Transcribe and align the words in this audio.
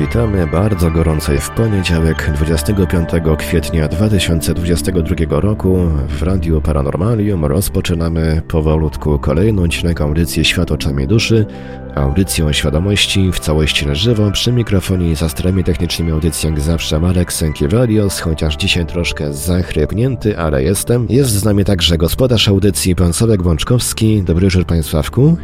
Witamy 0.00 0.46
bardzo 0.46 0.90
gorąco 0.90 1.32
w 1.40 1.50
poniedziałek 1.50 2.30
25 2.34 3.08
kwietnia 3.38 3.88
2022 3.88 5.40
roku 5.40 5.76
w 6.08 6.22
Radiu 6.22 6.60
Paranormalium 6.60 7.44
rozpoczynamy 7.44 8.42
powolutku 8.48 9.18
kolejną 9.18 9.62
odcinek 9.62 10.00
audycji 10.00 10.44
Świat 10.44 10.72
oczami 10.72 11.06
duszy, 11.06 11.46
audycję 11.94 12.46
o 12.46 12.52
świadomości 12.52 13.32
w 13.32 13.38
całości 13.40 13.86
na 13.86 13.94
żywo, 13.94 14.30
przy 14.30 14.52
mikrofonie 14.52 15.10
i 15.10 15.16
za 15.16 15.28
technicznymi 15.64 16.12
audycji 16.12 16.48
jak 16.50 16.60
zawsze 16.60 17.00
Marek 17.00 17.32
Sękiewelios, 17.32 18.20
chociaż 18.20 18.56
dzisiaj 18.56 18.86
troszkę 18.86 19.32
zachrypnięty, 19.32 20.38
ale 20.38 20.62
jestem. 20.62 21.06
Jest 21.08 21.30
z 21.30 21.44
nami 21.44 21.64
także 21.64 21.98
gospodarz 21.98 22.48
audycji 22.48 22.96
pan 22.96 23.12
Sławek 23.12 23.42
Wączkowski. 23.42 24.22
Dobry 24.22 24.46
wieczór 24.46 24.64
Sławku. 24.82 25.36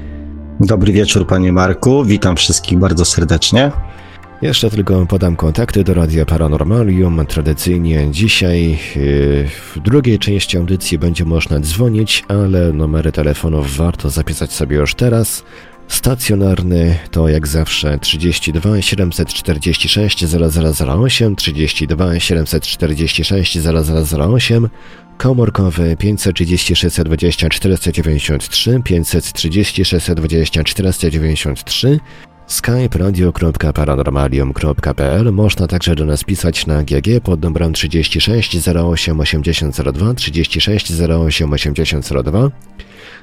Dobry 0.61 0.93
wieczór 0.93 1.27
panie 1.27 1.53
Marku, 1.53 2.05
witam 2.05 2.37
wszystkich 2.37 2.79
bardzo 2.79 3.05
serdecznie. 3.05 3.73
Jeszcze 4.43 4.71
tylko 4.71 5.07
podam 5.07 5.37
kontakty 5.37 5.85
do 5.85 5.95
Radia 5.95 6.27
Paranormalium. 6.27 7.27
Tradycyjnie 7.27 8.09
dzisiaj 8.11 8.71
yy, 8.71 8.79
w 9.49 9.79
drugiej 9.85 10.19
części 10.19 10.57
audycji 10.59 10.99
będzie 10.99 11.25
można 11.25 11.61
dzwonić, 11.61 12.25
ale 12.29 12.73
numery 12.73 13.13
telefonów 13.13 13.77
warto 13.77 14.11
zapisać 14.11 14.53
sobie 14.53 14.77
już 14.77 14.95
teraz. 14.95 15.45
Stacjonarny 15.89 16.99
to 17.11 17.29
jak 17.29 17.47
zawsze 17.47 17.99
32 17.99 18.83
746 18.83 20.25
0008, 20.25 21.37
32 21.37 22.21
746 22.21 23.59
0008, 23.59 24.69
komórkowy 25.17 25.97
530 25.97 26.77
620 26.77 27.49
493, 27.49 28.81
530 28.85 29.85
620 29.85 30.65
493, 30.65 32.01
skype 32.47 32.99
radio.paranormalium.pl 32.99 35.33
Można 35.33 35.67
także 35.67 35.95
do 35.95 36.05
nas 36.05 36.25
pisać 36.25 36.67
na 36.67 36.83
GG 36.83 37.21
pod 37.23 37.43
numerem 37.43 37.73
36 37.73 38.69
08 38.69 39.21
8002 39.21 40.15
36 40.15 40.93
08 41.01 41.53
8002. 41.53 42.51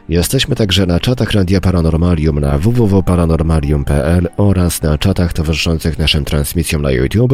Jesteśmy 0.09 0.55
także 0.55 0.85
na 0.85 0.99
czatach 0.99 1.31
Radia 1.31 1.61
Paranormalium 1.61 2.39
na 2.39 2.57
www.paranormalium.pl 2.57 4.29
oraz 4.37 4.81
na 4.81 4.97
czatach 4.97 5.33
towarzyszących 5.33 5.99
naszym 5.99 6.25
transmisjom 6.25 6.81
na 6.81 6.91
YouTube. 6.91 7.33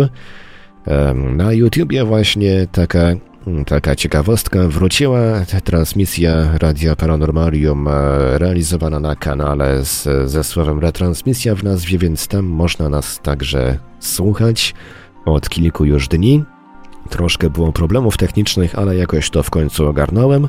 Na 1.15 1.53
YouTubie 1.53 2.03
właśnie 2.03 2.67
taka 2.71 3.13
Taka 3.65 3.95
ciekawostka, 3.95 4.67
wróciła 4.67 5.45
transmisja 5.63 6.57
Radia 6.57 6.95
Paranormalium 6.95 7.87
e, 7.87 7.91
realizowana 8.37 8.99
na 8.99 9.15
kanale 9.15 9.85
z, 9.85 10.07
ze 10.31 10.43
słowem 10.43 10.79
retransmisja 10.79 11.55
w 11.55 11.63
nazwie, 11.63 11.97
więc 11.97 12.27
tam 12.27 12.45
można 12.45 12.89
nas 12.89 13.19
także 13.23 13.79
słuchać 13.99 14.73
od 15.25 15.49
kilku 15.49 15.85
już 15.85 16.07
dni. 16.07 16.43
Troszkę 17.09 17.49
było 17.49 17.71
problemów 17.71 18.17
technicznych, 18.17 18.75
ale 18.75 18.95
jakoś 18.95 19.29
to 19.29 19.43
w 19.43 19.49
końcu 19.49 19.87
ogarnąłem. 19.87 20.47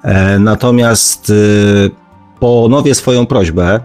e, 0.04 0.40
natomiast 0.40 1.30
y, 1.30 1.92
ponowię 2.40 2.96
swoją 2.96 3.26
prośbę, 3.26 3.80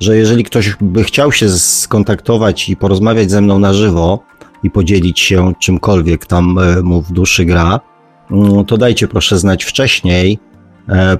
że 0.00 0.16
jeżeli 0.16 0.44
ktoś 0.44 0.76
by 0.80 1.04
chciał 1.04 1.32
się 1.32 1.48
skontaktować 1.48 2.68
i 2.68 2.76
porozmawiać 2.76 3.30
ze 3.30 3.40
mną 3.40 3.58
na 3.58 3.74
żywo 3.74 4.18
i 4.62 4.70
podzielić 4.70 5.20
się 5.20 5.52
czymkolwiek 5.60 6.26
tam 6.26 6.58
e, 6.58 6.82
mu 6.82 7.02
w 7.02 7.12
duszy 7.12 7.44
gra, 7.44 7.80
mm, 8.30 8.64
to 8.64 8.78
dajcie 8.78 9.08
proszę 9.08 9.38
znać 9.38 9.64
wcześniej, 9.64 10.38
E, 10.38 10.51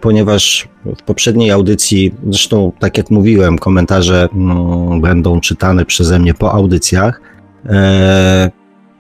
ponieważ 0.01 0.69
w 0.99 1.03
poprzedniej 1.03 1.51
audycji, 1.51 2.15
zresztą 2.29 2.73
tak 2.79 2.99
jak 2.99 3.11
mówiłem, 3.11 3.59
komentarze 3.59 4.29
mm, 4.35 5.01
będą 5.01 5.41
czytane 5.41 5.85
przeze 5.87 6.19
mnie 6.19 6.35
po 6.35 6.53
audycjach. 6.53 7.21
E, 7.67 8.51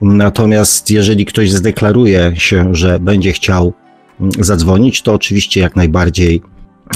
natomiast 0.00 0.91
jeżeli 0.91 1.25
ktoś 1.25 1.50
zdeklaruje 1.50 2.33
się, 2.37 2.75
że 2.75 3.00
będzie 3.00 3.33
chciał 3.33 3.73
mm, 4.21 4.33
zadzwonić, 4.39 5.03
to 5.03 5.15
oczywiście 5.15 5.61
jak 5.61 5.77
najbardziej 5.77 6.43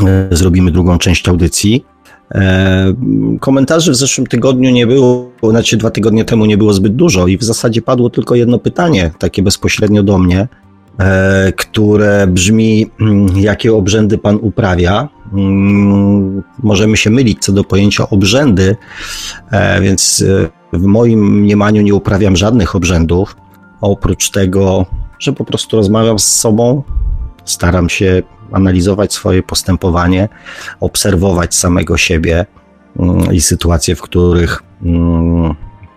e, 0.07 0.29
zrobimy 0.31 0.71
drugą 0.71 0.99
część 0.99 1.29
audycji. 1.29 1.85
Komentarzy 3.41 3.93
w 3.93 3.97
zeszłym 3.97 4.27
tygodniu 4.27 4.71
nie 4.71 4.87
było, 4.87 5.31
znaczy 5.51 5.77
dwa 5.77 5.91
tygodnie 5.91 6.25
temu 6.25 6.47
nie 6.47 6.59
było 6.59 6.73
zbyt 6.73 6.97
dużo 6.97 7.27
i 7.27 7.39
w 7.39 7.43
zasadzie 7.45 7.83
padło 7.83 8.11
tylko 8.11 8.35
jedno 8.35 8.59
pytanie, 8.59 9.11
takie 9.19 9.43
bezpośrednio 9.43 10.03
do 10.03 10.19
mnie. 10.19 10.49
E, 11.01 11.53
które 11.53 12.27
brzmi, 12.27 12.91
mm, 13.01 13.39
jakie 13.39 13.75
obrzędy 13.75 14.19
Pan 14.19 14.39
uprawia. 14.43 15.09
Mm, 15.33 16.43
możemy 16.63 16.97
się 16.97 17.11
mylić 17.11 17.39
co 17.45 17.53
do 17.53 17.65
pojęcia 17.65 18.09
obrzędy, 18.09 18.77
e, 19.51 19.81
więc 19.81 20.25
e, 20.73 20.79
w 20.79 20.83
moim 20.83 21.41
mniemaniu 21.41 21.83
nie 21.83 21.95
uprawiam 21.95 22.37
żadnych 22.37 22.77
obrzędów, 22.77 23.37
oprócz 23.81 24.31
tego, 24.31 24.87
że 25.19 25.33
po 25.33 25.45
prostu 25.45 25.77
rozmawiam 25.77 26.19
z 26.19 26.27
sobą, 26.27 26.83
staram 27.45 27.89
się 27.89 28.23
analizować 28.53 29.13
swoje 29.13 29.43
postępowanie, 29.43 30.29
obserwować 30.81 31.55
samego 31.55 31.97
siebie 31.97 32.47
mm, 32.99 33.35
i 33.35 33.41
sytuacje, 33.41 33.97
w 33.97 34.03
których 34.03 34.63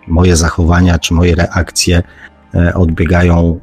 moje 0.06 0.36
zachowania 0.36 0.98
czy 0.98 1.14
moje 1.14 1.34
reakcje 1.34 2.02
odbiegają 2.74 3.60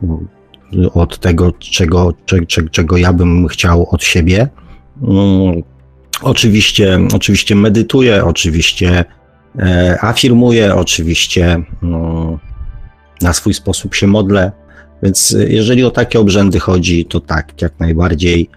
od 0.94 1.20
tego, 1.20 1.52
czego, 1.52 2.14
czego, 2.26 2.70
czego 2.70 2.98
ja 2.98 3.14
bym 3.14 3.48
chciał 3.48 3.88
od 3.92 4.04
siebie. 4.04 4.48
Mm, 5.04 5.64
oczywiście, 6.22 7.00
oczywiście 7.14 7.56
medytuję, 7.56 8.26
oczywiście 8.26 9.06
e, 9.60 9.98
afirmuję, 10.02 10.76
oczywiście 10.76 11.62
mm, 11.84 12.38
na 13.22 13.34
swój 13.34 13.54
sposób 13.54 13.96
się 13.96 14.08
modlę. 14.08 14.52
Więc 15.04 15.36
jeżeli 15.48 15.84
o 15.84 15.92
takie 15.92 16.20
obrzędy 16.20 16.60
chodzi, 16.60 17.06
to 17.06 17.20
tak, 17.20 17.62
jak 17.62 17.80
najbardziej 17.80 18.50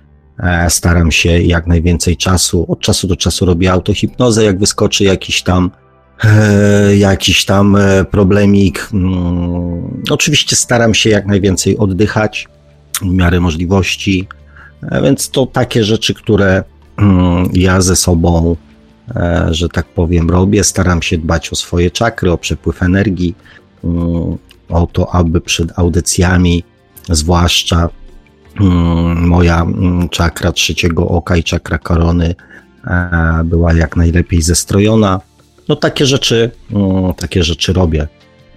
E, 0.42 0.70
staram 0.70 1.10
się 1.10 1.40
jak 1.40 1.66
najwięcej 1.66 2.16
czasu, 2.16 2.72
od 2.72 2.80
czasu 2.80 3.06
do 3.06 3.16
czasu 3.16 3.46
robię 3.46 3.72
autohipnozę, 3.72 4.44
jak 4.44 4.58
wyskoczy 4.58 5.04
jakiś 5.04 5.42
tam 5.42 5.64
e, 5.66 5.70
jakiś 6.98 7.44
tam 7.44 7.76
e, 7.76 8.04
problemik. 8.04 8.88
Mm, 8.92 10.02
oczywiście 10.10 10.56
staram 10.56 10.94
się 10.94 11.10
jak 11.10 11.26
najwięcej 11.26 11.78
oddychać 11.78 12.48
w 13.02 13.06
miarę 13.06 13.40
możliwości, 13.40 14.28
więc 15.02 15.30
to 15.30 15.46
takie 15.46 15.84
rzeczy, 15.84 16.14
które 16.14 16.64
mm, 16.96 17.48
ja 17.52 17.80
ze 17.80 17.96
sobą, 17.96 18.56
że 19.50 19.68
tak 19.68 19.86
powiem, 19.86 20.30
robię. 20.30 20.64
Staram 20.64 21.02
się 21.02 21.18
dbać 21.18 21.52
o 21.52 21.56
swoje 21.56 21.90
czakry, 21.90 22.32
o 22.32 22.38
przepływ 22.38 22.82
energii, 22.82 23.34
mm, 23.84 24.36
o 24.68 24.86
to, 24.92 25.14
aby 25.14 25.40
przed 25.40 25.78
audycjami, 25.78 26.64
zwłaszcza 27.08 27.88
moja 29.16 29.66
czakra 30.10 30.52
trzeciego 30.52 31.08
oka 31.08 31.36
i 31.36 31.44
czakra 31.44 31.78
korony 31.78 32.34
e, 32.86 33.42
była 33.44 33.72
jak 33.72 33.96
najlepiej 33.96 34.42
zestrojona. 34.42 35.20
No 35.70 35.76
takie 35.76 36.06
rzeczy, 36.06 36.50
mm, 36.72 37.14
takie 37.14 37.42
rzeczy 37.42 37.72
robię. 37.72 38.08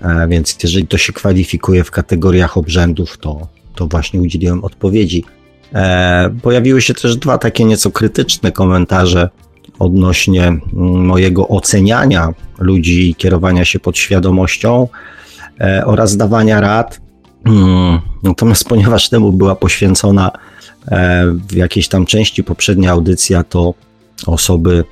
E, 0.01 0.27
więc 0.27 0.57
jeżeli 0.63 0.87
to 0.87 0.97
się 0.97 1.13
kwalifikuje 1.13 1.83
w 1.83 1.91
kategoriach 1.91 2.57
obrzędów, 2.57 3.17
to, 3.17 3.47
to 3.75 3.87
właśnie 3.87 4.21
udzieliłem 4.21 4.63
odpowiedzi. 4.63 5.25
E, 5.73 6.35
pojawiły 6.41 6.81
się 6.81 6.93
też 6.93 7.15
dwa 7.15 7.37
takie 7.37 7.65
nieco 7.65 7.91
krytyczne 7.91 8.51
komentarze 8.51 9.29
odnośnie 9.79 10.59
mojego 10.73 11.47
oceniania 11.47 12.33
ludzi 12.59 13.09
i 13.09 13.15
kierowania 13.15 13.65
się 13.65 13.79
podświadomością 13.79 14.87
oraz 15.85 16.17
dawania 16.17 16.61
rad. 16.61 17.01
Mm, 17.45 17.99
natomiast 18.23 18.69
ponieważ 18.69 19.09
temu 19.09 19.31
była 19.31 19.55
poświęcona 19.55 20.31
e, 20.87 21.25
w 21.49 21.55
jakiejś 21.55 21.87
tam 21.87 22.05
części 22.05 22.43
poprzednia 22.43 22.91
audycja, 22.91 23.43
to 23.43 23.73
osoby 24.27 24.83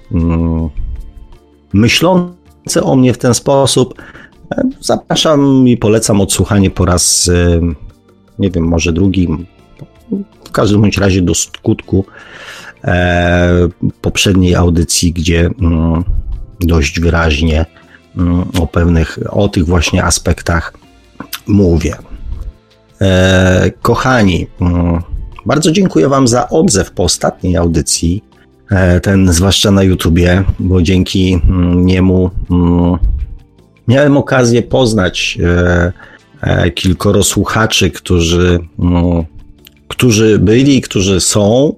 mm, 1.73 1.81
myślące 1.81 2.83
o 2.83 2.95
mnie 2.95 3.13
w 3.13 3.17
ten 3.17 3.33
sposób 3.33 4.01
e, 4.51 4.63
zapraszam 4.81 5.67
i 5.67 5.77
polecam 5.77 6.21
odsłuchanie 6.21 6.69
po 6.69 6.85
raz, 6.85 7.29
e, 7.33 7.61
nie 8.39 8.51
wiem, 8.51 8.63
może 8.63 8.93
drugim, 8.93 9.45
w 10.43 10.51
każdym 10.51 10.81
bądź 10.81 10.97
razie 10.97 11.21
do 11.21 11.35
skutku 11.35 12.05
poprzedniej 14.01 14.55
audycji, 14.55 15.13
gdzie 15.13 15.49
mm, 15.61 16.03
dość 16.59 16.99
wyraźnie 16.99 17.65
o 18.59 18.67
pewnych, 18.67 19.19
o 19.29 19.49
tych 19.49 19.65
właśnie 19.65 20.03
aspektach 20.03 20.73
mówię. 21.47 21.95
E, 23.01 23.71
kochani, 23.81 24.47
mm, 24.61 25.01
bardzo 25.45 25.71
dziękuję 25.71 26.09
Wam 26.09 26.27
za 26.27 26.49
odzew 26.49 26.91
po 26.91 27.03
ostatniej 27.03 27.57
audycji, 27.57 28.23
e, 28.23 28.30
ten 29.01 29.33
zwłaszcza 29.33 29.71
na 29.71 29.83
YouTubie, 29.83 30.43
bo 30.59 30.81
dzięki 30.81 31.33
mm, 31.33 31.85
niemu 31.85 32.31
mm, 32.51 32.97
miałem 33.87 34.17
okazję 34.17 34.61
poznać 34.61 35.37
e, 36.41 36.71
kilkoro 36.71 37.23
słuchaczy, 37.23 37.91
którzy, 37.91 38.59
którzy 39.87 40.39
byli, 40.39 40.81
którzy 40.81 41.19
są, 41.19 41.75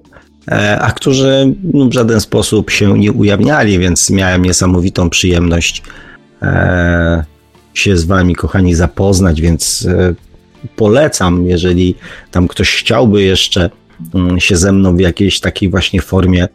a 0.80 0.92
którzy 0.92 1.54
w 1.90 1.92
żaden 1.92 2.20
sposób 2.20 2.70
się 2.70 2.98
nie 2.98 3.12
ujawniali, 3.12 3.78
więc 3.78 4.10
miałem 4.10 4.44
niesamowitą 4.44 5.10
przyjemność 5.10 5.82
się 7.74 7.96
z 7.96 8.04
Wami, 8.04 8.34
kochani, 8.34 8.74
zapoznać, 8.74 9.40
więc 9.40 9.88
polecam, 10.76 11.46
jeżeli 11.46 11.94
tam 12.30 12.48
ktoś 12.48 12.76
chciałby 12.76 13.22
jeszcze 13.22 13.70
mm, 14.14 14.40
się 14.40 14.56
ze 14.56 14.72
mną 14.72 14.96
w 14.96 15.00
jakiejś 15.00 15.40
takiej 15.40 15.70
właśnie 15.70 16.00
formie 16.00 16.48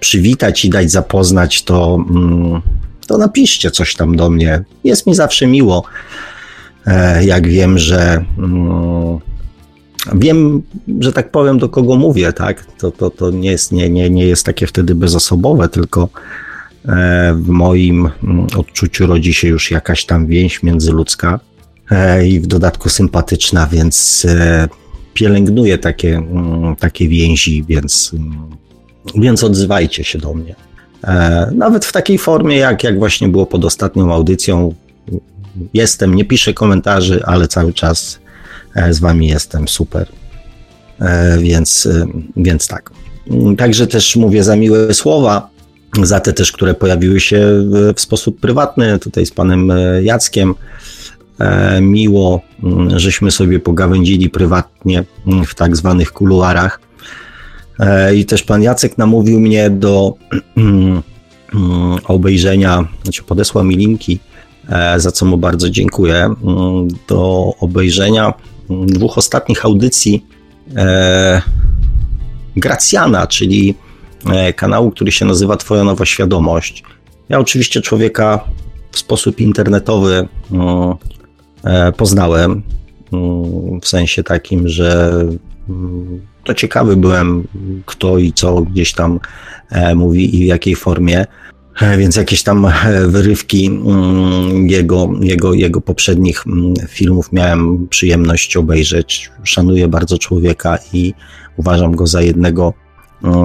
przywitać 0.00 0.64
i 0.64 0.70
dać 0.70 0.90
zapoznać, 0.90 1.62
to, 1.62 2.04
mm, 2.10 2.60
to 3.06 3.18
napiszcie 3.18 3.70
coś 3.70 3.94
tam 3.94 4.16
do 4.16 4.30
mnie. 4.30 4.64
Jest 4.84 5.06
mi 5.06 5.14
zawsze 5.14 5.46
miło, 5.46 5.84
e, 6.86 7.24
jak 7.24 7.48
wiem, 7.48 7.78
że 7.78 8.24
mm, 8.38 9.18
wiem, 10.14 10.62
że 11.00 11.12
tak 11.12 11.30
powiem, 11.30 11.58
do 11.58 11.68
kogo 11.68 11.96
mówię, 11.96 12.32
tak? 12.32 12.66
To, 12.78 12.90
to, 12.90 13.10
to 13.10 13.30
nie, 13.30 13.50
jest, 13.50 13.72
nie, 13.72 13.90
nie, 13.90 14.10
nie 14.10 14.26
jest 14.26 14.46
takie 14.46 14.66
wtedy 14.66 14.94
bezosobowe, 14.94 15.68
tylko 15.68 16.08
e, 16.88 17.34
w 17.34 17.48
moim 17.48 18.10
odczuciu 18.56 19.06
rodzi 19.06 19.34
się 19.34 19.48
już 19.48 19.70
jakaś 19.70 20.04
tam 20.04 20.26
więź 20.26 20.62
międzyludzka. 20.62 21.40
E, 21.90 22.26
i 22.26 22.40
w 22.40 22.46
dodatku 22.46 22.88
sympatyczna, 22.88 23.66
więc 23.66 24.26
pielęgnuję 25.14 25.78
takie, 25.78 26.16
mm, 26.16 26.76
takie 26.76 27.08
więzi, 27.08 27.64
więc, 27.68 28.10
mm, 28.14 28.63
więc 29.14 29.44
odzywajcie 29.44 30.04
się 30.04 30.18
do 30.18 30.34
mnie. 30.34 30.54
E, 31.04 31.50
nawet 31.54 31.84
w 31.84 31.92
takiej 31.92 32.18
formie, 32.18 32.56
jak, 32.56 32.84
jak 32.84 32.98
właśnie 32.98 33.28
było 33.28 33.46
pod 33.46 33.64
ostatnią 33.64 34.14
audycją. 34.14 34.74
Jestem, 35.74 36.14
nie 36.14 36.24
piszę 36.24 36.54
komentarzy, 36.54 37.22
ale 37.24 37.48
cały 37.48 37.72
czas 37.72 38.18
z 38.90 39.00
wami 39.00 39.26
jestem, 39.28 39.68
super. 39.68 40.08
Więc, 41.38 41.88
więc 42.36 42.68
tak. 42.68 42.90
Także 43.58 43.86
też 43.86 44.16
mówię 44.16 44.44
za 44.44 44.56
miłe 44.56 44.94
słowa, 44.94 45.50
za 46.02 46.20
te 46.20 46.32
też, 46.32 46.52
które 46.52 46.74
pojawiły 46.74 47.20
się 47.20 47.40
w 47.96 48.00
sposób 48.00 48.40
prywatny, 48.40 48.98
tutaj 48.98 49.26
z 49.26 49.30
panem 49.30 49.72
Jackiem. 50.02 50.54
E, 51.38 51.80
miło, 51.80 52.40
mm, 52.62 52.98
żeśmy 52.98 53.30
sobie 53.30 53.60
pogawędzili 53.60 54.30
prywatnie 54.30 55.04
mm, 55.26 55.44
w 55.44 55.54
tak 55.54 55.76
zwanych 55.76 56.12
kuluarach. 56.12 56.80
E, 57.80 58.16
I 58.16 58.24
też 58.24 58.42
pan 58.42 58.62
Jacek 58.62 58.98
namówił 58.98 59.40
mnie 59.40 59.70
do 59.70 60.14
mm, 60.56 61.02
obejrzenia, 62.04 62.88
znaczy 63.02 63.22
podesłał 63.22 63.64
mi 63.64 63.76
linki, 63.76 64.18
e, 64.68 65.00
za 65.00 65.12
co 65.12 65.26
mu 65.26 65.36
bardzo 65.36 65.70
dziękuję, 65.70 66.34
do 67.08 67.52
obejrzenia 67.60 68.32
dwóch 68.86 69.18
ostatnich 69.18 69.64
audycji 69.64 70.26
Gracjana, 72.56 73.26
czyli 73.26 73.74
kanału, 74.56 74.90
który 74.90 75.12
się 75.12 75.24
nazywa 75.24 75.56
Twoja 75.56 75.84
Nowa 75.84 76.06
Świadomość. 76.06 76.82
Ja 77.28 77.38
oczywiście 77.38 77.80
człowieka 77.80 78.44
w 78.92 78.98
sposób 78.98 79.40
internetowy 79.40 80.28
E, 81.64 81.92
poznałem. 81.92 82.62
Mm, 83.12 83.80
w 83.80 83.88
sensie 83.88 84.22
takim, 84.22 84.68
że 84.68 85.20
mm, 85.68 86.20
to 86.44 86.54
ciekawy 86.54 86.96
byłem, 86.96 87.48
kto 87.86 88.18
i 88.18 88.32
co 88.32 88.62
gdzieś 88.62 88.92
tam 88.92 89.20
e, 89.70 89.94
mówi 89.94 90.36
i 90.36 90.44
w 90.44 90.46
jakiej 90.46 90.76
formie. 90.76 91.26
E, 91.80 91.98
więc 91.98 92.16
jakieś 92.16 92.42
tam 92.42 92.66
wyrywki 93.06 93.66
mm, 93.66 94.68
jego, 94.68 95.10
jego, 95.20 95.54
jego 95.54 95.80
poprzednich 95.80 96.44
filmów 96.88 97.32
miałem 97.32 97.88
przyjemność 97.88 98.56
obejrzeć. 98.56 99.30
Szanuję 99.42 99.88
bardzo 99.88 100.18
człowieka 100.18 100.78
i 100.92 101.14
uważam 101.56 101.96
go 101.96 102.06
za 102.06 102.22
jednego 102.22 102.72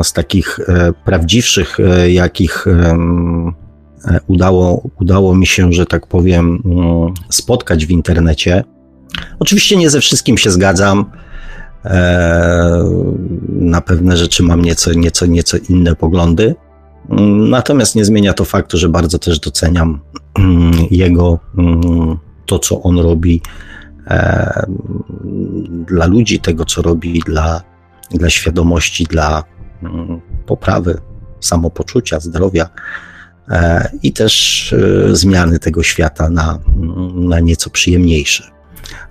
z 0.04 0.14
takich 0.14 0.60
prawdziwszych, 1.06 1.78
jakich 2.08 2.66
E, 4.06 4.20
udało, 4.28 4.90
udało 5.00 5.36
mi 5.36 5.48
się, 5.48 5.74
że 5.74 5.86
tak 5.86 6.08
powiem, 6.08 6.62
mm, 6.66 7.14
spotkać 7.30 7.86
w 7.86 7.92
internecie. 7.92 8.64
Oczywiście 9.40 9.78
nie 9.78 9.90
ze 9.90 10.02
wszystkim 10.02 10.38
się 10.38 10.52
zgadzam. 10.52 11.12
E, 11.86 12.84
na 13.50 13.82
pewne 13.82 14.18
rzeczy 14.18 14.44
mam 14.44 14.62
nieco, 14.62 14.94
nieco, 14.94 15.26
nieco 15.26 15.58
inne 15.70 15.96
poglądy. 15.96 16.56
Mm, 17.10 17.50
natomiast 17.50 17.96
nie 17.96 18.06
zmienia 18.06 18.34
to 18.34 18.46
faktu, 18.46 18.78
że 18.78 18.90
bardzo 18.90 19.20
też 19.20 19.40
doceniam 19.40 20.00
mm, 20.40 20.72
jego, 20.92 21.40
to 22.46 22.60
co 22.60 22.82
on 22.82 23.00
robi 23.00 23.42
e, 24.08 24.66
dla 25.88 26.06
ludzi, 26.06 26.40
tego 26.40 26.66
co 26.66 26.82
robi 26.82 27.22
dla, 27.26 27.62
dla 28.12 28.30
świadomości, 28.30 29.04
dla 29.04 29.44
poprawy 30.46 30.98
samopoczucia, 31.40 32.20
zdrowia 32.20 32.70
E, 33.50 33.90
i 34.04 34.14
też 34.14 34.76
zmiany 35.12 35.60
tego 35.60 35.84
świata 35.84 36.30
na, 36.30 36.60
na 37.14 37.40
nieco 37.40 37.70
przyjemniejsze. 37.70 38.44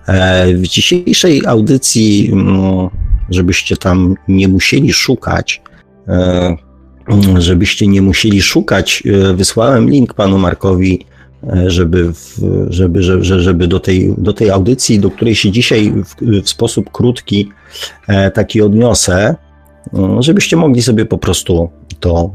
E, 0.09 0.55
w 0.55 0.67
dzisiejszej 0.67 1.47
audycji, 1.47 2.31
mm, 2.33 2.89
żebyście 3.31 3.77
tam 3.77 4.15
nie 4.29 4.49
musieli 4.49 4.93
szukać, 4.93 5.63
żebyście 7.39 7.87
nie 7.87 8.03
musieli 8.03 8.43
szukać, 8.43 9.03
wysłałem 9.35 9.91
link 9.91 10.15
panu 10.15 10.39
Markowi, 10.39 11.07
żeby, 11.67 12.13
żeby, 12.69 13.03
żeby, 13.03 13.41
żeby 13.43 13.69
do, 13.69 13.81
tej, 13.81 14.15
do 14.19 14.33
tej 14.33 14.51
audycji, 14.51 15.01
do 15.01 15.11
której 15.11 15.35
się 15.35 15.51
dzisiaj 15.51 15.93
w, 15.93 16.43
w 16.43 16.49
sposób 16.49 16.91
krótki 16.93 17.49
taki 18.35 18.63
odniosę, 18.63 19.37
żebyście 20.21 20.57
mogli 20.57 20.83
sobie 20.83 21.07
po 21.07 21.19
prostu 21.19 21.71
to 22.01 22.31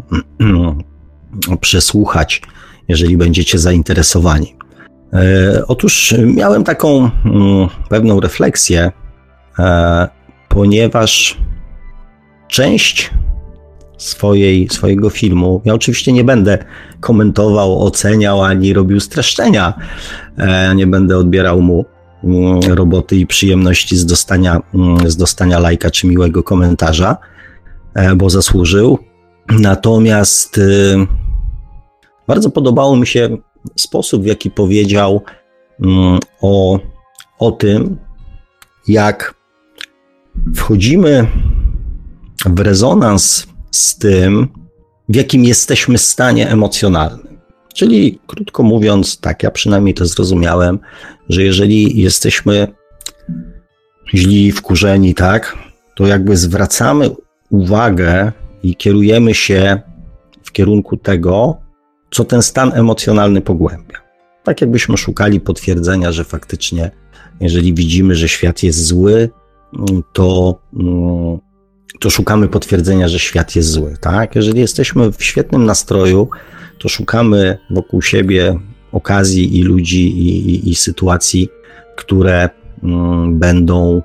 przesłuchać, 1.61 2.41
jeżeli 2.87 3.17
będziecie 3.17 3.59
zainteresowani. 3.59 4.55
E, 5.13 5.63
otóż 5.67 6.15
miałem 6.25 6.63
taką 6.63 7.09
mm, 7.25 7.67
pewną 7.89 8.19
refleksję, 8.19 8.91
e, 9.59 10.07
ponieważ 10.49 11.37
część 12.47 13.11
swojej, 13.97 14.69
swojego 14.69 15.09
filmu. 15.09 15.61
Ja 15.65 15.73
oczywiście 15.73 16.13
nie 16.13 16.23
będę 16.23 16.57
komentował, 16.99 17.85
oceniał 17.85 18.43
ani 18.43 18.73
robił 18.73 18.99
streszczenia. 18.99 19.73
E, 20.37 20.75
nie 20.75 20.87
będę 20.87 21.17
odbierał 21.17 21.61
mu 21.61 21.85
mm, 22.23 22.59
roboty 22.73 23.15
i 23.15 23.27
przyjemności 23.27 23.97
z 23.97 24.05
dostania, 24.05 24.61
mm, 24.73 25.09
z 25.09 25.17
dostania 25.17 25.59
lajka 25.59 25.91
czy 25.91 26.07
miłego 26.07 26.43
komentarza, 26.43 27.17
bo 28.15 28.29
zasłużył. 28.29 28.99
Natomiast 29.49 30.57
y, 30.57 31.07
bardzo 32.27 32.49
podobało 32.49 32.95
mi 32.95 33.07
się 33.07 33.37
sposób, 33.75 34.23
w 34.23 34.25
jaki 34.25 34.51
powiedział 34.51 35.21
mm, 35.79 36.19
o, 36.41 36.79
o 37.39 37.51
tym, 37.51 37.97
jak 38.87 39.35
wchodzimy 40.55 41.27
w 42.45 42.59
rezonans 42.59 43.47
z 43.71 43.97
tym, 43.97 44.47
w 45.09 45.15
jakim 45.15 45.45
jesteśmy 45.45 45.97
stanie 45.97 46.49
emocjonalnym. 46.49 47.37
Czyli, 47.73 48.19
krótko 48.27 48.63
mówiąc, 48.63 49.19
tak, 49.19 49.43
ja 49.43 49.51
przynajmniej 49.51 49.93
to 49.93 50.05
zrozumiałem, 50.05 50.79
że 51.29 51.43
jeżeli 51.43 52.01
jesteśmy 52.01 52.67
źli, 54.13 54.51
wkurzeni, 54.51 55.13
tak, 55.13 55.57
to 55.95 56.07
jakby 56.07 56.37
zwracamy 56.37 57.09
uwagę 57.49 58.31
i 58.63 58.75
kierujemy 58.75 59.33
się 59.33 59.81
w 60.43 60.51
kierunku 60.51 60.97
tego, 60.97 61.62
co 62.13 62.23
ten 62.23 62.41
stan 62.41 62.71
emocjonalny 62.73 63.41
pogłębia. 63.41 63.97
Tak 64.43 64.61
jakbyśmy 64.61 64.97
szukali 64.97 65.39
potwierdzenia, 65.39 66.11
że 66.11 66.23
faktycznie, 66.23 66.91
jeżeli 67.41 67.73
widzimy, 67.73 68.15
że 68.15 68.29
świat 68.29 68.63
jest 68.63 68.85
zły, 68.85 69.29
to, 70.13 70.59
to 71.99 72.09
szukamy 72.09 72.47
potwierdzenia, 72.47 73.07
że 73.07 73.19
świat 73.19 73.55
jest 73.55 73.69
zły. 73.69 73.97
Tak? 74.01 74.35
Jeżeli 74.35 74.59
jesteśmy 74.59 75.11
w 75.11 75.23
świetnym 75.23 75.65
nastroju, 75.65 76.29
to 76.79 76.89
szukamy 76.89 77.57
wokół 77.69 78.01
siebie 78.01 78.59
okazji 78.91 79.59
i 79.59 79.63
ludzi 79.63 80.07
i, 80.07 80.49
i, 80.49 80.69
i 80.69 80.75
sytuacji, 80.75 81.49
które 81.95 82.49
mm, 82.83 83.39
będą 83.39 84.01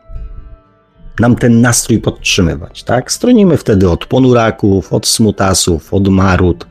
nam 1.20 1.36
ten 1.36 1.60
nastrój 1.60 1.98
podtrzymywać. 1.98 2.82
Tak? 2.82 3.12
Stronimy 3.12 3.56
wtedy 3.56 3.90
od 3.90 4.06
ponuraków, 4.06 4.92
od 4.92 5.06
smutasów, 5.06 5.94
od 5.94 6.08
marut, 6.08 6.66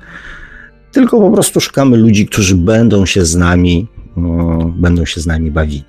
tylko 0.98 1.20
po 1.20 1.32
prostu 1.32 1.62
szukamy 1.62 1.98
ludzi, 1.98 2.26
którzy 2.26 2.56
będą 2.56 3.06
się 3.06 3.26
z 3.26 3.36
nami, 3.36 3.88
mm, 4.18 4.82
będą 4.82 5.06
się 5.06 5.22
z 5.22 5.28
nami 5.28 5.52
bawili. 5.52 5.84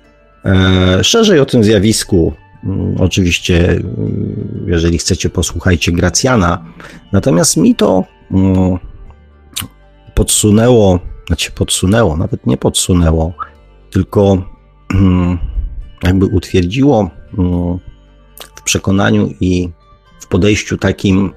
E, 0.45 1.03
szerzej 1.03 1.39
o 1.39 1.45
tym 1.45 1.63
zjawisku 1.63 2.33
Mm, 2.63 2.95
oczywiście, 2.99 3.71
y, 3.71 3.83
jeżeli 4.65 4.97
chcecie, 4.97 5.29
posłuchajcie 5.29 5.91
Gracjana. 5.91 6.65
Natomiast 7.11 7.57
mi 7.57 7.75
to 7.75 8.03
mm, 8.31 8.77
podsunęło, 10.15 10.99
znaczy 11.27 11.51
podsunęło, 11.51 12.17
nawet 12.17 12.45
nie 12.45 12.57
podsunęło, 12.57 13.33
tylko 13.89 14.43
mm, 14.93 15.37
jakby 16.03 16.25
utwierdziło 16.25 17.09
w 18.55 18.61
przekonaniu 18.63 19.29
i 19.41 19.69
w 20.19 20.27
podejściu 20.27 20.77
takim, 20.77 21.31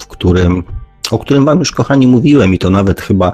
w 0.00 0.06
którym, 0.06 0.62
o 1.10 1.18
którym 1.18 1.44
Wam 1.44 1.58
już, 1.58 1.72
kochani, 1.72 2.06
mówiłem 2.06 2.54
i 2.54 2.58
to 2.58 2.70
nawet 2.70 3.00
chyba 3.00 3.32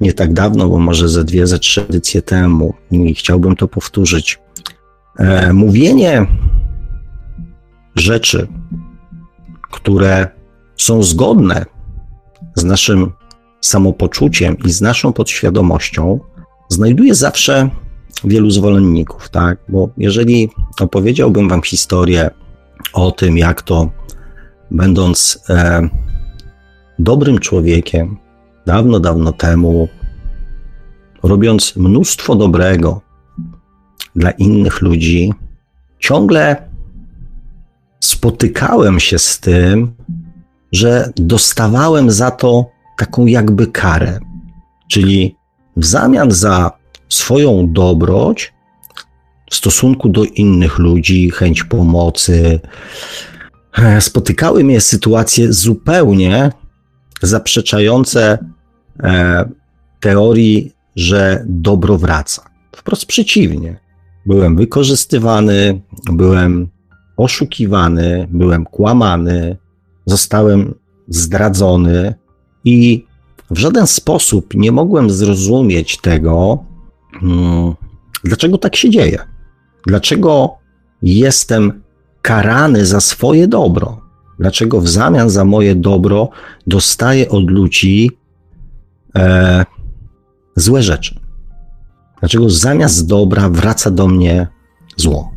nie 0.00 0.12
tak 0.12 0.32
dawno, 0.32 0.68
bo 0.68 0.78
może 0.78 1.08
ze 1.08 1.24
dwie, 1.24 1.46
ze 1.46 1.58
trzy 1.58 1.82
edycje 1.82 2.22
temu 2.22 2.74
i 2.90 3.14
chciałbym 3.14 3.56
to 3.56 3.68
powtórzyć. 3.68 4.38
E, 5.18 5.52
mówienie 5.52 6.26
rzeczy, 7.96 8.48
które 9.72 10.28
są 10.76 11.02
zgodne 11.02 11.66
z 12.54 12.64
naszym 12.64 13.12
samopoczuciem 13.60 14.56
i 14.64 14.70
z 14.70 14.80
naszą 14.80 15.12
podświadomością, 15.12 16.20
znajduje 16.68 17.14
zawsze 17.14 17.70
wielu 18.24 18.50
zwolenników, 18.50 19.28
tak? 19.28 19.58
Bo 19.68 19.88
jeżeli 19.98 20.50
opowiedziałbym 20.80 21.48
Wam 21.48 21.62
historię 21.62 22.30
o 22.92 23.10
tym, 23.10 23.38
jak 23.38 23.62
to, 23.62 23.90
będąc 24.70 25.44
e, 25.50 25.88
dobrym 26.98 27.38
człowiekiem, 27.38 28.16
dawno, 28.66 29.00
dawno 29.00 29.32
temu, 29.32 29.88
robiąc 31.22 31.76
mnóstwo 31.76 32.34
dobrego 32.34 33.00
dla 34.16 34.30
innych 34.30 34.82
ludzi, 34.82 35.32
ciągle 35.98 36.56
spotykałem 38.00 39.00
się 39.00 39.18
z 39.18 39.40
tym, 39.40 39.94
że 40.72 41.12
dostawałem 41.16 42.10
za 42.10 42.30
to 42.30 42.70
taką 42.98 43.26
jakby 43.26 43.66
karę. 43.66 44.18
Czyli 44.90 45.36
w 45.76 45.84
zamian 45.84 46.30
za 46.30 46.72
swoją 47.08 47.72
dobroć 47.72 48.54
w 49.50 49.54
stosunku 49.54 50.08
do 50.08 50.24
innych 50.24 50.78
ludzi, 50.78 51.30
chęć 51.30 51.64
pomocy, 51.64 52.60
e, 53.78 54.00
spotykały 54.00 54.64
mnie 54.64 54.80
sytuacje 54.80 55.52
zupełnie 55.52 56.52
zaprzeczające 57.26 58.38
e, 59.02 59.48
teorii, 60.00 60.72
że 60.96 61.44
dobro 61.48 61.98
wraca. 61.98 62.50
Wprost 62.76 63.06
przeciwnie. 63.06 63.80
Byłem 64.26 64.56
wykorzystywany, 64.56 65.80
byłem 66.12 66.68
oszukiwany, 67.16 68.28
byłem 68.30 68.64
kłamany, 68.64 69.56
zostałem 70.06 70.74
zdradzony 71.08 72.14
i 72.64 73.06
w 73.50 73.58
żaden 73.58 73.86
sposób 73.86 74.54
nie 74.54 74.72
mogłem 74.72 75.10
zrozumieć 75.10 75.98
tego, 76.00 76.64
hmm, 77.20 77.74
dlaczego 78.24 78.58
tak 78.58 78.76
się 78.76 78.90
dzieje. 78.90 79.18
Dlaczego 79.86 80.54
jestem 81.02 81.82
karany 82.22 82.86
za 82.86 83.00
swoje 83.00 83.48
dobro? 83.48 84.03
Dlaczego 84.38 84.80
w 84.80 84.88
zamian 84.88 85.30
za 85.30 85.44
moje 85.44 85.74
dobro 85.74 86.28
dostaję 86.66 87.28
od 87.28 87.50
ludzi 87.50 88.10
e, 89.16 89.64
złe 90.56 90.82
rzeczy? 90.82 91.20
Dlaczego 92.20 92.50
zamiast 92.50 93.06
dobra 93.06 93.48
wraca 93.48 93.90
do 93.90 94.08
mnie 94.08 94.46
zło? 94.96 95.30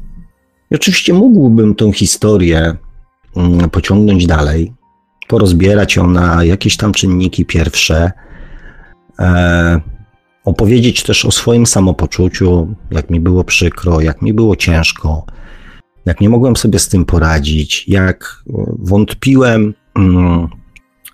I 0.71 0.75
oczywiście 0.75 1.13
mógłbym 1.13 1.75
tę 1.75 1.93
historię 1.93 2.75
mm, 3.35 3.69
pociągnąć 3.69 4.27
dalej, 4.27 4.73
porozbierać 5.27 5.95
ją 5.95 6.07
na 6.07 6.43
jakieś 6.43 6.77
tam 6.77 6.91
czynniki 6.91 7.45
pierwsze, 7.45 8.11
e, 9.19 9.81
opowiedzieć 10.45 11.03
też 11.03 11.25
o 11.25 11.31
swoim 11.31 11.65
samopoczuciu, 11.65 12.75
jak 12.91 13.09
mi 13.09 13.19
było 13.19 13.43
przykro, 13.43 14.01
jak 14.01 14.21
mi 14.21 14.33
było 14.33 14.55
ciężko, 14.55 15.25
jak 16.07 16.21
nie 16.21 16.29
mogłem 16.29 16.55
sobie 16.55 16.79
z 16.79 16.87
tym 16.87 17.05
poradzić, 17.05 17.87
jak 17.87 18.43
wątpiłem 18.79 19.73
mm, 19.95 20.47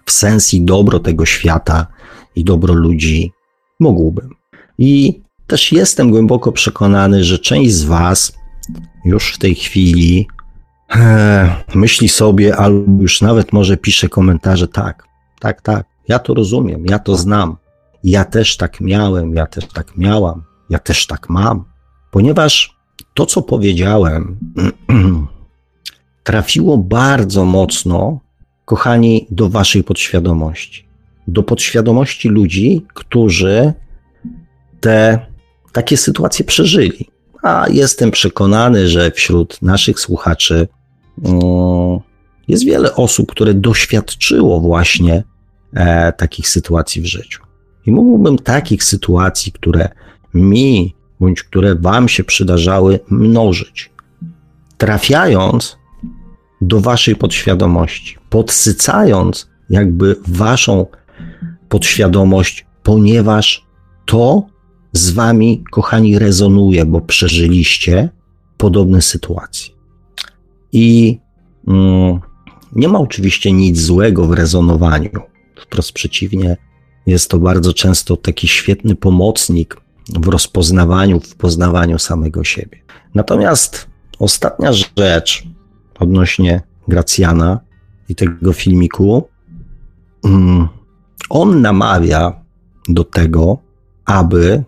w 0.05 0.11
sens 0.11 0.53
i 0.53 0.61
dobro 0.61 0.99
tego 0.99 1.25
świata 1.25 1.87
i 2.35 2.43
dobro 2.43 2.73
ludzi. 2.73 3.31
Mógłbym. 3.79 4.29
I 4.77 5.21
też 5.47 5.71
jestem 5.71 6.11
głęboko 6.11 6.51
przekonany, 6.51 7.23
że 7.23 7.39
część 7.39 7.73
z 7.73 7.83
Was 7.83 8.33
już 9.05 9.33
w 9.33 9.37
tej 9.37 9.55
chwili 9.55 10.27
e, 10.95 11.55
myśli 11.75 12.09
sobie, 12.09 12.57
albo 12.57 13.01
już 13.01 13.21
nawet 13.21 13.53
może 13.53 13.77
pisze 13.77 14.09
komentarze, 14.09 14.67
tak, 14.67 15.03
tak, 15.39 15.61
tak, 15.61 15.85
ja 16.07 16.19
to 16.19 16.33
rozumiem, 16.33 16.85
ja 16.85 16.99
to 16.99 17.15
znam, 17.15 17.57
ja 18.03 18.25
też 18.25 18.57
tak 18.57 18.81
miałem, 18.81 19.33
ja 19.33 19.45
też 19.45 19.67
tak 19.67 19.97
miałam, 19.97 20.43
ja 20.69 20.79
też 20.79 21.07
tak 21.07 21.29
mam, 21.29 21.65
ponieważ 22.11 22.72
to, 23.13 23.25
co 23.25 23.41
powiedziałem, 23.41 24.37
trafiło 26.23 26.77
bardzo 26.77 27.45
mocno, 27.45 28.19
kochani, 28.65 29.27
do 29.31 29.49
waszej 29.49 29.83
podświadomości. 29.83 30.87
Do 31.27 31.43
podświadomości 31.43 32.29
ludzi, 32.29 32.85
którzy 32.93 33.73
te 34.79 35.25
takie 35.71 35.97
sytuacje 35.97 36.45
przeżyli 36.45 37.13
a 37.43 37.65
jestem 37.69 38.11
przekonany, 38.11 38.87
że 38.87 39.11
wśród 39.11 39.61
naszych 39.61 39.99
słuchaczy 39.99 40.67
mm, 41.25 41.41
jest 42.47 42.65
wiele 42.65 42.95
osób, 42.95 43.31
które 43.31 43.53
doświadczyło 43.53 44.59
właśnie 44.59 45.23
e, 45.73 46.13
takich 46.13 46.49
sytuacji 46.49 47.01
w 47.01 47.05
życiu. 47.05 47.43
I 47.85 47.91
mógłbym 47.91 48.37
takich 48.37 48.83
sytuacji, 48.83 49.51
które 49.51 49.89
mi 50.33 50.95
bądź 51.23 51.43
które 51.43 51.75
Wam 51.75 52.09
się 52.09 52.23
przydarzały, 52.23 52.99
mnożyć, 53.09 53.91
trafiając 54.77 55.77
do 56.61 56.79
Waszej 56.81 57.15
podświadomości, 57.15 58.17
podsycając 58.29 59.49
jakby 59.69 60.15
Waszą 60.27 60.85
podświadomość, 61.69 62.65
ponieważ 62.83 63.65
to 64.05 64.43
z 64.91 65.11
wami, 65.11 65.63
kochani, 65.71 66.19
rezonuje, 66.19 66.85
bo 66.85 67.01
przeżyliście 67.01 68.09
podobne 68.57 69.01
sytuacje. 69.01 69.73
I 70.71 71.19
mm, 71.67 72.19
Nie 72.75 72.87
ma 72.87 72.99
oczywiście 72.99 73.51
nic 73.51 73.81
złego 73.81 74.27
w 74.27 74.33
rezonowaniu. 74.33 75.21
Wprost 75.55 75.91
przeciwnie, 75.91 76.57
jest 77.05 77.29
to 77.29 77.39
bardzo 77.39 77.73
często 77.73 78.17
taki 78.17 78.47
świetny 78.47 78.95
pomocnik 78.95 79.82
w 80.09 80.27
rozpoznawaniu, 80.27 81.19
w 81.19 81.35
poznawaniu 81.35 81.99
samego 81.99 82.43
siebie. 82.43 82.77
Natomiast 83.15 83.87
ostatnia 84.19 84.73
rzecz 84.73 85.43
odnośnie 85.99 86.61
Gracjana 86.87 87.59
i 88.09 88.15
tego 88.15 88.53
filmiku, 88.53 89.27
mm, 90.25 90.67
on 91.29 91.61
namawia 91.61 92.41
do 92.89 93.03
tego, 93.03 93.57
aby 94.05 94.63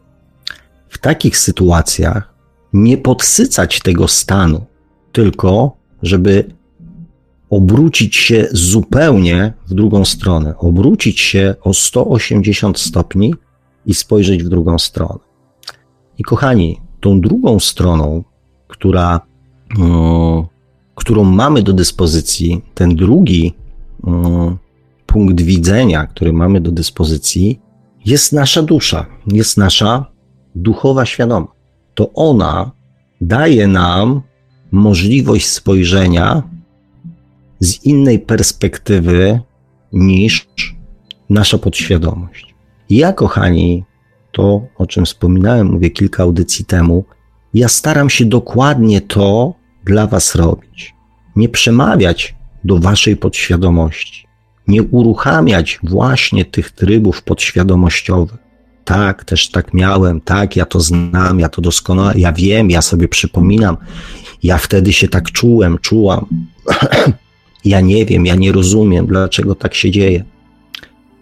w 0.89 0.97
takich 0.97 1.37
sytuacjach 1.37 2.33
nie 2.73 2.97
podsycać 2.97 3.79
tego 3.79 4.07
stanu, 4.07 4.65
tylko 5.11 5.77
żeby 6.03 6.55
obrócić 7.49 8.15
się 8.15 8.47
zupełnie 8.51 9.53
w 9.67 9.73
drugą 9.73 10.05
stronę, 10.05 10.57
obrócić 10.57 11.19
się 11.19 11.55
o 11.61 11.73
180 11.73 12.79
stopni 12.79 13.35
i 13.85 13.93
spojrzeć 13.93 14.43
w 14.43 14.49
drugą 14.49 14.79
stronę. 14.79 15.19
I 16.17 16.23
kochani, 16.23 16.81
tą 16.99 17.21
drugą 17.21 17.59
stroną, 17.59 18.23
która, 18.67 19.21
um, 19.79 20.45
którą 20.95 21.23
mamy 21.23 21.63
do 21.63 21.73
dyspozycji, 21.73 22.61
ten 22.73 22.95
drugi 22.95 23.53
um, 24.03 24.57
punkt 25.05 25.41
widzenia, 25.41 26.07
który 26.07 26.33
mamy 26.33 26.61
do 26.61 26.71
dyspozycji, 26.71 27.59
jest 28.05 28.33
nasza 28.33 28.61
dusza, 28.61 29.05
jest 29.27 29.57
nasza 29.57 30.05
duchowa 30.55 31.05
świadomość. 31.05 31.53
To 31.93 32.13
ona 32.13 32.71
daje 33.21 33.67
nam 33.67 34.21
możliwość 34.71 35.45
spojrzenia 35.47 36.43
z 37.59 37.85
innej 37.85 38.19
perspektywy 38.19 39.39
niż 39.93 40.47
nasza 41.29 41.57
podświadomość. 41.57 42.54
Ja, 42.89 43.13
kochani, 43.13 43.83
to, 44.31 44.67
o 44.77 44.85
czym 44.85 45.05
wspominałem, 45.05 45.67
mówię 45.67 45.89
kilka 45.89 46.23
audycji 46.23 46.65
temu, 46.65 47.05
ja 47.53 47.67
staram 47.67 48.09
się 48.09 48.25
dokładnie 48.25 49.01
to 49.01 49.53
dla 49.85 50.07
Was 50.07 50.35
robić. 50.35 50.95
Nie 51.35 51.49
przemawiać 51.49 52.35
do 52.63 52.79
Waszej 52.79 53.17
podświadomości, 53.17 54.27
nie 54.67 54.83
uruchamiać 54.83 55.79
właśnie 55.83 56.45
tych 56.45 56.71
trybów 56.71 57.21
podświadomościowych. 57.21 58.37
Tak, 58.85 59.23
też 59.23 59.51
tak 59.51 59.73
miałem, 59.73 60.21
tak, 60.21 60.55
ja 60.55 60.65
to 60.65 60.79
znam, 60.79 61.39
ja 61.39 61.49
to 61.49 61.61
doskonale, 61.61 62.19
ja 62.19 62.33
wiem, 62.33 62.69
ja 62.69 62.81
sobie 62.81 63.07
przypominam, 63.07 63.77
ja 64.43 64.57
wtedy 64.57 64.93
się 64.93 65.07
tak 65.07 65.31
czułem, 65.31 65.77
czułam. 65.81 66.25
ja 67.65 67.81
nie 67.81 68.05
wiem, 68.05 68.25
ja 68.25 68.35
nie 68.35 68.51
rozumiem, 68.51 69.05
dlaczego 69.05 69.55
tak 69.55 69.73
się 69.73 69.91
dzieje. 69.91 70.23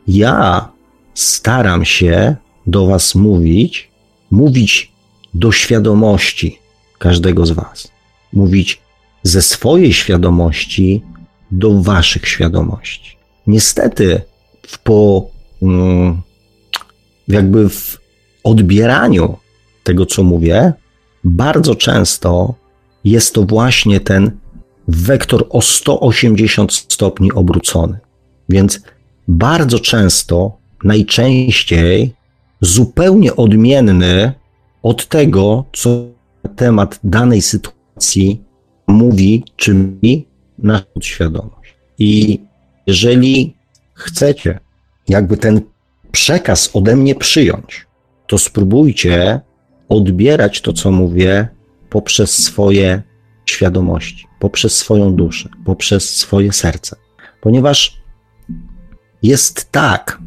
Ja 0.07 0.69
staram 1.13 1.85
się 1.85 2.35
do 2.67 2.87
Was 2.87 3.15
mówić, 3.15 3.91
mówić 4.31 4.91
do 5.33 5.51
świadomości 5.51 6.59
każdego 6.99 7.45
z 7.45 7.51
Was, 7.51 7.91
mówić 8.33 8.81
ze 9.23 9.41
swojej 9.41 9.93
świadomości 9.93 11.03
do 11.51 11.81
Waszych 11.81 12.27
świadomości. 12.27 13.17
Niestety, 13.47 14.21
w 14.67 14.79
po, 14.79 15.27
mm, 15.61 16.21
jakby 17.27 17.69
w 17.69 17.97
odbieraniu 18.43 19.37
tego, 19.83 20.05
co 20.05 20.23
mówię, 20.23 20.73
bardzo 21.23 21.75
często 21.75 22.55
jest 23.03 23.33
to 23.33 23.43
właśnie 23.43 23.99
ten 23.99 24.31
wektor 24.87 25.45
o 25.49 25.61
180 25.61 26.73
stopni 26.73 27.31
obrócony. 27.31 27.99
Więc 28.49 28.81
bardzo 29.27 29.79
często, 29.79 30.57
najczęściej 30.83 32.13
zupełnie 32.61 33.35
odmienny 33.35 34.33
od 34.83 35.07
tego, 35.07 35.65
co 35.73 35.89
na 36.43 36.49
temat 36.49 36.99
danej 37.03 37.41
sytuacji 37.41 38.41
mówi 38.87 39.43
czy 39.55 39.73
mi 39.73 40.27
nasza 40.57 40.85
podświadomość. 40.93 41.75
I 41.99 42.39
jeżeli 42.87 43.55
chcecie 43.93 44.59
jakby 45.07 45.37
ten 45.37 45.61
przekaz 46.11 46.69
ode 46.73 46.95
mnie 46.95 47.15
przyjąć, 47.15 47.85
to 48.27 48.37
spróbujcie 48.37 49.41
odbierać 49.89 50.61
to, 50.61 50.73
co 50.73 50.91
mówię, 50.91 51.47
poprzez 51.89 52.43
swoje 52.43 53.01
świadomości, 53.45 54.27
poprzez 54.39 54.77
swoją 54.77 55.15
duszę, 55.15 55.49
poprzez 55.65 56.09
swoje 56.09 56.53
serce. 56.53 56.95
Ponieważ 57.41 58.01
jest 59.23 59.71
tak, 59.71 60.19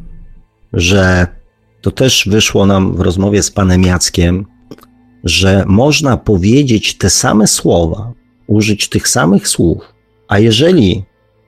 że 0.72 1.26
to 1.80 1.90
też 1.90 2.28
wyszło 2.30 2.66
nam 2.66 2.96
w 2.96 3.00
rozmowie 3.00 3.42
z 3.42 3.50
panem 3.50 3.82
Jackiem, 3.82 4.46
że 5.24 5.64
można 5.66 6.16
powiedzieć 6.16 6.98
te 6.98 7.10
same 7.10 7.46
słowa, 7.46 8.12
użyć 8.46 8.88
tych 8.88 9.08
samych 9.08 9.48
słów, 9.48 9.94
a 10.28 10.38
jeżeli 10.38 11.04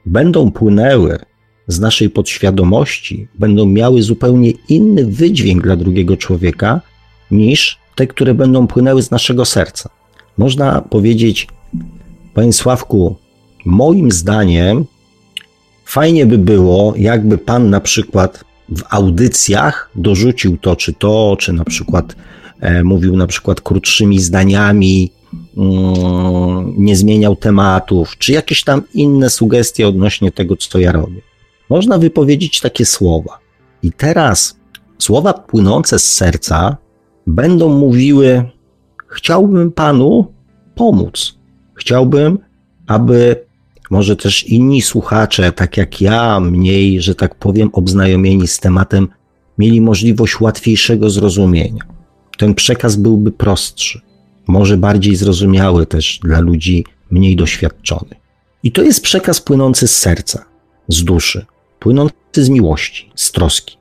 będą 0.07 0.51
płynęły 0.51 1.19
z 1.67 1.81
naszej 1.81 2.11
podświadomości, 2.11 3.29
będą 3.39 3.67
miały 3.67 4.03
zupełnie 4.03 4.53
inny 4.69 5.07
wydźwięk 5.07 5.63
dla 5.63 5.77
drugiego 5.77 6.17
człowieka 6.17 6.81
niż 7.31 7.79
te, 7.95 8.07
które 8.07 8.35
będą 8.35 8.67
płynęły 8.67 9.03
z 9.03 9.11
naszego 9.11 9.45
serca. 9.45 9.91
Można 10.39 10.81
powiedzieć, 10.81 11.49
panie 12.35 12.53
Sławku, 12.53 13.17
moim 13.65 14.11
zdaniem 14.11 14.85
fajnie 15.85 16.27
by 16.27 16.39
było, 16.39 16.95
jakby 16.97 17.39
pan 17.39 17.71
na 17.71 17.81
przykład 17.81 18.45
w 18.69 18.83
audycjach 18.91 19.91
dorzucił 19.95 20.57
to 20.57 20.77
czy 20.77 20.93
to, 20.93 21.37
czy 21.39 21.53
na 21.53 21.65
przykład 21.65 22.17
e, 22.61 22.85
mówił 22.85 23.17
na 23.17 23.27
przykład 23.27 23.61
krótszymi 23.61 24.21
zdaniami, 24.21 25.13
mm, 25.57 26.75
nie 26.77 26.97
zmieniał 26.97 27.37
tematów, 27.37 28.19
czy 28.19 28.33
jakieś 28.33 28.65
tam 28.65 28.83
inne 28.95 29.31
sugestie 29.31 29.89
odnośnie 29.89 30.33
tego, 30.33 30.57
co 30.57 30.79
ja 30.79 30.93
robię. 30.93 31.21
Można 31.71 31.99
wypowiedzieć 31.99 32.61
takie 32.61 32.85
słowa. 32.85 33.39
I 33.83 33.93
teraz 33.93 34.59
słowa 34.99 35.33
płynące 35.33 35.99
z 35.99 36.13
serca 36.13 36.77
będą 37.27 37.69
mówiły: 37.69 38.45
Chciałbym 39.09 39.73
panu 39.73 40.33
pomóc. 40.75 41.39
Chciałbym, 41.75 42.39
aby 42.87 43.48
może 43.91 44.17
też 44.17 44.45
inni 44.45 44.83
słuchacze, 44.83 45.53
tak 45.53 45.77
jak 45.77 46.01
ja, 46.01 46.41
mniej, 46.41 47.01
że 47.01 47.15
tak 47.15 47.35
powiem, 47.35 47.71
obznajomieni 47.73 48.49
z 48.49 48.59
tematem, 48.59 49.09
mieli 49.59 49.81
możliwość 49.81 50.41
łatwiejszego 50.41 51.11
zrozumienia. 51.11 51.83
Ten 52.39 52.55
przekaz 52.55 52.97
byłby 52.97 53.33
prostszy, 53.33 54.01
może 54.47 54.77
bardziej 54.77 55.17
zrozumiały 55.17 55.87
też 55.87 56.21
dla 56.23 56.41
ludzi 56.41 56.85
mniej 57.11 57.37
doświadczonych. 57.37 58.19
I 58.63 58.73
to 58.73 58.83
jest 58.83 59.03
przekaz 59.03 59.41
płynący 59.41 59.89
z 59.89 59.99
serca, 59.99 60.45
z 60.89 61.05
duszy, 61.05 61.47
płynący 61.79 62.15
z 62.35 62.49
miłości, 62.49 63.11
z 63.15 63.33
troski, 63.33 63.77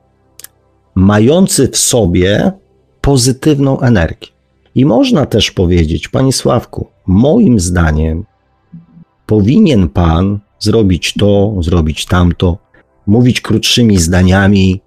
mający 0.94 1.68
w 1.68 1.76
sobie 1.76 2.52
pozytywną 3.00 3.80
energię. 3.80 4.28
I 4.74 4.84
można 4.84 5.26
też 5.26 5.50
powiedzieć, 5.50 6.08
Panie 6.08 6.32
Sławku, 6.32 6.86
moim 7.06 7.60
zdaniem 7.60 8.24
powinien 9.28 9.88
Pan 9.88 10.38
zrobić 10.58 11.14
to, 11.14 11.56
zrobić 11.60 12.06
tamto, 12.06 12.58
mówić 13.06 13.40
krótszymi 13.40 13.98
zdaniami 13.98 14.80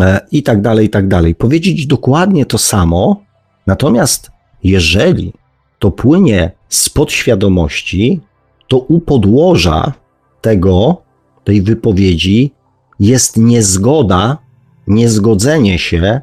e, 0.00 0.20
i 0.32 0.42
tak 0.42 0.62
dalej, 0.62 0.86
i 0.86 0.90
tak 0.90 1.08
dalej. 1.08 1.34
Powiedzieć 1.34 1.86
dokładnie 1.86 2.46
to 2.46 2.58
samo, 2.58 3.22
natomiast 3.66 4.30
jeżeli 4.64 5.32
to 5.78 5.90
płynie 5.90 6.52
z 6.68 6.90
podświadomości, 6.90 8.20
to 8.68 8.78
u 8.78 9.00
podłoża 9.00 9.92
tego, 10.40 11.02
tej 11.44 11.62
wypowiedzi 11.62 12.52
jest 13.00 13.36
niezgoda, 13.36 14.38
niezgodzenie 14.86 15.78
się 15.78 16.20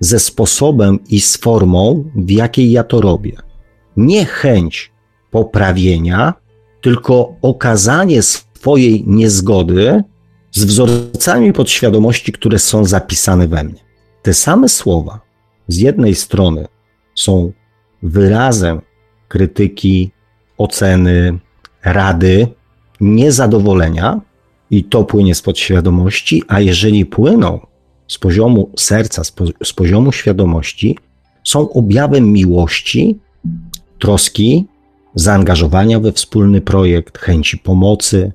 ze 0.00 0.18
sposobem 0.18 0.98
i 1.08 1.20
z 1.20 1.36
formą, 1.36 2.04
w 2.16 2.30
jakiej 2.30 2.70
ja 2.70 2.84
to 2.84 3.00
robię. 3.00 3.36
Nie 3.96 4.24
chęć 4.24 4.92
poprawienia, 5.30 6.41
tylko 6.82 7.36
okazanie 7.42 8.22
swojej 8.22 9.04
niezgody 9.06 10.02
z 10.52 10.64
wzorcami 10.64 11.52
podświadomości, 11.52 12.32
które 12.32 12.58
są 12.58 12.84
zapisane 12.84 13.48
we 13.48 13.64
mnie. 13.64 13.80
Te 14.22 14.34
same 14.34 14.68
słowa 14.68 15.20
z 15.68 15.76
jednej 15.76 16.14
strony 16.14 16.68
są 17.14 17.52
wyrazem 18.02 18.80
krytyki, 19.28 20.10
oceny, 20.58 21.38
rady, 21.84 22.46
niezadowolenia, 23.00 24.20
i 24.72 24.84
to 24.84 25.04
płynie 25.04 25.34
z 25.34 25.42
podświadomości, 25.42 26.42
a 26.48 26.60
jeżeli 26.60 27.06
płyną 27.06 27.66
z 28.08 28.18
poziomu 28.18 28.70
serca, 28.76 29.24
z, 29.24 29.32
po, 29.32 29.44
z 29.64 29.72
poziomu 29.72 30.12
świadomości, 30.12 30.98
są 31.44 31.72
objawem 31.72 32.32
miłości, 32.32 33.18
troski, 33.98 34.66
zaangażowania 35.14 36.00
we 36.00 36.12
wspólny 36.12 36.60
projekt, 36.60 37.18
chęci 37.18 37.58
pomocy, 37.58 38.32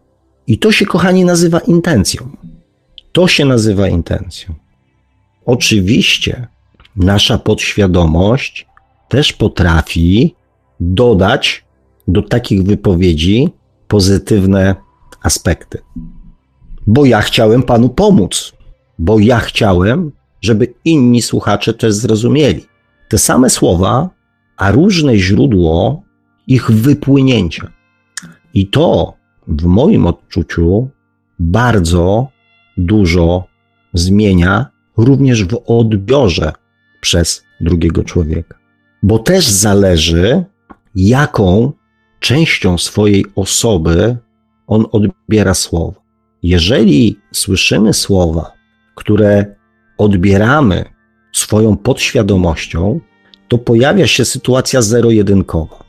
I 0.47 0.57
to 0.57 0.71
się, 0.71 0.85
kochani, 0.85 1.25
nazywa 1.25 1.59
intencją. 1.59 2.29
To 3.11 3.27
się 3.27 3.45
nazywa 3.45 3.87
intencją. 3.87 4.55
Oczywiście 5.45 6.47
nasza 6.95 7.37
podświadomość 7.37 8.67
też 9.09 9.33
potrafi 9.33 10.35
dodać 10.79 11.65
do 12.07 12.21
takich 12.21 12.63
wypowiedzi 12.63 13.49
pozytywne 13.87 14.75
aspekty. 15.23 15.81
Bo 16.87 17.05
ja 17.05 17.21
chciałem 17.21 17.63
Panu 17.63 17.89
pomóc, 17.89 18.53
bo 18.99 19.19
ja 19.19 19.39
chciałem, 19.39 20.11
żeby 20.41 20.73
inni 20.85 21.21
słuchacze 21.21 21.73
też 21.73 21.93
zrozumieli. 21.93 22.65
Te 23.09 23.17
same 23.17 23.49
słowa, 23.49 24.09
a 24.57 24.71
różne 24.71 25.17
źródło 25.17 26.03
ich 26.47 26.71
wypłynięcia. 26.71 27.71
I 28.53 28.67
to 28.67 29.13
w 29.47 29.65
moim 29.65 30.07
odczuciu 30.07 30.89
bardzo 31.39 32.27
dużo 32.77 33.43
zmienia 33.93 34.65
również 34.97 35.45
w 35.45 35.61
odbiorze 35.65 36.53
przez 37.01 37.43
drugiego 37.61 38.03
człowieka. 38.03 38.57
Bo 39.03 39.19
też 39.19 39.47
zależy, 39.47 40.43
jaką 40.95 41.71
częścią 42.19 42.77
swojej 42.77 43.25
osoby 43.35 44.17
on 44.67 44.85
odbiera 44.91 45.53
słowa. 45.53 46.01
Jeżeli 46.43 47.19
słyszymy 47.31 47.93
słowa, 47.93 48.51
które 48.95 49.55
odbieramy 49.97 50.85
swoją 51.33 51.77
podświadomością, 51.77 52.99
to 53.47 53.57
pojawia 53.57 54.07
się 54.07 54.25
sytuacja 54.25 54.81
zero-jedynkowa. 54.81 55.86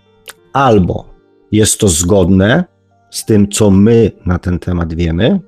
Albo 0.52 1.14
jest 1.52 1.80
to 1.80 1.88
zgodne 1.88 2.64
z 3.11 3.24
tym, 3.24 3.48
co 3.48 3.70
my 3.70 4.11
na 4.26 4.38
ten 4.38 4.58
temat 4.58 4.94
wiemy, 4.94 5.40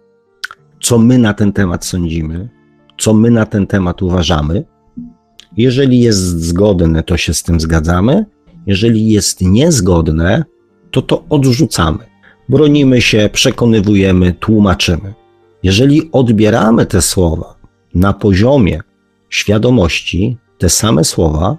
co 0.80 0.98
my 0.98 1.18
na 1.18 1.34
ten 1.34 1.52
temat 1.52 1.84
sądzimy, 1.84 2.48
co 2.98 3.14
my 3.14 3.30
na 3.30 3.46
ten 3.46 3.66
temat 3.66 4.02
uważamy. 4.02 4.64
Jeżeli 5.56 6.00
jest 6.00 6.20
zgodne, 6.20 7.02
to 7.02 7.16
się 7.16 7.34
z 7.34 7.42
tym 7.42 7.60
zgadzamy. 7.60 8.26
Jeżeli 8.66 9.08
jest 9.08 9.40
niezgodne, 9.40 10.44
to 10.90 11.02
to 11.02 11.24
odrzucamy. 11.28 11.98
Bronimy 12.48 13.00
się, 13.00 13.30
przekonywujemy, 13.32 14.32
tłumaczymy. 14.32 15.14
Jeżeli 15.62 16.12
odbieramy 16.12 16.86
te 16.86 17.02
słowa 17.02 17.54
na 17.94 18.12
poziomie 18.12 18.80
świadomości, 19.28 20.36
te 20.58 20.68
same 20.68 21.04
słowa, 21.04 21.56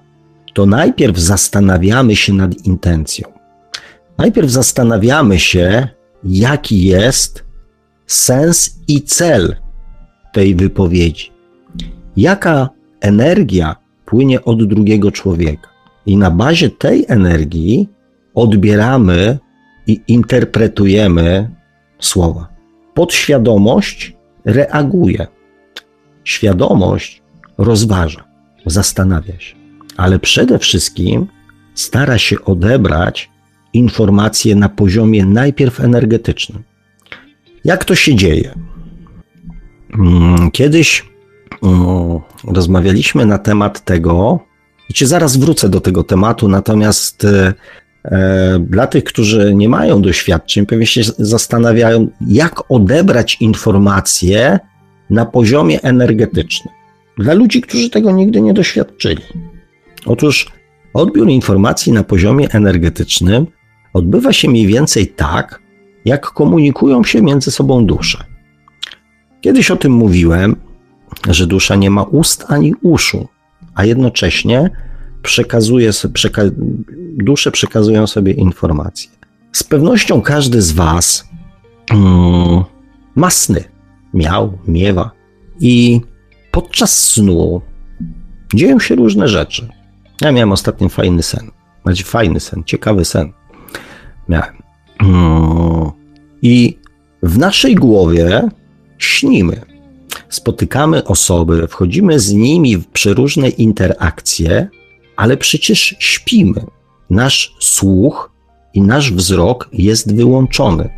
to 0.54 0.66
najpierw 0.66 1.18
zastanawiamy 1.18 2.16
się 2.16 2.34
nad 2.34 2.66
intencją. 2.66 3.28
Najpierw 4.18 4.50
zastanawiamy 4.50 5.40
się, 5.40 5.88
jaki 6.24 6.84
jest 6.84 7.46
sens 8.08 8.80
i 8.88 9.02
cel 9.02 9.56
tej 10.34 10.56
wypowiedzi. 10.56 11.32
Jaka 12.18 12.70
energia 13.02 13.76
płynie 14.06 14.44
od 14.44 14.68
drugiego 14.68 15.12
człowieka. 15.12 15.70
I 16.06 16.18
na 16.18 16.32
bazie 16.32 16.70
tej 16.70 17.06
energii 17.08 17.90
odbieramy 18.34 19.40
i 19.88 20.02
interpretujemy 20.08 21.50
słowa. 22.00 22.48
Podświadomość 22.94 24.16
reaguje. 24.46 25.28
Świadomość 26.24 27.22
rozważa, 27.58 28.24
zastanawia 28.66 29.40
się, 29.40 29.56
ale 30.02 30.20
przede 30.20 30.60
wszystkim 30.60 31.28
stara 31.74 32.18
się 32.18 32.36
odebrać 32.46 33.30
informacje 33.74 34.56
na 34.56 34.70
poziomie 34.70 35.26
najpierw 35.26 35.80
energetycznym. 35.80 36.64
Jak 37.66 37.86
to 37.86 37.96
się 37.96 38.16
dzieje? 38.16 38.56
Mm, 40.00 40.52
kiedyś 40.52 41.06
mm, 41.64 42.20
rozmawialiśmy 42.48 43.26
na 43.26 43.38
temat 43.38 43.86
tego, 43.86 44.40
i 44.90 44.94
ci 44.94 45.06
zaraz 45.06 45.38
wrócę 45.38 45.70
do 45.70 45.82
tego 45.82 46.04
tematu, 46.04 46.48
natomiast 46.48 47.26
e, 47.26 48.60
dla 48.60 48.88
tych, 48.88 49.04
którzy 49.04 49.54
nie 49.56 49.70
mają 49.70 50.02
doświadczeń, 50.02 50.66
pewnie 50.66 50.86
się 50.86 51.02
zastanawiają, 51.20 52.08
jak 52.28 52.72
odebrać 52.72 53.38
informacje 53.42 54.60
na 55.10 55.26
poziomie 55.26 55.82
energetycznym. 55.82 56.74
Dla 57.18 57.34
ludzi, 57.34 57.62
którzy 57.62 57.90
tego 57.90 58.12
nigdy 58.12 58.42
nie 58.42 58.54
doświadczyli. 58.54 59.51
Otóż 60.06 60.52
odbiór 60.94 61.30
informacji 61.30 61.92
na 61.94 62.04
poziomie 62.04 62.50
energetycznym 62.52 63.48
odbywa 63.94 64.34
się 64.34 64.50
mniej 64.50 64.68
więcej 64.68 65.08
tak, 65.08 65.62
jak 66.06 66.26
komunikują 66.26 67.04
się 67.04 67.22
między 67.22 67.52
sobą 67.52 67.86
dusze. 67.86 68.24
Kiedyś 69.42 69.72
o 69.72 69.76
tym 69.76 69.92
mówiłem, 69.92 70.56
że 71.30 71.48
dusza 71.48 71.76
nie 71.76 71.90
ma 71.90 72.04
ust 72.04 72.46
ani 72.48 72.74
uszu, 72.82 73.28
a 73.76 73.86
jednocześnie 73.86 74.70
przekazuje, 75.24 75.92
przeka 76.14 76.42
dusze 77.18 77.52
przekazują 77.52 78.08
sobie 78.08 78.34
informacje. 78.34 79.10
Z 79.52 79.64
pewnością 79.64 80.22
każdy 80.22 80.62
z 80.62 80.72
Was 80.72 81.30
mm, 81.92 82.64
ma 83.16 83.30
sny. 83.30 83.64
Miał, 84.14 84.58
miewa. 84.68 85.12
I 85.60 86.02
podczas 86.52 86.98
snu 86.98 87.62
dzieją 88.54 88.80
się 88.80 88.96
różne 88.96 89.28
rzeczy. 89.28 89.70
Ja 90.22 90.32
miałem 90.32 90.52
ostatnio 90.52 90.90
fajny 90.90 91.24
sen. 91.24 91.52
Znaczy 91.84 92.04
fajny 92.04 92.40
sen, 92.40 92.64
ciekawy 92.66 93.06
sen. 93.06 93.34
Miałem. 94.30 94.62
Mm, 95.00 95.92
I 96.42 96.78
w 97.24 97.38
naszej 97.38 97.76
głowie 97.76 98.50
śnimy. 98.98 99.62
Spotykamy 100.30 101.04
osoby, 101.04 101.68
wchodzimy 101.68 102.20
z 102.20 102.34
nimi 102.34 102.78
w 102.78 102.88
przeróżne 102.88 103.50
interakcje, 103.50 104.70
ale 105.16 105.38
przecież 105.38 105.96
śpimy. 106.00 106.66
Nasz 107.10 107.56
słuch 107.60 108.32
i 108.74 108.82
nasz 108.82 109.14
wzrok 109.14 109.70
jest 109.74 110.16
wyłączony. 110.16 110.90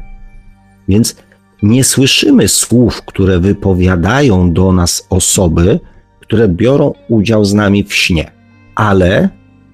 Więc 0.87 1.15
nie 1.63 1.83
słyszymy 1.83 2.47
słów, 2.47 3.01
które 3.01 3.39
wypowiadają 3.39 4.53
do 4.53 4.71
nas 4.71 5.07
osoby, 5.09 5.79
które 6.19 6.47
biorą 6.47 6.93
udział 7.09 7.45
z 7.45 7.53
nami 7.53 7.83
w 7.83 7.93
śnie, 7.93 8.31
ale 8.75 9.29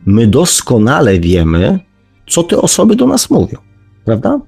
my 0.05 0.27
doskonale 0.27 1.19
wiemy, 1.19 1.79
co 2.27 2.43
te 2.43 2.57
osoby 2.57 2.95
do 2.95 3.07
nas 3.07 3.29
mówią, 3.29 3.57
prawda? 4.05 4.39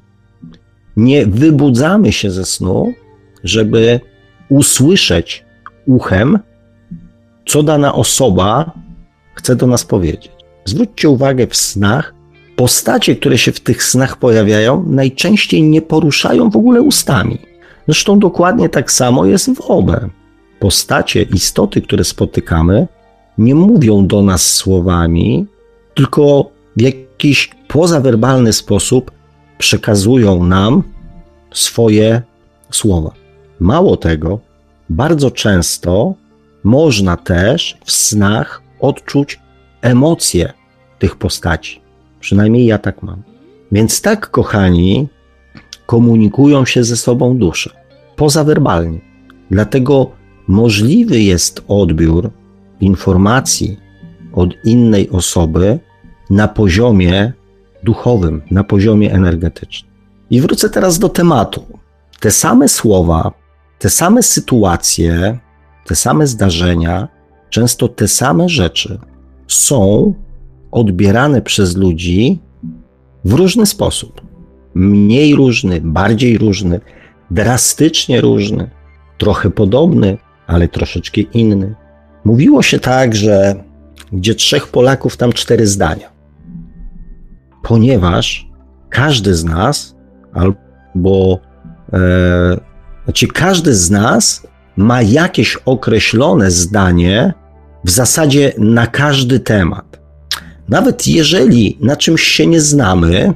Nie 0.97 1.25
wybudzamy 1.25 2.11
się 2.11 2.31
ze 2.31 2.45
snu, 2.45 2.93
żeby 3.43 3.99
usłyszeć 4.49 5.45
uchem, 5.85 6.39
co 7.45 7.63
dana 7.63 7.95
osoba 7.95 8.71
chce 9.35 9.55
do 9.55 9.67
nas 9.67 9.85
powiedzieć. 9.85 10.31
Zwróćcie 10.65 11.09
uwagę 11.09 11.47
w 11.47 11.55
snach, 11.55 12.13
postacie, 12.55 13.15
które 13.15 13.37
się 13.37 13.51
w 13.51 13.59
tych 13.59 13.83
snach 13.83 14.17
pojawiają, 14.17 14.85
najczęściej 14.87 15.63
nie 15.63 15.81
poruszają 15.81 16.49
w 16.49 16.55
ogóle 16.55 16.81
ustami. 16.81 17.37
Zresztą 17.87 18.19
dokładnie 18.19 18.69
tak 18.69 18.91
samo 18.91 19.25
jest 19.25 19.55
w 19.55 19.61
OBE. 19.61 20.09
Postacie, 20.59 21.21
istoty, 21.21 21.81
które 21.81 22.03
spotykamy, 22.03 22.87
nie 23.37 23.55
mówią 23.55 24.07
do 24.07 24.21
nas 24.21 24.53
słowami, 24.53 25.45
tylko 25.93 26.51
w 26.77 26.81
jakiś 26.81 27.49
pozawerbalny 27.67 28.53
sposób 28.53 29.11
przekazują 29.57 30.43
nam 30.43 30.83
swoje 31.53 32.21
słowa. 32.71 33.11
Mało 33.59 33.97
tego, 33.97 34.39
bardzo 34.89 35.31
często 35.31 36.13
można 36.63 37.17
też 37.17 37.77
w 37.85 37.91
snach 37.91 38.61
odczuć 38.79 39.39
emocje 39.81 40.53
tych 40.99 41.15
postaci. 41.15 41.81
Przynajmniej 42.19 42.65
ja 42.65 42.77
tak 42.77 43.03
mam. 43.03 43.21
Więc 43.71 44.01
tak, 44.01 44.31
kochani, 44.31 45.07
komunikują 45.85 46.65
się 46.65 46.83
ze 46.83 46.97
sobą 46.97 47.37
dusze, 47.37 47.69
pozawerbalnie. 48.15 48.99
Dlatego 49.51 50.11
możliwy 50.47 51.19
jest 51.19 51.63
odbiór 51.67 52.29
informacji 52.81 53.79
od 54.33 54.49
innej 54.63 55.09
osoby 55.09 55.79
na 56.29 56.47
poziomie 56.47 57.33
duchowym, 57.83 58.41
na 58.51 58.63
poziomie 58.63 59.13
energetycznym. 59.13 59.91
I 60.29 60.41
wrócę 60.41 60.69
teraz 60.69 60.99
do 60.99 61.09
tematu. 61.09 61.65
Te 62.19 62.31
same 62.31 62.69
słowa, 62.69 63.31
te 63.79 63.89
same 63.89 64.23
sytuacje, 64.23 65.39
te 65.85 65.95
same 65.95 66.27
zdarzenia, 66.27 67.07
często 67.49 67.87
te 67.87 68.07
same 68.07 68.49
rzeczy 68.49 68.99
są 69.47 70.13
odbierane 70.71 71.41
przez 71.41 71.77
ludzi 71.77 72.39
w 73.25 73.33
różny 73.33 73.65
sposób. 73.65 74.21
Mniej 74.73 75.35
różny, 75.35 75.81
bardziej 75.81 76.37
różny, 76.37 76.79
drastycznie 77.31 78.21
różny, 78.21 78.69
trochę 79.17 79.49
podobny, 79.49 80.17
ale 80.47 80.67
troszeczkę 80.67 81.21
inny. 81.21 81.75
Mówiło 82.23 82.61
się 82.61 82.79
tak, 82.79 83.15
że 83.15 83.55
gdzie 84.11 84.35
trzech 84.35 84.67
Polaków, 84.67 85.17
tam 85.17 85.33
cztery 85.33 85.67
zdania. 85.67 86.09
Ponieważ 87.63 88.47
każdy 88.89 89.35
z 89.35 89.43
nas 89.43 89.95
albo 90.33 91.39
E, 91.93 92.59
znaczy, 93.03 93.27
każdy 93.27 93.75
z 93.75 93.91
nas 93.91 94.47
ma 94.77 95.01
jakieś 95.01 95.57
określone 95.65 96.51
zdanie 96.51 97.33
w 97.85 97.89
zasadzie 97.89 98.53
na 98.57 98.87
każdy 98.87 99.39
temat. 99.39 100.01
Nawet 100.69 101.07
jeżeli 101.07 101.77
na 101.81 101.95
czymś 101.95 102.21
się 102.21 102.47
nie 102.47 102.61
znamy, 102.61 103.33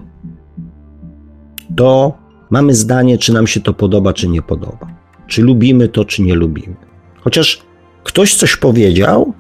to 1.75 2.17
mamy 2.49 2.75
zdanie, 2.75 3.17
czy 3.17 3.33
nam 3.33 3.47
się 3.47 3.59
to 3.59 3.73
podoba, 3.73 4.13
czy 4.13 4.27
nie 4.27 4.41
podoba. 4.41 4.87
Czy 5.27 5.41
lubimy 5.41 5.87
to, 5.87 6.05
czy 6.05 6.21
nie 6.21 6.35
lubimy. 6.35 6.75
Chociaż 7.21 7.61
ktoś 8.05 8.35
coś 8.35 8.55
powiedział, 8.55 9.33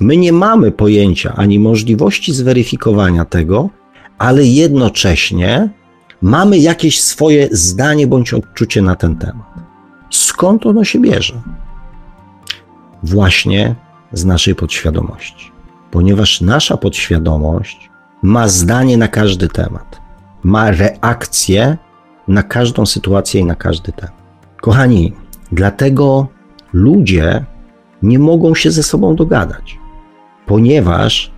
my 0.00 0.16
nie 0.16 0.32
mamy 0.32 0.72
pojęcia 0.72 1.34
ani 1.36 1.58
możliwości 1.58 2.32
zweryfikowania 2.32 3.24
tego, 3.24 3.70
ale 4.18 4.44
jednocześnie 4.44 5.70
mamy 6.22 6.58
jakieś 6.58 7.00
swoje 7.00 7.48
zdanie 7.50 8.06
bądź 8.06 8.34
odczucie 8.34 8.82
na 8.82 8.96
ten 8.96 9.16
temat. 9.16 9.46
Skąd 10.10 10.66
ono 10.66 10.84
się 10.84 10.98
bierze? 11.00 11.42
Właśnie 13.02 13.74
z 14.12 14.24
naszej 14.24 14.54
podświadomości, 14.54 15.52
ponieważ 15.90 16.40
nasza 16.40 16.76
podświadomość 16.76 17.90
ma 18.22 18.48
zdanie 18.48 18.96
na 18.96 19.08
każdy 19.08 19.48
temat, 19.48 20.00
ma 20.42 20.70
reakcję 20.70 21.76
na 22.28 22.42
każdą 22.42 22.86
sytuację 22.86 23.40
i 23.40 23.44
na 23.44 23.54
każdy 23.54 23.92
temat. 23.92 24.22
Kochani, 24.60 25.12
dlatego 25.52 26.28
ludzie 26.72 27.44
nie 28.02 28.18
mogą 28.18 28.54
się 28.54 28.70
ze 28.70 28.82
sobą 28.82 29.16
dogadać, 29.16 29.78
ponieważ 30.46 31.32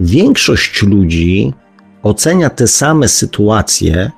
większość 0.00 0.82
ludzi 0.82 1.54
ocenia 2.02 2.50
te 2.50 2.66
same 2.66 3.08
sytuacje 3.08 4.10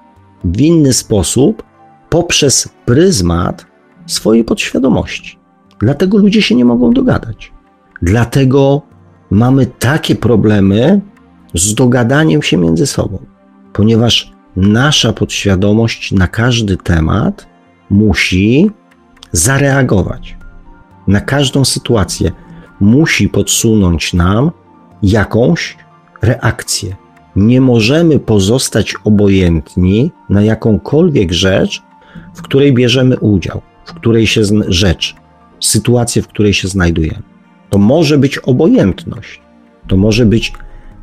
w 0.45 0.61
inny 0.61 0.93
sposób 0.93 1.63
poprzez 2.09 2.69
pryzmat 2.85 3.67
swojej 4.07 4.45
podświadomości. 4.45 5.39
Dlatego 5.81 6.19
ludzie 6.19 6.43
się 6.43 6.55
nie 6.55 6.65
mogą 6.65 6.93
dogadać. 6.93 7.53
Dlatego 8.03 8.83
mamy 9.31 9.67
takie 9.67 10.15
problemy 10.15 11.01
z 11.55 11.75
dogadaniem 11.75 12.43
się 12.43 12.57
między 12.57 12.87
sobą, 12.87 13.19
ponieważ 13.73 14.33
nasza 14.57 15.13
podświadomość 15.13 16.13
na 16.13 16.29
każdy 16.29 16.77
temat 16.77 17.47
musi 17.91 18.71
zareagować. 19.33 20.38
Na 21.09 21.21
każdą 21.21 21.64
sytuację 21.64 22.33
musi 22.81 23.29
podsunąć 23.29 24.14
nam 24.14 24.51
jakąś 25.03 25.77
reakcję. 26.23 26.97
Nie 27.37 27.61
możemy 27.61 28.18
pozostać 28.18 28.94
obojętni 29.05 30.11
na 30.29 30.42
jakąkolwiek 30.42 31.33
rzecz, 31.33 31.83
w 32.35 32.42
której 32.42 32.75
bierzemy 32.75 33.18
udział, 33.18 33.62
w 33.85 33.94
której 33.94 34.27
się 34.27 34.42
rzecz, 34.68 35.14
sytuację, 35.61 36.23
w 36.23 36.29
której 36.29 36.55
się 36.55 36.68
znajdujemy. 36.68 37.23
To 37.71 37.79
może 37.79 38.18
być 38.18 38.38
obojętność, 38.38 39.40
to 39.87 39.97
może 39.97 40.27
być 40.27 40.53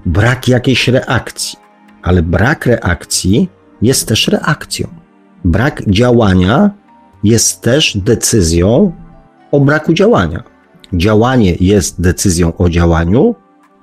brak 0.05 0.47
jakiejś 0.47 0.87
reakcji, 0.87 1.59
ale 2.01 2.21
brak 2.23 2.65
reakcji 2.65 3.49
jest 3.81 4.07
też 4.07 4.27
reakcją. 4.27 4.87
Brak 5.45 5.89
działania 5.89 6.71
jest 7.23 7.61
też 7.61 7.97
decyzją 7.97 8.91
o 9.55 9.59
braku 9.59 9.93
działania. 9.93 10.43
Działanie 10.93 11.55
jest 11.59 12.01
decyzją 12.01 12.57
o 12.57 12.69
działaniu, 12.69 13.35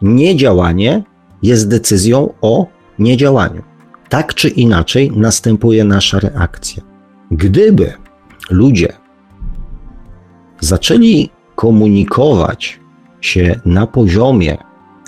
niedziałanie 0.02 1.02
jest 1.42 1.68
decyzją 1.68 2.34
o 2.40 2.66
niedziałaniu. 2.98 3.62
Tak 4.08 4.34
czy 4.34 4.48
inaczej 4.48 5.12
następuje 5.16 5.84
nasza 5.84 6.18
reakcja. 6.20 6.82
Gdyby 7.30 7.92
ludzie 8.50 8.92
zaczęli 10.60 11.30
komunikować 11.54 12.80
się 13.20 13.60
na 13.64 13.86
poziomie 13.86 14.56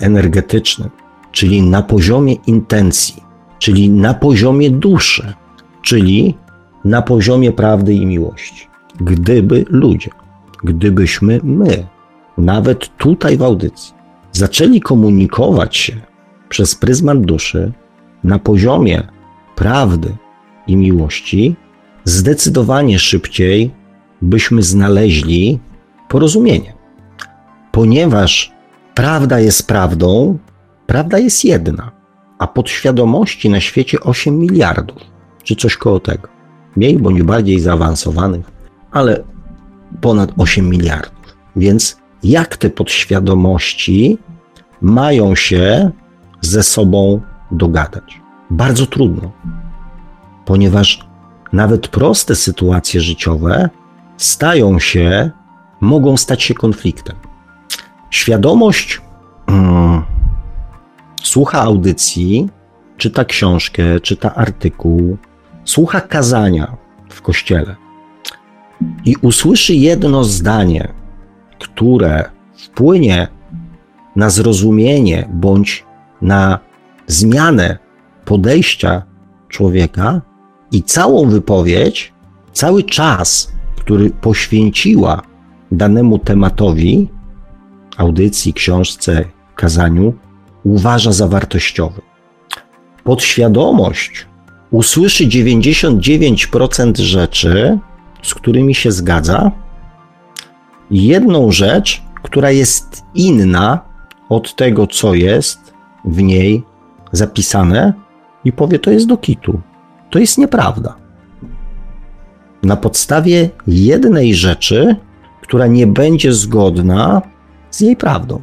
energetycznym, 0.01 0.89
czyli 1.31 1.61
na 1.61 1.81
poziomie 1.81 2.33
intencji, 2.33 3.23
czyli 3.59 3.89
na 3.89 4.13
poziomie 4.13 4.69
duszy, 4.69 5.33
czyli 5.81 6.35
na 6.85 7.01
poziomie 7.01 7.51
prawdy 7.51 7.93
i 7.93 8.05
miłości. 8.05 8.67
Gdyby 9.01 9.65
ludzie, 9.69 10.11
gdybyśmy 10.63 11.39
my, 11.43 11.87
nawet 12.37 12.97
tutaj 12.97 13.37
w 13.37 13.43
audycji, 13.43 13.93
zaczęli 14.31 14.81
komunikować 14.81 15.77
się 15.77 15.93
przez 16.49 16.75
pryzmat 16.75 17.21
duszy 17.21 17.71
na 18.23 18.39
poziomie 18.39 19.07
prawdy 19.55 20.15
i 20.67 20.77
miłości, 20.77 21.55
zdecydowanie 22.03 22.99
szybciej 22.99 23.71
byśmy 24.21 24.63
znaleźli 24.63 25.59
porozumienie. 26.09 26.73
Ponieważ 27.71 28.51
prawda 28.93 29.39
jest 29.39 29.67
prawdą, 29.67 30.37
prawda 30.87 31.19
jest 31.19 31.45
jedna, 31.45 31.91
a 32.39 32.47
podświadomości 32.47 33.49
na 33.49 33.59
świecie 33.59 33.99
8 33.99 34.39
miliardów, 34.39 34.97
czy 35.43 35.55
coś 35.55 35.77
koło 35.77 35.99
tego. 35.99 36.27
Mniej 36.75 36.99
bądź 36.99 37.23
bardziej 37.23 37.59
zaawansowanych, 37.59 38.51
ale 38.91 39.23
ponad 40.01 40.31
8 40.37 40.69
miliardów. 40.69 41.37
Więc 41.55 41.97
jak 42.23 42.57
te 42.57 42.69
podświadomości 42.69 44.17
mają 44.81 45.35
się 45.35 45.91
ze 46.41 46.63
sobą 46.63 47.21
dogadać? 47.51 48.21
Bardzo 48.49 48.85
trudno, 48.85 49.31
ponieważ 50.45 50.99
nawet 51.53 51.87
proste 51.87 52.35
sytuacje 52.35 53.01
życiowe 53.01 53.69
stają 54.17 54.79
się, 54.79 55.31
mogą 55.81 56.17
stać 56.17 56.43
się 56.43 56.53
konfliktem. 56.53 57.15
Świadomość 58.09 59.01
hmm, 59.47 60.03
słucha 61.23 61.61
audycji, 61.61 62.49
czyta 62.97 63.25
książkę, 63.25 63.99
czyta 63.99 64.35
artykuł, 64.35 65.17
słucha 65.65 66.01
kazania 66.01 66.77
w 67.09 67.21
kościele 67.21 67.84
i 69.05 69.15
usłyszy 69.21 69.75
jedno 69.75 70.23
zdanie, 70.23 70.93
które 71.59 72.23
wpłynie 72.57 73.27
na 74.15 74.29
zrozumienie 74.29 75.29
bądź 75.33 75.85
na 76.21 76.59
zmianę 77.07 77.77
podejścia 78.25 79.03
człowieka 79.49 80.21
i 80.71 80.83
całą 80.83 81.29
wypowiedź, 81.29 82.13
cały 82.53 82.83
czas, 82.83 83.51
który 83.77 84.09
poświęciła 84.09 85.21
danemu 85.71 86.19
tematowi, 86.19 87.09
audycji, 87.97 88.53
książce, 88.53 89.25
kazaniu, 89.55 90.13
uważa 90.63 91.11
za 91.11 91.27
wartościowy. 91.27 92.01
Podświadomość 93.03 94.25
usłyszy 94.71 95.27
99% 95.27 97.01
rzeczy, 97.01 97.79
z 98.25 98.33
którymi 98.33 98.75
się 98.75 98.91
zgadza, 98.91 99.51
jedną 100.91 101.51
rzecz, 101.51 102.03
która 102.23 102.51
jest 102.51 103.03
inna 103.15 103.79
od 104.29 104.55
tego, 104.55 104.87
co 104.87 105.13
jest 105.13 105.73
w 106.05 106.21
niej 106.21 106.63
zapisane, 107.11 107.93
i 108.45 108.51
powie: 108.51 108.79
To 108.79 108.91
jest 108.91 109.07
do 109.07 109.17
kitu. 109.17 109.61
To 110.09 110.19
jest 110.19 110.37
nieprawda. 110.37 110.95
Na 112.63 112.75
podstawie 112.75 113.49
jednej 113.67 114.35
rzeczy, 114.35 114.95
która 115.41 115.67
nie 115.67 115.87
będzie 115.87 116.33
zgodna 116.33 117.21
z 117.71 117.81
jej 117.81 117.95
prawdą. 117.95 118.41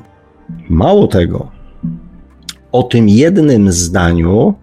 Mało 0.68 1.07
tego, 1.07 1.51
o 2.73 2.83
tym 2.83 3.09
jednym 3.09 3.73
zdaniu 3.73 4.55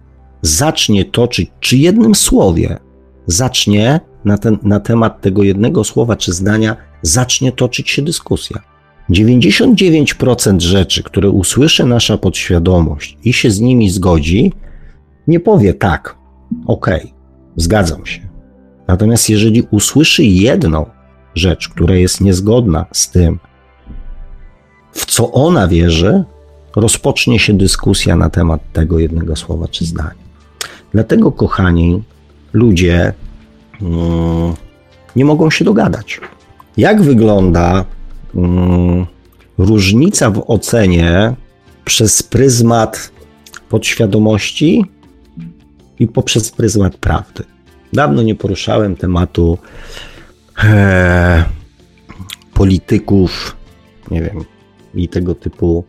zacznie 0.42 1.04
toczyć, 1.04 1.50
czy 1.60 1.76
jednym 1.76 2.14
słowie 2.14 2.78
zacznie 3.26 4.00
na, 4.24 4.38
ten, 4.38 4.58
na 4.62 4.80
temat 4.80 5.20
tego 5.20 5.42
jednego 5.42 5.84
słowa 5.84 6.16
czy 6.16 6.32
zdania, 6.32 6.76
zacznie 7.02 7.52
toczyć 7.52 7.90
się 7.90 8.02
dyskusja. 8.02 8.60
99% 9.10 10.60
rzeczy, 10.60 11.02
które 11.02 11.30
usłyszy 11.30 11.84
nasza 11.84 12.18
podświadomość 12.18 13.18
i 13.24 13.32
się 13.32 13.50
z 13.50 13.60
nimi 13.60 13.90
zgodzi, 13.90 14.52
nie 15.26 15.40
powie 15.40 15.74
tak, 15.74 16.16
okej, 16.66 17.00
okay, 17.00 17.12
zgadzam 17.56 18.06
się. 18.06 18.20
Natomiast 18.88 19.30
jeżeli 19.30 19.62
usłyszy 19.70 20.24
jedną 20.24 20.86
rzecz, 21.34 21.68
która 21.68 21.94
jest 21.94 22.20
niezgodna 22.20 22.86
z 22.92 23.10
tym, 23.10 23.38
w 24.92 25.06
co 25.06 25.32
ona 25.32 25.68
wierzy, 25.68 26.24
rozpocznie 26.76 27.38
się 27.38 27.52
dyskusja 27.52 28.16
na 28.16 28.30
temat 28.30 28.60
tego 28.72 28.98
jednego 28.98 29.36
słowa 29.36 29.68
czy 29.68 29.84
zdania. 29.84 30.30
Dlatego, 30.92 31.32
kochani, 31.32 32.02
ludzie 32.52 33.12
nie 35.16 35.24
mogą 35.24 35.50
się 35.50 35.64
dogadać. 35.64 36.20
Jak 36.76 37.02
wygląda 37.02 37.84
mm, 38.34 39.06
różnica 39.58 40.30
w 40.30 40.44
ocenie 40.46 41.34
przez 41.84 42.22
pryzmat 42.22 43.12
podświadomości 43.68 44.84
i 45.98 46.06
poprzez 46.06 46.50
pryzmat 46.50 46.96
prawdy? 46.96 47.44
Dawno 47.92 48.22
nie 48.22 48.34
poruszałem 48.34 48.96
tematu 48.96 49.58
e, 50.64 51.44
polityków, 52.54 53.56
nie 54.10 54.22
wiem, 54.22 54.44
i 54.94 55.08
tego 55.08 55.34
typu 55.34 55.84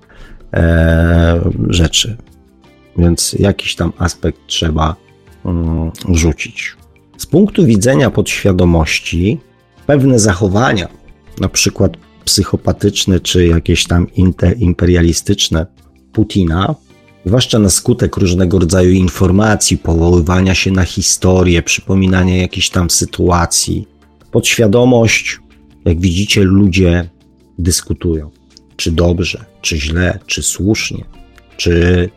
e, 0.53 1.41
rzeczy. 1.69 2.17
Więc 2.97 3.33
jakiś 3.39 3.75
tam 3.75 3.93
aspekt 3.97 4.39
trzeba 4.47 4.95
mm, 5.45 5.91
rzucić. 6.09 6.80
Z 7.21 7.25
punktu 7.25 7.65
widzenia 7.65 8.09
podświadomości, 8.09 9.39
pewne 9.87 10.19
zachowania, 10.19 10.87
na 11.39 11.49
przykład 11.49 11.97
psychopatyczne 12.25 13.19
czy 13.19 13.47
jakieś 13.47 13.87
tam 13.87 14.07
imperialistyczne 14.59 15.65
Putina, 16.13 16.75
zwłaszcza 17.25 17.59
na 17.59 17.69
skutek 17.69 18.17
różnego 18.17 18.59
rodzaju 18.59 18.91
informacji, 18.91 19.77
powoływania 19.77 20.55
się 20.55 20.71
na 20.71 20.83
historię, 20.83 21.63
przypominania 21.63 22.37
jakichś 22.37 22.69
tam 22.69 22.89
sytuacji. 22.89 23.87
Podświadomość, 24.31 25.39
jak 25.85 25.99
widzicie, 25.99 26.43
ludzie 26.43 27.09
dyskutują, 27.59 28.29
czy 28.75 28.91
dobrze, 28.91 29.45
czy 29.61 29.77
źle, 29.77 30.19
czy 30.25 30.43
słusznie, 30.43 31.05
czy 31.57 32.09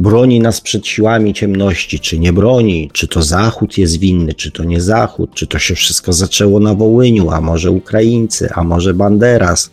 broni 0.00 0.40
nas 0.40 0.60
przed 0.60 0.86
siłami 0.86 1.34
ciemności, 1.34 2.00
czy 2.00 2.18
nie 2.18 2.32
broni, 2.32 2.90
czy 2.92 3.08
to 3.08 3.22
Zachód 3.22 3.78
jest 3.78 3.98
winny, 3.98 4.34
czy 4.34 4.50
to 4.50 4.64
nie 4.64 4.80
Zachód, 4.80 5.30
czy 5.34 5.46
to 5.46 5.58
się 5.58 5.74
wszystko 5.74 6.12
zaczęło 6.12 6.60
na 6.60 6.74
Wołyniu, 6.74 7.30
a 7.30 7.40
może 7.40 7.70
Ukraińcy, 7.70 8.48
a 8.54 8.64
może 8.64 8.94
Banderas, 8.94 9.70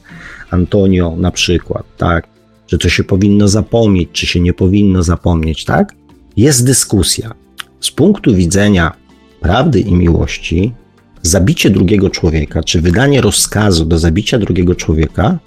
Antonio 0.52 1.16
na 1.18 1.32
przykład, 1.32 1.84
tak? 1.98 2.28
Że 2.68 2.78
to 2.78 2.90
się 2.90 3.04
powinno 3.04 3.48
zapomnieć, 3.48 4.10
czy 4.12 4.28
się 4.28 4.40
nie 4.40 4.54
powinno 4.54 5.04
zapomnieć, 5.04 5.66
tak? 5.66 5.96
Jest 6.38 6.66
dyskusja. 6.66 7.34
Z 7.80 7.92
punktu 7.92 8.36
widzenia 8.36 8.94
prawdy 9.42 9.80
i 9.80 9.94
miłości, 9.94 10.74
zabicie 11.22 11.70
drugiego 11.70 12.10
człowieka, 12.10 12.64
czy 12.64 12.82
wydanie 12.82 13.22
rozkazu 13.22 13.86
do 13.86 14.00
zabicia 14.00 14.38
drugiego 14.38 14.76
człowieka 14.76 15.40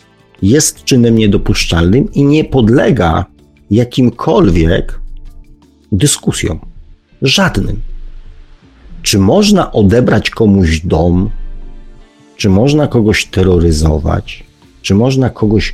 jest 0.43 0.85
czynem 0.85 1.19
niedopuszczalnym 1.19 2.13
i 2.13 2.25
nie 2.25 2.45
podlega 2.45 3.25
jakimkolwiek 3.71 5.01
dyskusjom. 5.93 6.59
Żadnym. 7.23 7.81
Czy 9.03 9.19
można 9.19 9.73
odebrać 9.73 10.31
komuś 10.31 10.81
dom? 10.81 11.31
Czy 12.37 12.49
można 12.49 12.87
kogoś 12.87 13.27
terroryzować? 13.27 14.45
Czy 14.83 14.95
można 14.95 15.31
kogoś 15.31 15.73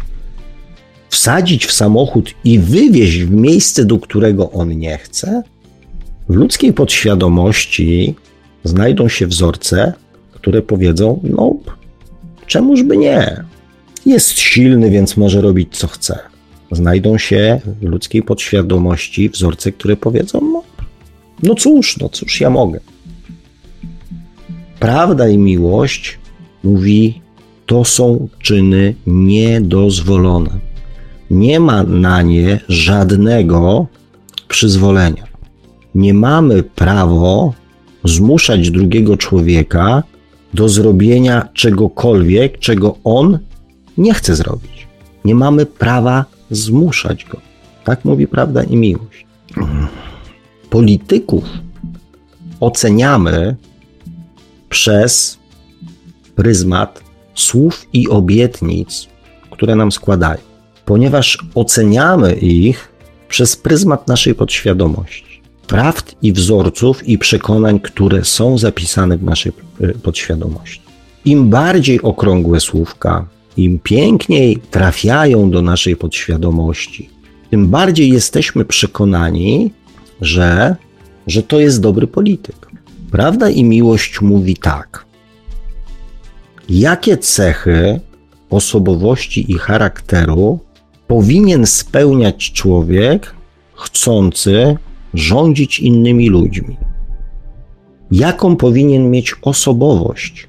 wsadzić 1.09 1.66
w 1.66 1.72
samochód 1.72 2.35
i 2.44 2.59
wywieźć 2.59 3.18
w 3.18 3.30
miejsce, 3.30 3.85
do 3.85 3.98
którego 3.98 4.50
on 4.50 4.78
nie 4.78 4.98
chce? 4.98 5.42
W 6.28 6.35
ludzkiej 6.35 6.72
podświadomości 6.72 8.14
znajdą 8.64 9.09
się 9.09 9.26
wzorce, 9.26 9.92
które 10.32 10.62
powiedzą: 10.62 11.20
No, 11.22 11.54
czemuż 12.46 12.82
by 12.82 12.96
nie? 12.96 13.44
Jest 14.06 14.38
silny, 14.38 14.90
więc 14.90 15.16
może 15.16 15.40
robić 15.40 15.76
co 15.76 15.87
chce 15.87 16.36
znajdą 16.72 17.18
się 17.18 17.61
w 17.81 17.85
ludzkiej 17.85 18.22
podświadomości 18.22 19.29
wzorce, 19.29 19.72
które 19.72 19.96
powiedzą: 19.96 20.40
No, 20.40 20.62
no 21.42 21.55
cóż, 21.55 21.96
no 21.98 22.09
cóż 22.09 22.40
ja 22.40 22.50
mogę. 22.50 22.81
Prawda 24.81 25.29
i 25.29 25.38
miłość 25.38 26.18
mówi: 26.64 27.20
To 27.66 27.85
są 27.85 28.29
czyny 28.38 28.94
niedozwolone. 29.07 30.50
Nie 31.31 31.61
ma 31.61 31.83
na 31.83 32.22
nie 32.22 32.61
żadnego 32.68 33.87
przyzwolenia. 34.48 35.26
Nie 35.94 36.14
mamy 36.14 36.62
prawo 36.62 37.55
zmuszać 38.05 38.70
drugiego 38.70 39.16
człowieka 39.16 40.02
do 40.55 40.68
zrobienia 40.68 41.48
czegokolwiek, 41.55 42.59
czego 42.59 42.96
on 43.05 43.38
nie 43.98 44.14
chce 44.14 44.37
zrobić. 44.37 44.87
Nie 45.24 45.35
mamy 45.35 45.66
prawa 45.66 46.24
zmuszać 46.50 47.24
go. 47.24 47.40
Tak 47.85 48.04
mówi 48.04 48.26
prawda 48.26 48.62
i 48.62 48.76
miłość. 48.76 49.26
Polityków 50.70 51.44
oceniamy 52.61 53.56
przez 54.68 55.38
pryzmat 56.37 57.02
słów 57.35 57.87
i 57.92 58.09
obietnic, 58.09 59.09
które 59.50 59.74
nam 59.74 59.92
składają, 59.92 60.40
ponieważ 60.85 61.38
oceniamy 61.54 62.35
ich 62.35 62.92
przez 63.28 63.56
pryzmat 63.56 64.09
naszej 64.09 64.35
podświadomości, 64.35 65.42
prawd 65.66 66.14
i 66.22 66.32
wzorców 66.32 67.09
i 67.09 67.18
przekonań, 67.18 67.80
które 67.80 68.24
są 68.24 68.59
zapisane 68.59 69.18
w 69.18 69.22
naszej 69.22 69.52
y, 69.80 69.98
podświadomości. 70.02 70.80
Im 71.24 71.50
bardziej 71.50 72.02
okrągłe 72.02 72.61
słówka, 72.61 73.26
im 73.57 73.79
piękniej 73.79 74.59
trafiają 74.71 75.51
do 75.51 75.62
naszej 75.62 75.97
podświadomości, 75.97 77.11
tym 77.51 77.69
bardziej 77.69 78.11
jesteśmy 78.12 78.64
przekonani, 78.64 79.71
że, 80.21 80.77
że 81.27 81.42
to 81.42 81.61
jest 81.61 81.81
dobry 81.81 82.07
polityk. 82.07 82.66
Prawda 83.11 83.51
i 83.51 83.64
miłość 83.64 84.21
mówi 84.21 84.57
tak. 84.57 85.07
Jakie 86.69 87.16
cechy 87.19 88.01
osobowości 88.51 89.53
i 89.53 89.59
charakteru 89.59 90.59
powinien 91.07 91.66
spełniać 91.66 92.53
człowiek 92.53 93.35
chcący 93.75 94.77
rządzić 95.14 95.81
innymi 95.81 96.29
ludźmi? 96.29 96.77
Jaką 98.11 98.57
powinien 98.57 99.11
mieć 99.11 99.35
osobowość? 99.42 100.49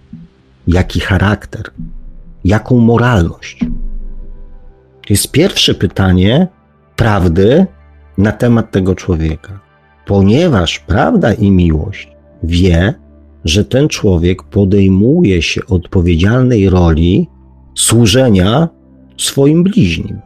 Jaki 0.67 0.99
charakter? 0.99 1.71
Jaką 2.47 2.77
moralność? 2.77 3.59
To 5.01 5.13
jest 5.13 5.31
pierwsze 5.31 5.73
pytanie 5.73 6.47
prawdy 6.95 7.65
na 8.17 8.31
temat 8.31 8.71
tego 8.71 8.95
człowieka, 8.95 9.59
ponieważ 10.05 10.79
prawda 10.79 11.33
i 11.33 11.51
miłość 11.51 12.11
wie, 12.43 12.93
że 13.45 13.65
ten 13.65 13.87
człowiek 13.87 14.43
podejmuje 14.43 15.41
się 15.41 15.61
odpowiedzialnej 15.69 16.69
roli 16.69 17.27
służenia 17.75 18.69
swoim 19.17 19.63
bliźnim. 19.63 20.19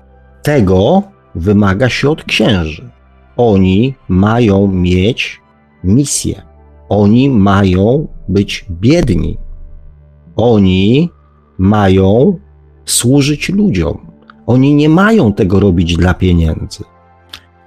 Tego 0.43 1.03
wymaga 1.35 1.89
się 1.89 2.09
od 2.09 2.23
księży. 2.23 2.89
Oni 3.37 3.95
mają 4.07 4.67
mieć 4.67 5.41
misję. 5.83 6.41
Oni 6.89 7.29
mają 7.29 8.07
być 8.27 8.65
biedni. 8.69 9.37
Oni 10.35 11.09
mają 11.61 12.39
służyć 12.85 13.49
ludziom. 13.49 13.97
Oni 14.45 14.75
nie 14.75 14.89
mają 14.89 15.33
tego 15.33 15.59
robić 15.59 15.97
dla 15.97 16.13
pieniędzy. 16.13 16.83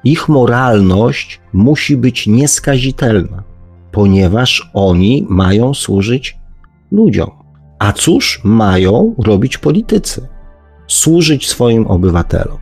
Ich 0.05 0.29
moralność 0.29 1.41
musi 1.53 1.97
być 1.97 2.27
nieskazitelna, 2.27 3.43
ponieważ 3.93 4.71
oni 4.75 5.27
mają 5.29 5.75
służyć 5.75 6.39
ludziom. 6.93 7.31
A 7.79 7.93
cóż 7.93 8.41
mają 8.45 9.15
robić 9.19 9.59
politycy? 9.59 10.29
Służyć 10.87 11.49
swoim 11.49 11.87
obywatelom. 11.87 12.59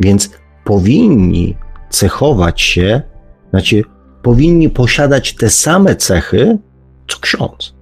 Więc 0.00 0.30
powinni 0.64 1.56
cechować 1.90 2.60
się, 2.60 3.02
znaczy 3.50 3.82
powinni 4.22 4.70
posiadać 4.70 5.34
te 5.34 5.50
same 5.50 5.96
cechy, 5.96 6.58
co 7.08 7.18
ksiądz. 7.20 7.74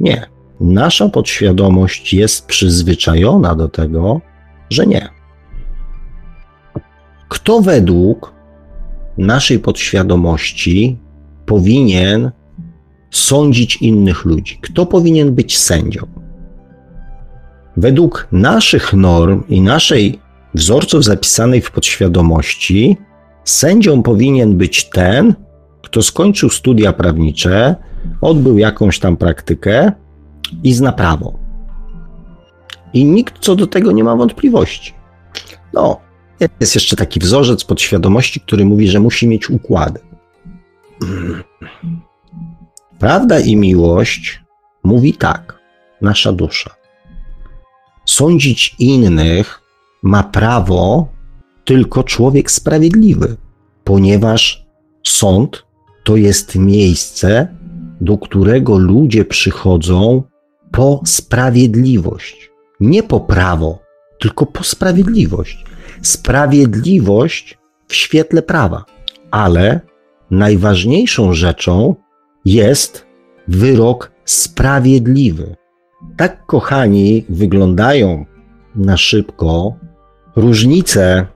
Nie 0.00 0.39
nasza 0.60 1.08
podświadomość 1.08 2.14
jest 2.14 2.46
przyzwyczajona 2.46 3.54
do 3.54 3.68
tego, 3.68 4.20
że 4.70 4.86
nie. 4.86 5.08
Kto 7.28 7.60
według 7.60 8.32
naszej 9.18 9.58
podświadomości 9.58 10.98
powinien 11.46 12.30
sądzić 13.10 13.76
innych 13.76 14.24
ludzi? 14.24 14.58
Kto 14.62 14.86
powinien 14.86 15.34
być 15.34 15.58
sędzią? 15.58 16.06
Według 17.76 18.28
naszych 18.32 18.92
norm 18.92 19.42
i 19.48 19.60
naszej 19.60 20.18
wzorców 20.54 21.04
zapisanej 21.04 21.60
w 21.60 21.70
podświadomości, 21.70 22.96
sędzią 23.44 24.02
powinien 24.02 24.56
być 24.56 24.90
ten, 24.90 25.34
kto 25.82 26.02
skończył 26.02 26.50
studia 26.50 26.92
prawnicze, 26.92 27.74
odbył 28.20 28.58
jakąś 28.58 28.98
tam 28.98 29.16
praktykę 29.16 29.92
i 30.62 30.72
zna 30.74 30.92
prawo. 30.92 31.38
I 32.92 33.04
nikt 33.04 33.38
co 33.40 33.56
do 33.56 33.66
tego 33.66 33.92
nie 33.92 34.04
ma 34.04 34.16
wątpliwości. 34.16 34.94
No, 35.72 36.00
jest 36.60 36.74
jeszcze 36.74 36.96
taki 36.96 37.20
wzorzec 37.20 37.64
podświadomości, 37.64 38.40
który 38.40 38.64
mówi, 38.64 38.88
że 38.88 39.00
musi 39.00 39.28
mieć 39.28 39.50
układy. 39.50 40.00
Prawda 42.98 43.40
i 43.40 43.56
miłość 43.56 44.42
mówi 44.84 45.14
tak, 45.14 45.58
nasza 46.00 46.32
dusza. 46.32 46.70
Sądzić 48.04 48.76
innych 48.78 49.60
ma 50.02 50.22
prawo 50.22 51.08
tylko 51.64 52.04
człowiek 52.04 52.50
sprawiedliwy, 52.50 53.36
ponieważ 53.84 54.66
sąd 55.06 55.66
to 56.04 56.16
jest 56.16 56.56
miejsce, 56.56 57.56
do 58.00 58.18
którego 58.18 58.78
ludzie 58.78 59.24
przychodzą 59.24 60.22
po 60.70 61.00
sprawiedliwość. 61.04 62.50
Nie 62.80 63.02
po 63.02 63.20
prawo, 63.20 63.78
tylko 64.20 64.46
po 64.46 64.64
sprawiedliwość. 64.64 65.64
Sprawiedliwość 66.02 67.58
w 67.88 67.94
świetle 67.94 68.42
prawa. 68.42 68.84
Ale 69.30 69.80
najważniejszą 70.30 71.32
rzeczą 71.32 71.94
jest 72.44 73.06
wyrok 73.48 74.12
sprawiedliwy. 74.24 75.56
Tak, 76.16 76.46
kochani, 76.46 77.24
wyglądają 77.28 78.26
na 78.74 78.96
szybko 78.96 79.74
różnice 80.36 81.26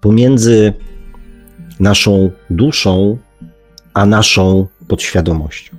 pomiędzy 0.00 0.72
naszą 1.80 2.30
duszą 2.50 3.18
a 3.94 4.06
naszą 4.06 4.66
podświadomością. 4.88 5.76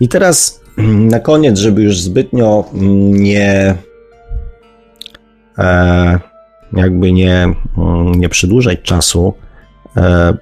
I 0.00 0.08
teraz 0.08 0.63
na 0.76 1.20
koniec, 1.20 1.58
żeby 1.58 1.82
już 1.82 2.00
zbytnio 2.00 2.64
nie 3.12 3.74
e, 5.58 6.18
jakby 6.72 7.12
nie, 7.12 7.54
nie 8.16 8.28
przedłużać 8.28 8.82
czasu, 8.82 9.34
e, 9.96 10.36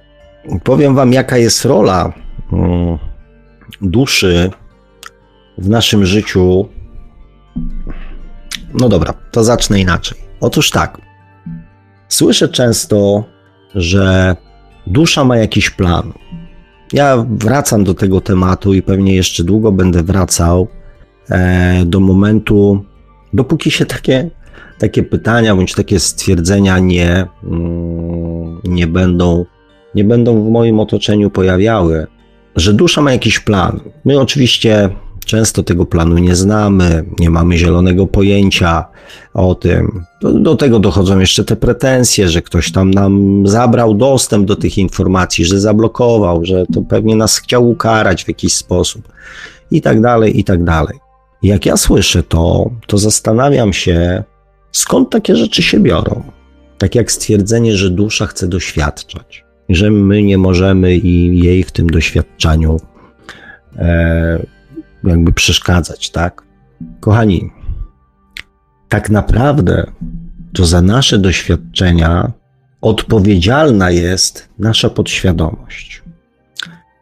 powiem 0.63 0.95
Wam, 0.95 1.13
jaka 1.13 1.37
jest 1.37 1.65
rola 1.65 2.13
mm, 2.53 2.97
duszy 3.81 4.51
w 5.57 5.69
naszym 5.69 6.05
życiu. 6.05 6.69
No 8.73 8.89
dobra, 8.89 9.13
to 9.31 9.43
zacznę 9.43 9.79
inaczej. 9.79 10.17
Otóż 10.41 10.69
tak. 10.69 11.01
Słyszę 12.07 12.49
często, 12.49 13.23
że 13.75 14.35
dusza 14.87 15.23
ma 15.23 15.37
jakiś 15.37 15.69
plan. 15.69 16.13
Ja 16.93 17.25
wracam 17.29 17.83
do 17.83 17.93
tego 17.93 18.21
tematu 18.21 18.73
i 18.73 18.81
pewnie 18.81 19.15
jeszcze 19.15 19.43
długo 19.43 19.71
będę 19.71 20.03
wracał 20.03 20.67
e, 21.29 21.85
do 21.85 21.99
momentu, 21.99 22.83
dopóki 23.33 23.71
się 23.71 23.85
takie, 23.85 24.29
takie 24.79 25.03
pytania 25.03 25.55
bądź 25.55 25.73
takie 25.73 25.99
stwierdzenia 25.99 26.79
nie, 26.79 27.25
mm, 27.43 28.61
nie, 28.63 28.87
będą, 28.87 29.45
nie 29.95 30.03
będą 30.03 30.43
w 30.43 30.51
moim 30.51 30.79
otoczeniu 30.79 31.29
pojawiały, 31.29 32.07
że 32.55 32.73
dusza 32.73 33.01
ma 33.01 33.11
jakiś 33.11 33.39
plan. 33.39 33.79
My 34.05 34.19
oczywiście 34.19 34.89
Często 35.25 35.63
tego 35.63 35.85
planu 35.85 36.17
nie 36.17 36.35
znamy, 36.35 37.05
nie 37.19 37.29
mamy 37.29 37.57
zielonego 37.57 38.07
pojęcia 38.07 38.85
o 39.33 39.55
tym. 39.55 40.03
Do, 40.21 40.31
do, 40.31 40.55
tego 40.55 40.79
dochodzą 40.79 41.19
jeszcze 41.19 41.43
te 41.43 41.55
pretensje, 41.55 42.29
że 42.29 42.41
ktoś 42.41 42.71
tam 42.71 42.91
nam 42.91 43.43
zabrał 43.47 43.93
dostęp 43.93 44.45
do 44.45 44.55
tych 44.55 44.77
informacji, 44.77 45.45
że 45.45 45.59
zablokował, 45.59 46.45
że 46.45 46.65
to 46.73 46.81
pewnie 46.81 47.15
nas 47.15 47.37
chciał 47.37 47.69
ukarać 47.69 48.23
w 48.23 48.27
jakiś 48.27 48.55
sposób 48.55 49.07
i 49.71 49.81
tak 49.81 50.01
dalej, 50.01 50.39
i 50.39 50.43
tak 50.43 50.63
dalej. 50.63 50.99
Jak 51.43 51.65
ja 51.65 51.77
słyszę 51.77 52.23
to, 52.23 52.71
to 52.87 52.97
zastanawiam 52.97 53.73
się, 53.73 54.23
skąd 54.71 55.09
takie 55.09 55.35
rzeczy 55.35 55.63
się 55.63 55.79
biorą. 55.79 56.23
Tak 56.77 56.95
jak 56.95 57.11
stwierdzenie, 57.11 57.75
że 57.75 57.89
dusza 57.89 58.27
chce 58.27 58.47
doświadczać, 58.47 59.45
że 59.69 59.91
my 59.91 60.23
nie 60.23 60.37
możemy 60.37 60.95
i 60.95 61.39
jej 61.39 61.63
w 61.63 61.71
tym 61.71 61.89
doświadczaniu 61.89 62.77
e, 63.75 64.45
jakby 65.03 65.33
przeszkadzać, 65.33 66.09
tak? 66.09 66.43
Kochani, 66.99 67.51
tak 68.89 69.09
naprawdę 69.09 69.91
to 70.53 70.65
za 70.65 70.81
nasze 70.81 71.17
doświadczenia 71.17 72.31
odpowiedzialna 72.81 73.91
jest 73.91 74.49
nasza 74.59 74.89
podświadomość. 74.89 76.03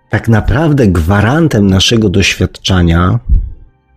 Tak 0.09 0.29
naprawdę 0.29 0.87
gwarantem 0.87 1.67
naszego 1.67 2.09
doświadczenia 2.09 3.19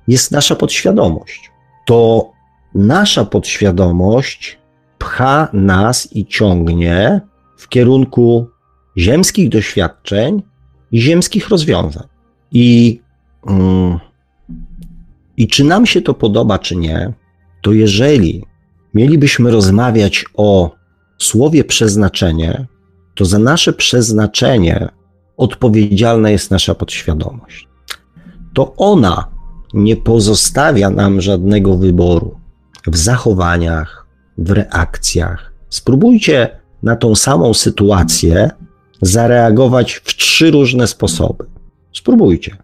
jest 0.09 0.33
nasza 0.33 0.57
podświadomość. 0.57 1.51
To 1.87 2.31
nasza 2.75 3.25
podświadomość 3.25 4.59
pcha 4.99 5.49
nas 5.53 6.13
i 6.13 6.27
ciągnie 6.27 7.21
w 7.57 7.69
kierunku 7.69 8.49
ziemskich 8.99 9.49
doświadczeń 9.49 10.43
i 10.93 11.01
ziemskich 11.01 11.49
rozwiązań. 11.49 12.07
I. 12.53 13.04
I 15.37 15.49
czy 15.49 15.65
nam 15.65 15.87
się 15.87 16.03
to 16.03 16.15
podoba, 16.15 16.59
czy 16.59 16.77
nie, 16.77 17.13
to 17.63 17.73
jeżeli 17.73 18.45
mielibyśmy 18.95 19.51
rozmawiać 19.51 20.25
o 20.35 20.71
słowie 21.19 21.65
przeznaczenie, 21.65 22.67
to 23.15 23.25
za 23.25 23.39
nasze 23.39 23.73
przeznaczenie 23.73 24.89
odpowiedzialna 25.37 26.31
jest 26.31 26.51
nasza 26.51 26.75
podświadomość. 26.75 27.69
To 28.55 28.75
ona 28.77 29.29
nie 29.75 29.97
pozostawia 29.97 30.91
nam 30.91 31.21
żadnego 31.21 31.77
wyboru 31.77 32.41
w 32.87 32.97
zachowaniach, 32.97 34.07
w 34.39 34.51
reakcjach. 34.51 35.53
Spróbujcie 35.69 36.61
na 36.83 36.97
tą 36.97 37.15
samą 37.15 37.55
sytuację 37.55 38.51
zareagować 39.03 39.93
w 39.93 40.17
trzy 40.17 40.51
różne 40.51 40.87
sposoby. 40.87 41.45
Spróbujcie. 41.93 42.57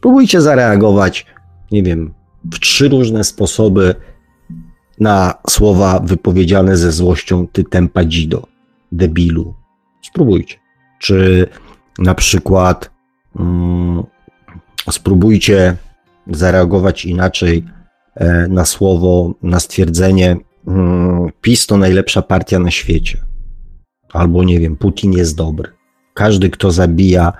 Spróbujcie 0.00 0.40
zareagować, 0.40 1.26
nie 1.72 1.82
wiem, 1.82 2.14
w 2.44 2.58
trzy 2.58 2.88
różne 2.88 3.24
sposoby 3.24 3.94
na 5.00 5.34
słowa 5.50 6.00
wypowiedziane 6.00 6.76
ze 6.76 6.92
złością 6.92 7.46
ty 7.52 7.64
tempa 7.64 8.04
dzido, 8.04 8.46
debilu. 8.92 9.54
Spróbujcie. 10.02 10.56
Czy 10.98 11.46
na 11.98 12.14
przykład 12.14 12.90
mm, 13.40 14.02
spróbujcie 14.90 15.76
zareagować 16.26 17.04
inaczej 17.04 17.64
e, 18.14 18.48
na 18.48 18.64
słowo, 18.64 19.34
na 19.42 19.60
stwierdzenie 19.60 20.36
mm, 20.66 21.30
PiS 21.40 21.66
to 21.66 21.76
najlepsza 21.76 22.22
partia 22.22 22.58
na 22.58 22.70
świecie. 22.70 23.18
Albo 24.12 24.44
nie 24.44 24.60
wiem, 24.60 24.76
Putin 24.76 25.12
jest 25.12 25.36
dobry. 25.36 25.68
Każdy, 26.14 26.50
kto 26.50 26.70
zabija 26.70 27.32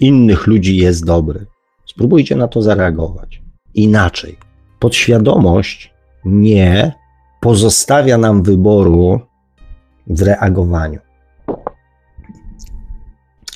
innych 0.00 0.46
ludzi, 0.46 0.76
jest 0.76 1.04
dobry. 1.04 1.46
Spróbujcie 1.90 2.36
na 2.36 2.48
to 2.48 2.62
zareagować. 2.62 3.42
Inaczej. 3.74 4.38
Podświadomość 4.78 5.94
nie 6.24 6.92
pozostawia 7.40 8.18
nam 8.18 8.42
wyboru 8.42 9.20
w 10.06 10.22
reagowaniu. 10.22 11.00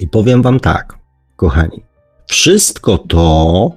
I 0.00 0.08
powiem 0.08 0.42
Wam 0.42 0.60
tak, 0.60 0.98
kochani. 1.36 1.82
Wszystko 2.26 2.98
to, 2.98 3.70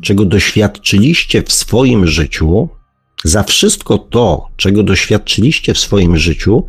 czego 0.00 0.24
doświadczyliście 0.24 1.42
w 1.42 1.52
swoim 1.52 2.06
życiu, 2.06 2.68
za 3.24 3.42
wszystko 3.42 3.98
to, 3.98 4.48
czego 4.56 4.82
doświadczyliście 4.82 5.74
w 5.74 5.78
swoim 5.78 6.16
życiu, 6.16 6.66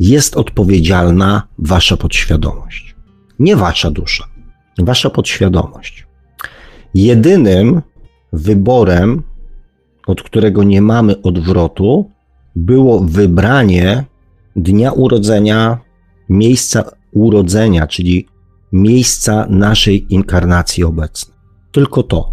jest 0.00 0.36
odpowiedzialna 0.36 1.48
Wasza 1.58 1.96
podświadomość. 1.96 2.96
Nie 3.38 3.56
Wasza 3.56 3.90
dusza, 3.90 4.28
Wasza 4.78 5.10
podświadomość. 5.10 6.07
Jedynym 6.94 7.82
wyborem, 8.32 9.22
od 10.06 10.22
którego 10.22 10.64
nie 10.64 10.82
mamy 10.82 11.22
odwrotu, 11.22 12.10
było 12.56 13.00
wybranie 13.00 14.04
dnia 14.56 14.92
urodzenia, 14.92 15.78
miejsca 16.28 16.84
urodzenia, 17.12 17.86
czyli 17.86 18.28
miejsca 18.72 19.46
naszej 19.50 20.14
inkarnacji 20.14 20.84
obecnej. 20.84 21.36
Tylko 21.72 22.02
to. 22.02 22.32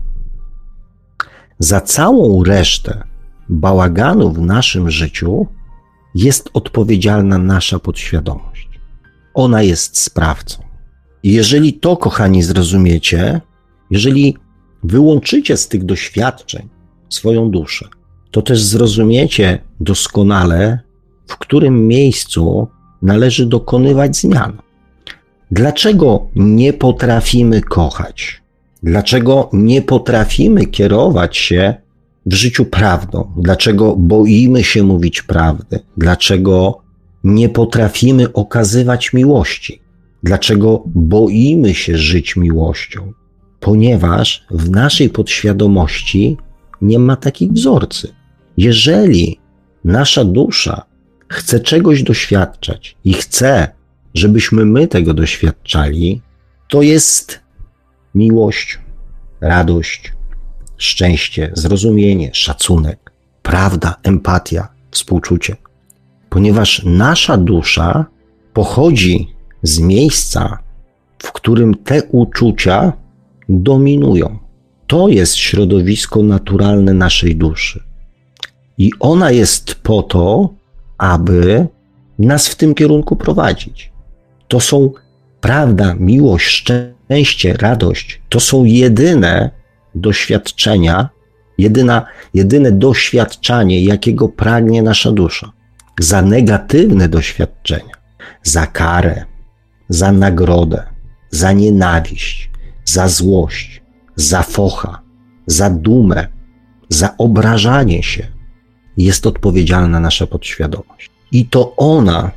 Za 1.60 1.82
całą 1.82 2.44
resztę 2.44 3.04
bałaganu 3.50 4.34
w 4.34 4.42
naszym 4.42 4.92
życiu 4.92 5.48
jest 6.16 6.50
odpowiedzialna 6.54 7.38
nasza 7.38 7.80
podświadomość. 7.80 8.70
Ona 9.34 9.62
jest 9.62 10.02
sprawcą. 10.02 10.64
Jeżeli 11.24 11.74
to, 11.74 11.98
kochani, 11.98 12.44
zrozumiecie, 12.44 13.42
jeżeli 13.90 14.38
wyłączycie 14.88 15.58
z 15.58 15.68
tych 15.68 15.84
doświadczeń 15.84 16.70
swoją 17.10 17.52
duszę, 17.52 17.88
to 18.32 18.42
też 18.42 18.64
zrozumiecie 18.64 19.60
doskonale, 19.80 20.80
w 21.28 21.38
którym 21.38 21.88
miejscu 21.88 22.68
należy 23.02 23.46
dokonywać 23.46 24.18
zmian. 24.18 24.58
Dlaczego 25.52 26.28
nie 26.36 26.74
potrafimy 26.74 27.62
kochać? 27.62 28.42
Dlaczego 28.84 29.50
nie 29.54 29.82
potrafimy 29.82 30.66
kierować 30.66 31.38
się 31.38 31.74
w 32.26 32.34
życiu 32.34 32.66
prawdą? 32.66 33.32
Dlaczego 33.38 33.96
boimy 33.96 34.64
się 34.64 34.84
mówić 34.84 35.22
prawdy? 35.22 35.80
Dlaczego 35.98 36.82
nie 37.24 37.50
potrafimy 37.50 38.34
okazywać 38.34 39.14
miłości? 39.14 39.82
Dlaczego 40.24 40.84
boimy 40.86 41.74
się 41.74 41.98
żyć 41.98 42.36
miłością? 42.36 43.14
Ponieważ 43.66 44.46
w 44.52 44.70
naszej 44.70 45.10
podświadomości 45.10 46.38
nie 46.82 47.00
ma 47.00 47.16
takich 47.16 47.52
wzorcy. 47.52 48.14
Jeżeli 48.58 49.40
nasza 49.84 50.26
dusza 50.26 50.86
chce 51.28 51.60
czegoś 51.60 52.04
doświadczać 52.04 52.98
i 53.04 53.14
chce, 53.14 53.68
żebyśmy 54.14 54.66
my 54.66 54.88
tego 54.88 55.14
doświadczali, 55.14 56.22
to 56.68 56.82
jest 56.82 57.40
miłość, 58.16 58.80
radość, 59.42 60.14
szczęście, 60.78 61.52
zrozumienie, 61.54 62.30
szacunek, 62.34 63.12
prawda, 63.42 63.96
empatia, 64.04 64.68
współczucie. 64.92 65.56
Ponieważ 66.30 66.82
nasza 66.84 67.38
dusza 67.38 68.06
pochodzi 68.54 69.36
z 69.64 69.80
miejsca, 69.80 70.58
w 71.20 71.32
którym 71.32 71.76
te 71.76 72.04
uczucia 72.04 73.05
dominują. 73.50 74.40
To 74.88 75.08
jest 75.08 75.36
środowisko 75.36 76.24
naturalne 76.24 76.94
naszej 76.94 77.36
duszy. 77.36 77.84
I 78.78 78.92
ona 79.00 79.32
jest 79.32 79.76
po 79.76 80.04
to, 80.04 80.50
aby 80.98 81.68
nas 82.20 82.48
w 82.48 82.56
tym 82.56 82.76
kierunku 82.76 83.16
prowadzić. 83.16 83.92
To 84.48 84.60
są 84.60 84.92
prawda, 85.42 85.96
miłość, 86.00 86.46
szczęście, 86.46 87.54
radość. 87.54 88.22
To 88.30 88.40
są 88.40 88.64
jedyne 88.64 89.52
doświadczenia, 89.96 91.10
jedyna, 91.58 92.06
jedyne 92.34 92.72
doświadczanie, 92.72 93.84
jakiego 93.84 94.30
pragnie 94.30 94.82
nasza 94.82 95.12
dusza. 95.12 95.52
Za 96.00 96.22
negatywne 96.22 97.10
doświadczenia, 97.10 97.96
za 98.44 98.68
karę, 98.68 99.26
za 99.90 100.12
nagrodę, 100.12 100.84
za 101.32 101.52
nienawiść, 101.52 102.50
za 102.86 103.08
złość, 103.08 103.82
za 104.16 104.44
focha, 104.44 105.02
za 105.48 105.70
dumę, 105.70 106.28
za 106.90 107.18
obrażanie 107.18 108.04
się 108.04 108.28
jest 108.98 109.28
odpowiedzialna 109.28 110.00
nasza 110.00 110.28
podświadomość. 110.28 111.10
I 111.32 111.46
to 111.46 111.76
ona 111.76 112.32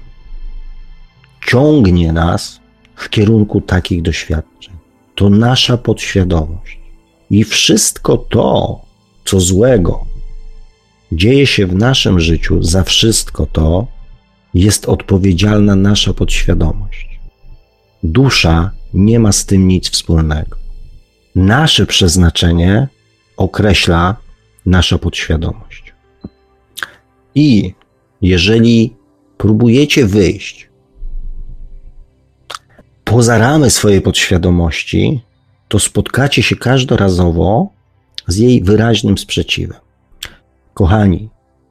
ciągnie 1.47 2.13
nas 2.13 2.61
w 2.95 3.09
kierunku 3.09 3.61
takich 3.61 4.03
doświadczeń. 4.03 4.75
To 5.15 5.31
nasza 5.31 5.77
podświadomość. 5.77 6.79
I 7.31 7.45
wszystko 7.45 8.17
to, 8.17 8.81
co 9.25 9.41
złego 9.41 10.07
dzieje 11.13 11.47
się 11.47 11.67
w 11.67 11.75
naszym 11.75 12.21
życiu, 12.21 12.63
za 12.63 12.85
wszystko 12.85 13.47
to 13.47 13.87
jest 14.55 14.89
odpowiedzialna 14.89 15.77
nasza 15.77 16.13
podświadomość. 16.13 17.21
Dusza 18.03 18.71
nie 18.95 19.21
ma 19.21 19.33
z 19.33 19.47
tym 19.47 19.69
nic 19.69 19.91
wspólnego. 19.91 20.57
Nasze 21.35 21.87
przeznaczenie 21.87 22.89
określa 23.37 24.17
nasza 24.67 24.99
podświadomość. 24.99 25.95
I 27.35 27.75
jeżeli 28.23 28.97
próbujecie 29.37 30.07
wyjść 30.07 30.69
poza 33.05 33.39
ramy 33.39 33.71
swojej 33.71 34.01
podświadomości, 34.01 35.21
to 35.69 35.79
spotkacie 35.79 36.43
się 36.43 36.57
każdorazowo 36.57 37.69
z 38.27 38.37
jej 38.37 38.63
wyraźnym 38.63 39.19
sprzeciwem. 39.19 39.79
Kochani, 40.75 41.29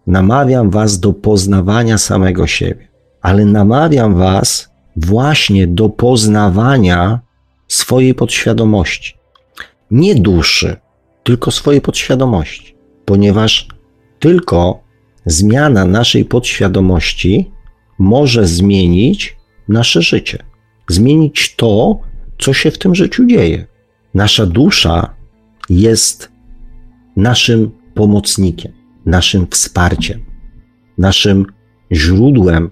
namawiam 0.08 0.70
Was 0.70 1.00
do 1.00 1.14
poznawania 1.14 1.98
samego 1.98 2.48
siebie, 2.48 2.88
ale 3.22 3.46
namawiam 3.46 4.16
Was 4.16 4.70
właśnie 4.98 5.68
do 5.68 5.90
poznawania 5.90 7.20
swojej 7.68 8.14
podświadomości. 8.14 9.14
Nie 9.92 10.16
duszy, 10.16 10.76
tylko 11.24 11.52
swojej 11.52 11.82
podświadomości, 11.82 12.76
ponieważ 13.06 13.68
tylko 14.20 14.84
zmiana 15.26 15.86
naszej 15.86 16.26
podświadomości 16.26 17.52
może 18.00 18.48
zmienić 18.48 19.38
nasze 19.68 20.02
życie, 20.02 20.44
zmienić 20.90 21.56
to, 21.56 22.00
co 22.40 22.54
się 22.54 22.72
w 22.72 22.78
tym 22.78 22.96
życiu 22.96 23.26
dzieje. 23.26 23.66
Nasza 24.14 24.46
dusza 24.46 25.16
jest 25.70 26.32
naszym 27.16 27.72
pomocnikiem, 27.94 28.72
naszym 29.06 29.48
wsparciem, 29.48 30.26
naszym 30.98 31.46
źródłem 31.92 32.70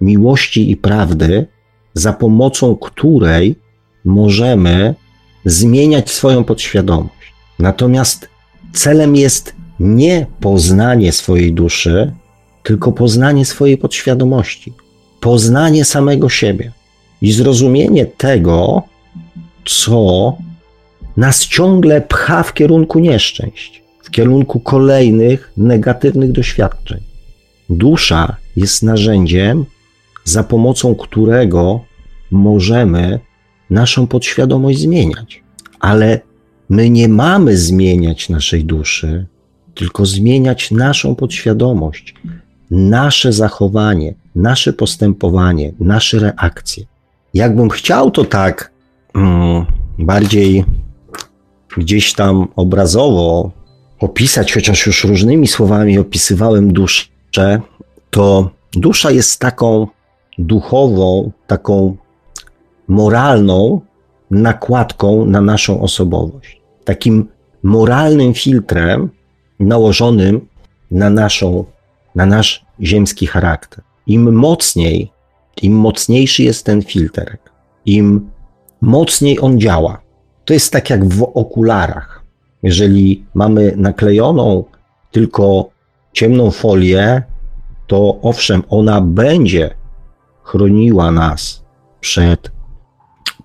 miłości 0.00 0.70
i 0.70 0.76
prawdy, 0.76 1.46
za 1.98 2.12
pomocą 2.12 2.76
której 2.76 3.56
możemy 4.04 4.94
zmieniać 5.44 6.10
swoją 6.10 6.44
podświadomość. 6.44 7.32
Natomiast 7.58 8.28
celem 8.72 9.16
jest 9.16 9.54
nie 9.80 10.26
poznanie 10.40 11.12
swojej 11.12 11.52
duszy, 11.52 12.12
tylko 12.62 12.92
poznanie 12.92 13.44
swojej 13.44 13.78
podświadomości, 13.78 14.72
poznanie 15.20 15.84
samego 15.84 16.28
siebie 16.28 16.72
i 17.22 17.32
zrozumienie 17.32 18.06
tego, 18.06 18.82
co 19.66 20.36
nas 21.16 21.46
ciągle 21.46 22.00
pcha 22.00 22.42
w 22.42 22.54
kierunku 22.54 22.98
nieszczęść, 22.98 23.82
w 24.02 24.10
kierunku 24.10 24.60
kolejnych 24.60 25.52
negatywnych 25.56 26.32
doświadczeń. 26.32 27.00
Dusza 27.70 28.36
jest 28.56 28.82
narzędziem, 28.82 29.64
za 30.24 30.44
pomocą 30.44 30.94
którego 30.94 31.80
możemy 32.30 33.20
naszą 33.70 34.06
podświadomość 34.06 34.78
zmieniać. 34.78 35.42
Ale 35.80 36.20
my 36.68 36.90
nie 36.90 37.08
mamy 37.08 37.56
zmieniać 37.56 38.28
naszej 38.28 38.64
duszy, 38.64 39.26
tylko 39.74 40.06
zmieniać 40.06 40.70
naszą 40.70 41.14
podświadomość, 41.14 42.14
nasze 42.70 43.32
zachowanie, 43.32 44.14
nasze 44.34 44.72
postępowanie, 44.72 45.72
nasze 45.80 46.18
reakcje. 46.18 46.84
Jakbym 47.34 47.70
chciał 47.70 48.10
to 48.10 48.24
tak 48.24 48.72
mm, 49.14 49.66
bardziej 49.98 50.64
gdzieś 51.76 52.12
tam 52.12 52.48
obrazowo 52.56 53.50
opisać, 54.00 54.52
chociaż 54.52 54.86
już 54.86 55.04
różnymi 55.04 55.46
słowami 55.46 55.98
opisywałem 55.98 56.72
duszę, 56.72 57.60
to 58.10 58.50
dusza 58.72 59.10
jest 59.10 59.40
taką 59.40 59.86
duchową, 60.38 61.32
taką 61.46 61.96
moralną 62.88 63.80
nakładką 64.30 65.26
na 65.26 65.40
naszą 65.40 65.80
osobowość. 65.80 66.60
Takim 66.84 67.28
moralnym 67.62 68.34
filtrem 68.34 69.10
nałożonym 69.60 70.46
na 70.90 71.10
naszą, 71.10 71.64
na 72.14 72.26
nasz 72.26 72.66
ziemski 72.80 73.26
charakter. 73.26 73.84
Im 74.06 74.34
mocniej, 74.34 75.12
im 75.62 75.74
mocniejszy 75.74 76.42
jest 76.42 76.66
ten 76.66 76.82
filtrek, 76.82 77.52
im 77.86 78.30
mocniej 78.80 79.40
on 79.40 79.60
działa. 79.60 80.00
To 80.44 80.54
jest 80.54 80.72
tak 80.72 80.90
jak 80.90 81.08
w 81.08 81.22
okularach. 81.22 82.24
Jeżeli 82.62 83.24
mamy 83.34 83.74
naklejoną 83.76 84.64
tylko 85.10 85.70
ciemną 86.12 86.50
folię, 86.50 87.22
to 87.86 88.20
owszem, 88.22 88.62
ona 88.68 89.00
będzie 89.00 89.74
chroniła 90.42 91.10
nas 91.10 91.64
przed 92.00 92.57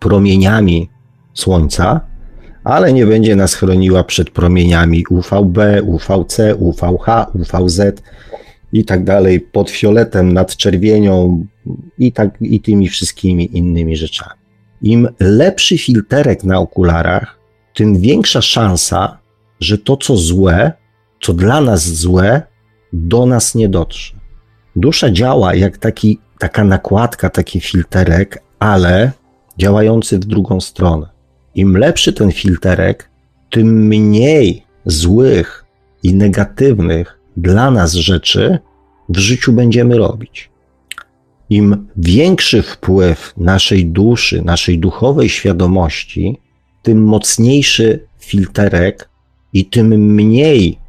promieniami 0.03 0.89
słońca, 1.33 2.01
ale 2.63 2.93
nie 2.93 3.05
będzie 3.05 3.35
nas 3.35 3.53
chroniła 3.53 4.03
przed 4.03 4.29
promieniami 4.29 5.03
UVB, 5.09 5.57
UVC, 5.83 6.37
UVH, 6.57 7.07
UVZ 7.33 7.81
i 8.73 8.85
tak 8.85 9.03
dalej, 9.03 9.39
pod 9.39 9.69
fioletem, 9.69 10.33
nad 10.33 10.55
czerwienią 10.55 11.45
i, 11.97 12.11
tak, 12.11 12.41
i 12.41 12.59
tymi 12.61 12.89
wszystkimi 12.89 13.57
innymi 13.57 13.97
rzeczami. 13.97 14.41
Im 14.81 15.07
lepszy 15.19 15.77
filterek 15.77 16.43
na 16.43 16.59
okularach, 16.59 17.39
tym 17.73 17.99
większa 17.99 18.41
szansa, 18.41 19.17
że 19.59 19.77
to, 19.77 19.97
co 19.97 20.17
złe, 20.17 20.71
co 21.21 21.33
dla 21.33 21.61
nas 21.61 21.93
złe, 21.93 22.41
do 22.93 23.25
nas 23.25 23.55
nie 23.55 23.69
dotrze. 23.69 24.13
Dusza 24.75 25.11
działa 25.11 25.55
jak 25.55 25.77
taki, 25.77 26.19
taka 26.39 26.63
nakładka, 26.63 27.29
taki 27.29 27.61
filterek, 27.61 28.43
ale 28.59 29.11
działający 29.57 30.19
w 30.19 30.25
drugą 30.25 30.61
stronę. 30.61 31.09
Im 31.55 31.77
lepszy 31.77 32.13
ten 32.13 32.31
filterek, 32.31 33.09
tym 33.49 33.87
mniej 33.87 34.63
złych 34.85 35.65
i 36.03 36.13
negatywnych 36.13 37.19
dla 37.37 37.71
nas 37.71 37.93
rzeczy 37.93 38.59
w 39.09 39.17
życiu 39.17 39.53
będziemy 39.53 39.97
robić. 39.97 40.49
Im 41.49 41.87
większy 41.97 42.61
wpływ 42.61 43.33
naszej 43.37 43.85
duszy, 43.85 44.41
naszej 44.41 44.79
duchowej 44.79 45.29
świadomości, 45.29 46.37
tym 46.81 47.03
mocniejszy 47.03 48.07
filterek 48.19 49.09
i 49.53 49.65
tym 49.65 49.87
mniej 49.87 50.79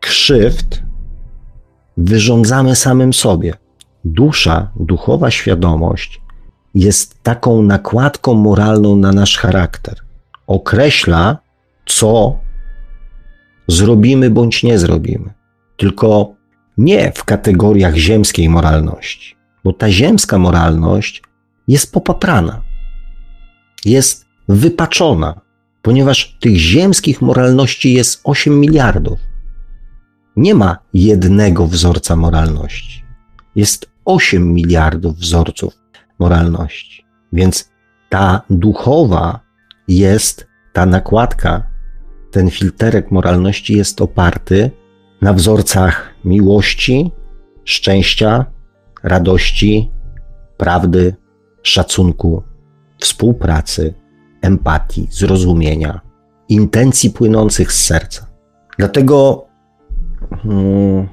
krzywd 0.00 0.82
wyrządzamy 1.96 2.76
samym 2.76 3.12
sobie. 3.12 3.54
Dusza, 4.04 4.70
duchowa 4.76 5.30
świadomość 5.30 6.21
jest 6.74 7.22
taką 7.22 7.62
nakładką 7.62 8.34
moralną 8.34 8.96
na 8.96 9.12
nasz 9.12 9.38
charakter. 9.38 9.96
Określa, 10.46 11.38
co 11.86 12.38
zrobimy 13.68 14.30
bądź 14.30 14.62
nie 14.62 14.78
zrobimy. 14.78 15.32
Tylko 15.76 16.34
nie 16.78 17.12
w 17.12 17.24
kategoriach 17.24 17.96
ziemskiej 17.96 18.48
moralności, 18.48 19.36
bo 19.64 19.72
ta 19.72 19.90
ziemska 19.90 20.38
moralność 20.38 21.22
jest 21.68 21.92
popaprana, 21.92 22.62
jest 23.84 24.26
wypaczona, 24.48 25.40
ponieważ 25.82 26.36
tych 26.40 26.56
ziemskich 26.56 27.22
moralności 27.22 27.92
jest 27.92 28.20
8 28.24 28.60
miliardów. 28.60 29.20
Nie 30.36 30.54
ma 30.54 30.78
jednego 30.94 31.66
wzorca 31.66 32.16
moralności. 32.16 33.04
Jest 33.54 33.90
8 34.04 34.52
miliardów 34.52 35.16
wzorców 35.16 35.81
moralności. 36.22 37.04
Więc 37.32 37.70
ta 38.08 38.42
duchowa 38.50 39.40
jest, 39.88 40.46
ta 40.72 40.86
nakładka, 40.86 41.66
ten 42.30 42.50
filterek 42.50 43.10
moralności 43.10 43.76
jest 43.76 44.00
oparty 44.00 44.70
na 45.20 45.32
wzorcach 45.32 46.14
miłości, 46.24 47.12
szczęścia, 47.64 48.46
radości, 49.02 49.90
prawdy, 50.56 51.14
szacunku, 51.62 52.42
współpracy, 52.98 53.94
empatii, 54.42 55.08
zrozumienia, 55.10 56.00
intencji 56.48 57.10
płynących 57.10 57.72
z 57.72 57.86
serca. 57.86 58.26
Dlatego, 58.78 59.44
hmm, 60.42 61.08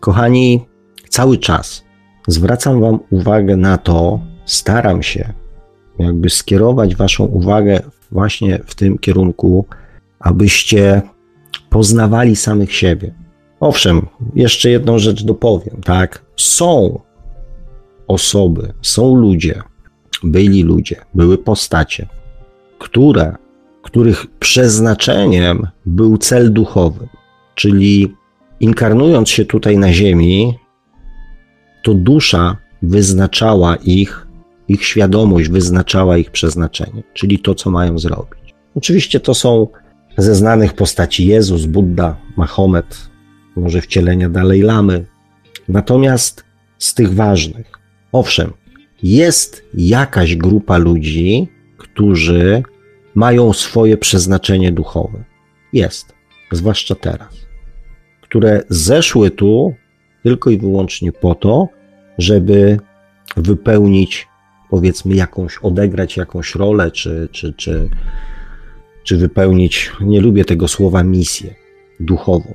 kochani, 0.00 0.66
cały 1.08 1.38
czas 1.38 1.84
zwracam 2.28 2.80
Wam 2.80 2.98
uwagę 3.10 3.56
na 3.56 3.78
to, 3.78 4.20
staram 4.44 5.02
się 5.02 5.32
jakby 5.98 6.30
skierować 6.30 6.96
Waszą 6.96 7.24
uwagę 7.24 7.80
właśnie 8.10 8.60
w 8.66 8.74
tym 8.74 8.98
kierunku, 8.98 9.66
abyście 10.20 11.02
poznawali 11.70 12.36
samych 12.36 12.74
siebie. 12.74 13.14
Owszem, 13.60 14.06
jeszcze 14.34 14.70
jedną 14.70 14.98
rzecz 14.98 15.24
dopowiem, 15.24 15.80
tak? 15.84 16.24
Są 16.36 17.00
osoby, 18.06 18.72
są 18.82 19.14
ludzie, 19.14 19.62
byli 20.22 20.62
ludzie, 20.62 20.96
były 21.14 21.38
postacie, 21.38 22.06
które, 22.78 23.36
których 23.82 24.26
przeznaczeniem 24.38 25.66
był 25.86 26.18
cel 26.18 26.52
duchowy, 26.52 27.08
czyli 27.54 28.14
inkarnując 28.60 29.28
się 29.28 29.44
tutaj 29.44 29.78
na 29.78 29.92
Ziemi, 29.92 30.58
to 31.82 31.94
dusza 31.94 32.56
wyznaczała 32.82 33.76
ich, 33.76 34.21
ich 34.72 34.84
świadomość 34.84 35.48
wyznaczała 35.48 36.18
ich 36.18 36.30
przeznaczenie, 36.30 37.02
czyli 37.14 37.38
to, 37.38 37.54
co 37.54 37.70
mają 37.70 37.98
zrobić. 37.98 38.54
Oczywiście 38.74 39.20
to 39.20 39.34
są 39.34 39.68
ze 40.16 40.34
znanych 40.34 40.72
postaci 40.74 41.26
Jezus, 41.26 41.66
Buddha, 41.66 42.16
Mahomet, 42.36 43.10
może 43.56 43.80
wcielenia 43.80 44.28
dalej 44.28 44.62
Lamy. 44.62 45.04
Natomiast 45.68 46.44
z 46.78 46.94
tych 46.94 47.14
ważnych, 47.14 47.72
owszem, 48.12 48.52
jest 49.02 49.64
jakaś 49.74 50.36
grupa 50.36 50.78
ludzi, 50.78 51.48
którzy 51.76 52.62
mają 53.14 53.52
swoje 53.52 53.96
przeznaczenie 53.96 54.72
duchowe. 54.72 55.24
Jest, 55.72 56.14
zwłaszcza 56.52 56.94
teraz, 56.94 57.46
które 58.20 58.62
zeszły 58.68 59.30
tu 59.30 59.74
tylko 60.22 60.50
i 60.50 60.58
wyłącznie 60.58 61.12
po 61.12 61.34
to, 61.34 61.68
żeby 62.18 62.78
wypełnić, 63.36 64.28
powiedzmy, 64.72 65.14
jakąś, 65.14 65.58
odegrać 65.62 66.16
jakąś 66.16 66.54
rolę, 66.54 66.90
czy, 66.90 67.28
czy, 67.32 67.52
czy, 67.52 67.88
czy 69.04 69.16
wypełnić, 69.16 69.92
nie 70.00 70.20
lubię 70.20 70.44
tego 70.44 70.68
słowa, 70.68 71.02
misję 71.02 71.54
duchową, 72.00 72.54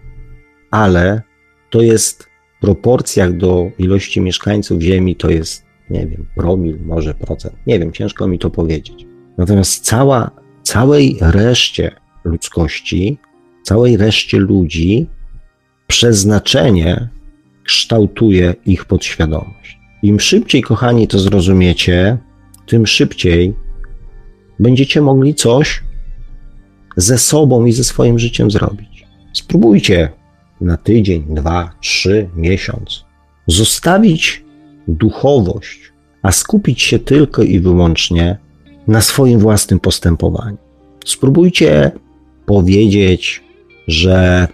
ale 0.71 1.21
to 1.69 1.81
jest 1.81 2.23
w 2.23 2.61
proporcjach 2.61 3.37
do 3.37 3.71
ilości 3.77 4.21
mieszkańców 4.21 4.81
Ziemi, 4.81 5.15
to 5.15 5.29
jest 5.29 5.63
nie 5.89 6.07
wiem, 6.07 6.25
promil, 6.35 6.79
może 6.85 7.13
procent, 7.13 7.55
nie 7.67 7.79
wiem, 7.79 7.91
ciężko 7.91 8.27
mi 8.27 8.39
to 8.39 8.49
powiedzieć. 8.49 9.05
Natomiast 9.37 9.85
cała, 9.85 10.31
całej 10.63 11.17
reszcie 11.21 11.91
ludzkości, 12.23 13.17
całej 13.63 13.97
reszcie 13.97 14.39
ludzi, 14.39 15.07
przeznaczenie 15.87 17.09
kształtuje 17.63 18.55
ich 18.65 18.85
podświadomość. 18.85 19.76
Im 20.07 20.19
szybciej, 20.19 20.61
kochani, 20.61 21.07
to 21.07 21.19
zrozumiecie, 21.19 22.17
tym 22.65 22.87
szybciej 22.87 23.53
będziecie 24.59 25.01
mogli 25.01 25.35
coś 25.35 25.83
ze 26.97 27.17
sobą 27.17 27.65
i 27.65 27.71
ze 27.71 27.83
swoim 27.83 28.19
życiem 28.19 28.51
zrobić. 28.51 29.05
Spróbujcie 29.33 30.09
na 30.61 30.77
tydzień, 30.77 31.25
dwa, 31.29 31.71
trzy, 31.81 32.29
miesiąc 32.35 33.05
zostawić 33.47 34.43
duchowość, 34.87 35.79
a 36.23 36.31
skupić 36.31 36.81
się 36.81 36.99
tylko 36.99 37.43
i 37.43 37.59
wyłącznie 37.59 38.37
na 38.87 39.01
swoim 39.01 39.39
własnym 39.39 39.79
postępowaniu. 39.79 40.57
Spróbujcie 41.05 41.91
powiedzieć, 42.45 43.43
że 43.87 44.47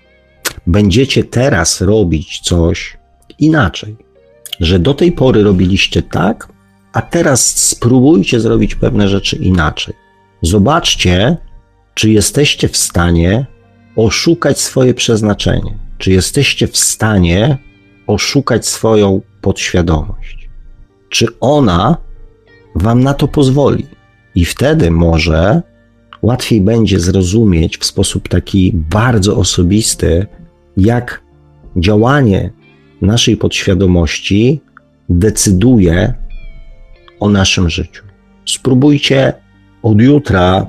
będziecie 0.67 1.23
teraz 1.23 1.81
robić 1.81 2.39
coś 2.39 2.97
inaczej, 3.39 3.95
że 4.59 4.79
do 4.79 4.93
tej 4.93 5.11
pory 5.11 5.43
robiliście 5.43 6.01
tak, 6.01 6.47
a 6.93 7.01
teraz 7.01 7.69
spróbujcie 7.69 8.39
zrobić 8.39 8.75
pewne 8.75 9.07
rzeczy 9.07 9.35
inaczej. 9.35 9.93
Zobaczcie, 10.41 11.37
czy 11.93 12.11
jesteście 12.11 12.67
w 12.67 12.77
stanie 12.77 13.45
oszukać 13.95 14.61
swoje 14.61 14.93
przeznaczenie, 14.93 15.77
czy 15.97 16.11
jesteście 16.11 16.67
w 16.67 16.77
stanie 16.77 17.57
oszukać 18.07 18.67
swoją 18.67 19.21
podświadomość. 19.41 20.49
Czy 21.09 21.27
ona 21.39 21.97
wam 22.75 23.03
na 23.03 23.13
to 23.13 23.27
pozwoli? 23.27 23.87
I 24.35 24.45
wtedy 24.45 24.91
może 24.91 25.61
łatwiej 26.21 26.61
będzie 26.61 26.99
zrozumieć 26.99 27.77
w 27.77 27.85
sposób 27.85 28.27
taki 28.27 28.71
bardzo 28.73 29.37
osobisty, 29.37 30.27
jak 30.77 31.23
działanie 31.77 32.51
naszej 33.03 33.37
podświadomości 33.37 34.61
decyduje 35.09 36.13
o 37.19 37.29
naszym 37.29 37.69
życiu. 37.69 38.03
Spróbujcie 38.45 39.33
od 39.83 40.01
jutra 40.01 40.67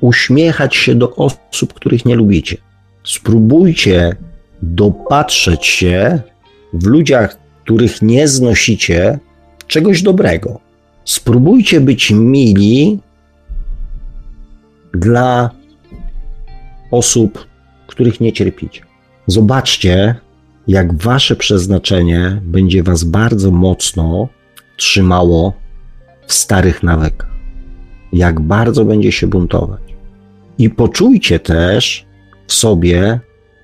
uśmiechać 0.00 0.76
się 0.76 0.94
do 0.94 1.16
osób, 1.16 1.74
których 1.74 2.04
nie 2.04 2.16
lubicie. 2.16 2.56
Spróbujcie 3.04 4.16
dopatrzeć 4.62 5.66
się 5.66 6.20
w 6.72 6.86
ludziach, 6.86 7.38
których 7.64 8.02
nie 8.02 8.28
znosicie, 8.28 9.18
czegoś 9.66 10.02
dobrego. 10.02 10.60
Spróbujcie 11.04 11.80
być 11.80 12.10
mili 12.10 12.98
dla 14.94 15.50
osób, 16.90 17.46
których 17.86 18.20
nie 18.20 18.32
cierpicie. 18.32 18.82
Zobaczcie, 19.26 20.14
jak 20.68 20.94
wasze 20.94 21.36
przeznaczenie 21.36 22.40
będzie 22.44 22.82
was 22.82 23.04
bardzo 23.04 23.50
mocno 23.50 24.28
trzymało 24.76 25.52
w 26.26 26.32
starych 26.32 26.82
nawykach. 26.82 27.30
Jak 28.12 28.40
bardzo 28.40 28.84
będzie 28.84 29.12
się 29.12 29.26
buntować. 29.26 29.80
I 30.58 30.70
poczujcie 30.70 31.40
też 31.40 32.06
w 32.46 32.52
sobie 32.52 33.20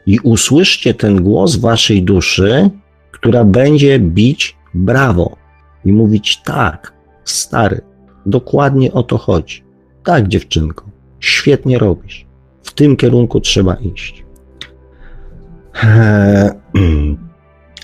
i 0.07 0.18
usłyszcie 0.22 0.94
ten 0.94 1.22
głos 1.22 1.57
waszej 1.57 2.03
duszy, 2.03 2.70
która 3.11 3.44
będzie 3.44 3.99
bić 3.99 4.57
brawo 4.74 5.36
i 5.84 5.92
mówić 5.92 6.40
tak, 6.44 6.92
stary, 7.24 7.80
dokładnie 8.26 8.92
o 8.92 9.03
to 9.03 9.18
chodzi. 9.18 9.64
Tak, 10.05 10.28
dziewczynko, 10.28 10.84
świetnie 11.20 11.78
robisz. 11.78 12.26
W 12.62 12.72
tym 12.72 12.96
kierunku 12.96 13.40
trzeba 13.40 13.74
iść. 13.74 14.24
Eee, 15.83 16.51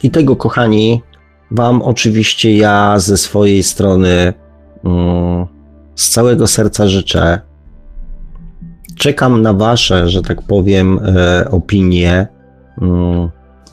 I 0.03 0.11
tego, 0.11 0.37
kochani, 0.37 1.03
Wam 1.51 1.83
oczywiście 1.83 2.57
ja 2.57 2.99
ze 2.99 3.17
swojej 3.17 3.63
strony 3.63 4.33
mm, 4.85 5.47
z 5.95 6.11
całego 6.11 6.47
serca 6.47 6.89
życzę. 6.89 7.41
Czekam 8.97 9.43
na 9.43 9.53
Wasze, 9.53 10.09
że 10.09 10.23
tak 10.23 10.43
powiem, 10.43 11.01
e, 11.17 11.51
opinie. 11.51 12.27
Mm, 12.83 13.31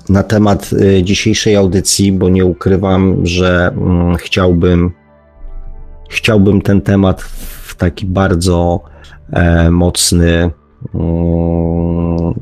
na 0.09 0.24
temat 0.24 0.69
y, 0.74 1.03
dzisiejszej 1.03 1.55
audycji, 1.55 2.11
bo 2.11 2.30
nie 2.30 2.45
ukrywam, 2.45 3.26
że 3.26 3.72
mm, 3.78 4.15
chciałbym, 4.15 4.91
chciałbym 6.09 6.61
ten 6.61 6.82
temat 6.82 7.22
w 7.22 7.76
taki 7.76 8.05
bardzo 8.05 8.80
e, 9.32 9.72
mocny 9.72 10.51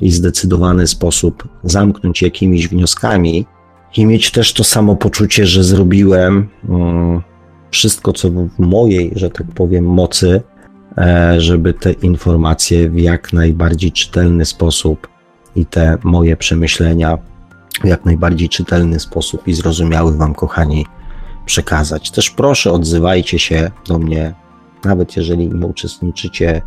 i 0.02 0.12
zdecydowany 0.12 0.88
sposób 0.88 1.48
zamknąć 1.64 2.22
jakimiś 2.22 2.68
wnioskami 2.68 3.46
i 3.98 4.06
mieć 4.06 4.32
też 4.32 4.54
to 4.54 4.64
samo 4.64 4.96
poczucie, 4.96 5.46
że 5.46 5.64
zrobiłem 5.64 6.48
mm, 6.70 7.22
wszystko, 7.72 8.14
co 8.14 8.30
w 8.30 8.50
mojej, 8.60 9.12
że 9.16 9.30
tak 9.30 9.48
powiem, 9.56 9.86
mocy, 9.86 10.42
e, 10.98 11.42
żeby 11.42 11.74
te 11.74 11.92
informacje 11.92 12.90
w 12.90 13.00
jak 13.00 13.34
najbardziej 13.34 13.92
czytelny 13.92 14.46
sposób 14.46 15.08
i 15.56 15.66
te 15.66 15.98
moje 16.04 16.38
przemyślenia 16.38 17.18
w 17.18 17.88
jak 17.88 18.06
najbardziej 18.06 18.50
czytelny 18.50 19.00
sposób 19.00 19.48
i 19.48 19.54
zrozumiały 19.54 20.18
Wam, 20.18 20.34
kochani, 20.34 20.86
przekazać. 21.46 22.12
Też 22.12 22.30
proszę, 22.30 22.72
odzywajcie 22.72 23.40
się 23.40 23.72
do 23.88 24.00
mnie 24.00 24.34
nawet 24.86 25.18
jeżeli 25.18 25.48
nie 25.48 25.68
uczestniczycie 25.68 26.62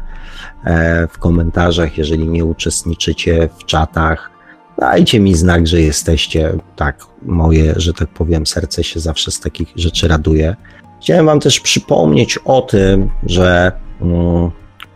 e, 0.65 1.09
w 1.09 1.19
komentarzach, 1.19 1.99
jeżeli 1.99 2.29
nie 2.29 2.45
uczestniczycie 2.45 3.49
w 3.59 3.65
czatach, 3.65 4.31
dajcie 4.79 5.21
mi 5.21 5.35
znak, 5.35 5.67
że 5.67 5.81
jesteście. 5.81 6.53
Tak, 6.77 7.07
moje, 7.23 7.75
że 7.77 7.93
tak 7.93 8.09
powiem, 8.09 8.47
serce 8.47 8.85
się 8.85 9.01
zawsze 9.01 9.31
z 9.31 9.41
takich 9.41 9.69
rzeczy 9.77 10.09
raduje. 10.09 10.57
Chciałem 11.01 11.27
Wam 11.27 11.41
też 11.41 11.61
przypomnieć 11.61 12.39
o 12.45 12.63
tym, 12.63 13.11
że 13.27 13.73
mm, 14.01 14.51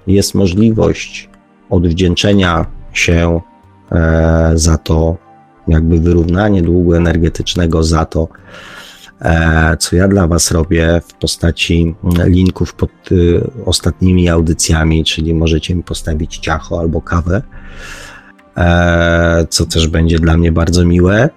jest 0.06 0.34
możliwość 0.34 1.30
odwdzięczenia 1.70 2.66
się 2.92 3.40
e, 3.92 4.50
za 4.54 4.78
to, 4.78 5.16
jakby 5.68 6.00
wyrównanie 6.00 6.62
długu 6.62 6.94
energetycznego 6.94 7.82
za 7.82 8.04
to, 8.04 8.28
co 9.78 9.96
ja 9.96 10.08
dla 10.08 10.26
Was 10.26 10.50
robię 10.50 11.00
w 11.08 11.14
postaci 11.14 11.94
linków 12.24 12.74
pod 12.74 12.90
y, 13.12 13.50
ostatnimi 13.64 14.28
audycjami, 14.28 15.04
czyli 15.04 15.34
możecie 15.34 15.74
mi 15.74 15.82
postawić 15.82 16.38
ciacho 16.38 16.80
albo 16.80 17.00
kawę, 17.00 17.42
e, 18.56 19.46
co 19.50 19.66
też 19.66 19.88
będzie 19.88 20.18
dla 20.18 20.36
mnie 20.36 20.52
bardzo 20.52 20.84
miłe. 20.84 21.28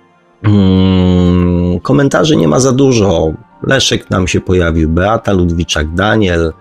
Mm, 0.44 1.80
komentarzy 1.80 2.36
nie 2.36 2.48
ma 2.48 2.60
za 2.60 2.72
dużo. 2.72 3.34
Leszek 3.64 4.10
nam 4.10 4.28
się 4.28 4.42
pojawił, 4.42 4.90
Beata 4.90 5.34
Ludwiczak, 5.34 5.94
Daniel, 5.94 6.54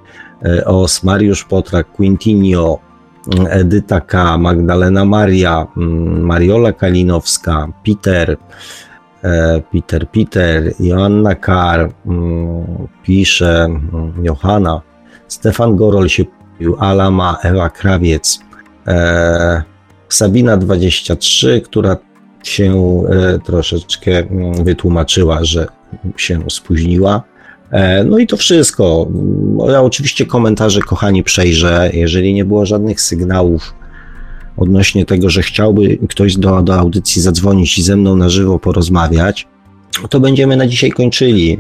e, 0.45 0.65
Os, 0.65 1.03
Mariusz 1.03 1.45
Potrak, 1.45 1.93
Quintinio, 1.93 2.79
Edyta 3.51 4.01
K., 4.01 4.39
Magdalena 4.39 5.05
Maria, 5.05 5.67
mm, 5.77 6.21
Mariola 6.23 6.73
Kalinowska, 6.73 7.69
Peter, 7.85 8.31
e, 8.31 8.37
Peter, 9.73 10.09
Peter, 10.09 10.73
Joanna 10.81 11.35
Kar, 11.35 11.91
mm, 12.07 12.89
pisze, 13.03 13.65
mm, 13.65 14.13
Johanna, 14.23 14.81
Stefan 15.29 15.77
Gorol 15.77 16.09
się 16.09 16.25
pojawił, 16.25 16.77
Alama, 16.79 17.39
Ewa 17.43 17.71
Krawiec, 17.71 18.41
e, 18.87 19.63
Sabina 20.09 20.57
23, 20.57 21.61
która 21.61 21.97
się 22.43 23.03
e, 23.11 23.39
troszeczkę 23.39 24.11
wytłumaczyła, 24.65 25.45
że 25.45 25.67
się 26.17 26.41
spóźniła. 26.51 27.23
E, 27.71 28.05
no 28.05 28.19
i 28.19 28.27
to 28.27 28.37
wszystko. 28.37 29.09
Ja 29.69 29.83
oczywiście 29.83 30.27
komentarze, 30.27 30.81
kochani, 30.81 31.23
przejrzę. 31.23 31.91
Jeżeli 31.93 32.35
nie 32.35 32.45
było 32.45 32.67
żadnych 32.67 33.01
sygnałów 33.01 33.75
odnośnie 34.59 35.05
tego, 35.05 35.31
że 35.31 35.43
chciałby 35.43 35.99
ktoś 36.09 36.37
do, 36.37 36.63
do 36.63 36.75
audycji 36.75 37.23
zadzwonić 37.23 37.79
i 37.79 37.83
ze 37.83 37.97
mną 37.97 38.17
na 38.17 38.29
żywo 38.29 38.59
porozmawiać, 38.59 39.47
to 40.11 40.21
będziemy 40.21 40.57
na 40.57 40.67
dzisiaj 40.67 40.91
kończyli. 40.91 41.59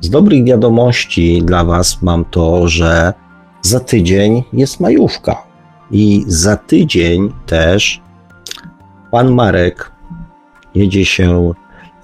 Z 0.00 0.10
dobrych 0.10 0.44
wiadomości 0.44 1.42
dla 1.42 1.64
Was 1.64 2.02
mam 2.02 2.24
to, 2.24 2.68
że 2.68 3.12
za 3.62 3.80
tydzień 3.80 4.42
jest 4.52 4.80
majówka. 4.80 5.36
I 5.90 6.24
za 6.26 6.56
tydzień 6.56 7.32
też 7.46 8.00
pan 9.10 9.30
Marek 9.30 9.92
jedzie 10.74 11.04
się 11.04 11.52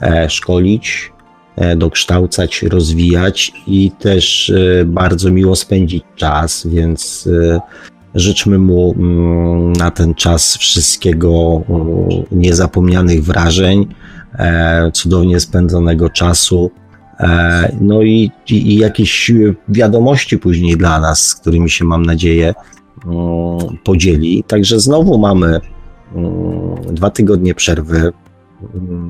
e, 0.00 0.30
szkolić 0.30 1.12
E, 1.56 1.76
dokształcać, 1.76 2.62
rozwijać 2.62 3.52
i 3.66 3.90
też 3.90 4.50
e, 4.50 4.84
bardzo 4.84 5.30
miło 5.30 5.56
spędzić 5.56 6.04
czas, 6.16 6.66
więc 6.66 7.28
życzmy 8.14 8.58
mu 8.58 8.94
mm, 8.96 9.72
na 9.72 9.90
ten 9.90 10.14
czas 10.14 10.56
wszystkiego 10.56 11.62
niezapomnianych 12.32 13.24
wrażeń, 13.24 13.86
cudownie 14.92 15.40
spędzonego 15.40 16.10
czasu. 16.10 16.70
No 17.80 18.02
i, 18.02 18.30
i, 18.48 18.78
jakieś 18.78 19.32
wiadomości 19.68 20.38
później 20.38 20.76
dla 20.76 21.00
nas, 21.00 21.22
z 21.22 21.34
którymi 21.34 21.70
się 21.70 21.84
mam 21.84 22.06
nadzieję 22.06 22.54
mm, 23.06 23.58
podzieli. 23.84 24.44
Także 24.46 24.80
znowu 24.80 25.18
mamy 25.18 25.60
mm, 26.14 26.94
dwa 26.94 27.10
tygodnie 27.10 27.54
przerwy. 27.54 28.12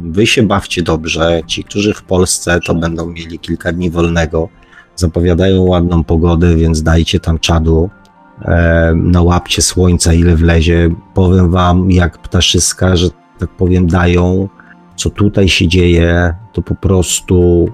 Wy 0.02 0.26
się 0.26 0.42
bawcie 0.42 0.82
dobrze. 0.82 1.40
Ci, 1.46 1.64
którzy 1.64 1.94
w 1.94 2.02
Polsce, 2.02 2.60
to 2.66 2.74
będą 2.74 3.06
mieli 3.06 3.38
kilka 3.38 3.72
dni 3.72 3.90
wolnego. 3.90 4.48
Zapowiadają 4.96 5.62
ładną 5.62 6.04
pogodę, 6.04 6.56
więc 6.56 6.82
dajcie 6.82 7.20
tam 7.20 7.38
czadu. 7.38 7.90
E, 8.42 8.92
nałapcie 8.96 9.62
słońca, 9.62 10.12
ile 10.12 10.36
wlezie. 10.36 10.90
Powiem 11.14 11.50
wam, 11.50 11.90
jak 11.90 12.18
ptaszyska, 12.18 12.96
że 12.96 13.08
tak 13.38 13.50
powiem, 13.50 13.86
dają, 13.86 14.48
co 14.96 15.10
tutaj 15.10 15.48
się 15.48 15.68
dzieje, 15.68 16.34
to 16.52 16.62
po 16.62 16.74
prostu 16.74 17.68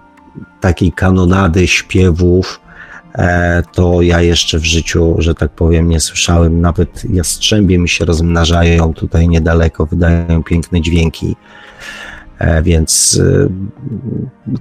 takiej 0.60 0.92
kanonady 0.92 1.66
śpiewów, 1.66 2.60
e, 3.14 3.62
to 3.72 4.02
ja 4.02 4.20
jeszcze 4.20 4.58
w 4.58 4.64
życiu, 4.64 5.14
że 5.18 5.34
tak 5.34 5.50
powiem, 5.50 5.88
nie 5.88 6.00
słyszałem. 6.00 6.60
Nawet 6.60 7.04
jastrzębie 7.10 7.78
mi 7.78 7.88
się 7.88 8.04
rozmnażają 8.04 8.94
tutaj 8.94 9.28
niedaleko, 9.28 9.86
wydają 9.86 10.42
piękne 10.42 10.80
dźwięki. 10.80 11.36
E, 12.38 12.62
więc 12.62 13.20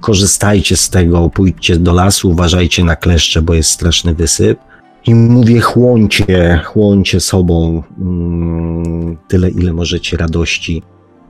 korzystajcie 0.00 0.76
z 0.76 0.90
tego, 0.90 1.30
pójdźcie 1.30 1.76
do 1.76 1.92
lasu, 1.92 2.30
uważajcie 2.30 2.84
na 2.84 2.96
kleszcze, 2.96 3.42
bo 3.42 3.54
jest 3.54 3.70
straszny 3.70 4.14
wysyp. 4.14 4.69
I 5.06 5.14
mówię, 5.14 5.60
chłoncie, 5.60 6.60
chłoncie 6.64 7.20
sobą 7.20 7.82
mm, 7.98 9.16
tyle, 9.28 9.50
ile 9.50 9.72
możecie 9.72 10.16
radości, 10.16 10.82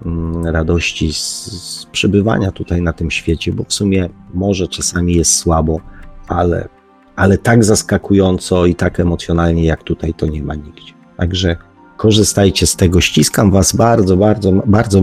mm, 0.07 0.47
radości 0.47 1.13
z, 1.13 1.47
z 1.63 1.87
przebywania 1.87 2.53
tutaj 2.53 2.83
na 2.83 2.93
tym 2.93 3.11
świecie, 3.11 3.53
bo 3.53 3.65
w 3.65 3.73
sumie 3.73 4.09
może 4.35 4.69
czasami 4.69 5.15
jest 5.15 5.37
słabo, 5.37 5.81
ale, 6.29 6.69
ale 7.17 7.39
tak 7.39 7.65
zaskakująco 7.65 8.67
i 8.67 8.75
tak 8.75 9.01
emocjonalnie 9.01 9.65
jak 9.65 9.83
tutaj 9.83 10.15
to 10.15 10.27
nie 10.27 10.43
ma 10.43 10.55
nigdzie. 10.55 10.93
Także 11.17 11.57
korzystajcie 11.97 12.67
z 12.67 12.77
tego. 12.77 13.01
Ściskam 13.01 13.51
Was 13.51 13.77
bardzo, 13.77 14.17
bardzo, 14.17 14.53
bardzo 14.53 15.01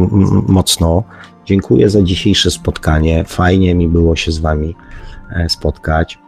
mocno. 0.47 1.03
Dziękuję 1.45 1.89
za 1.89 2.01
dzisiejsze 2.01 2.51
spotkanie. 2.51 3.23
Fajnie 3.27 3.75
mi 3.75 3.87
było 3.87 4.15
się 4.15 4.31
z 4.31 4.39
Wami 4.39 4.75
e, 5.35 5.49
spotkać. 5.49 6.19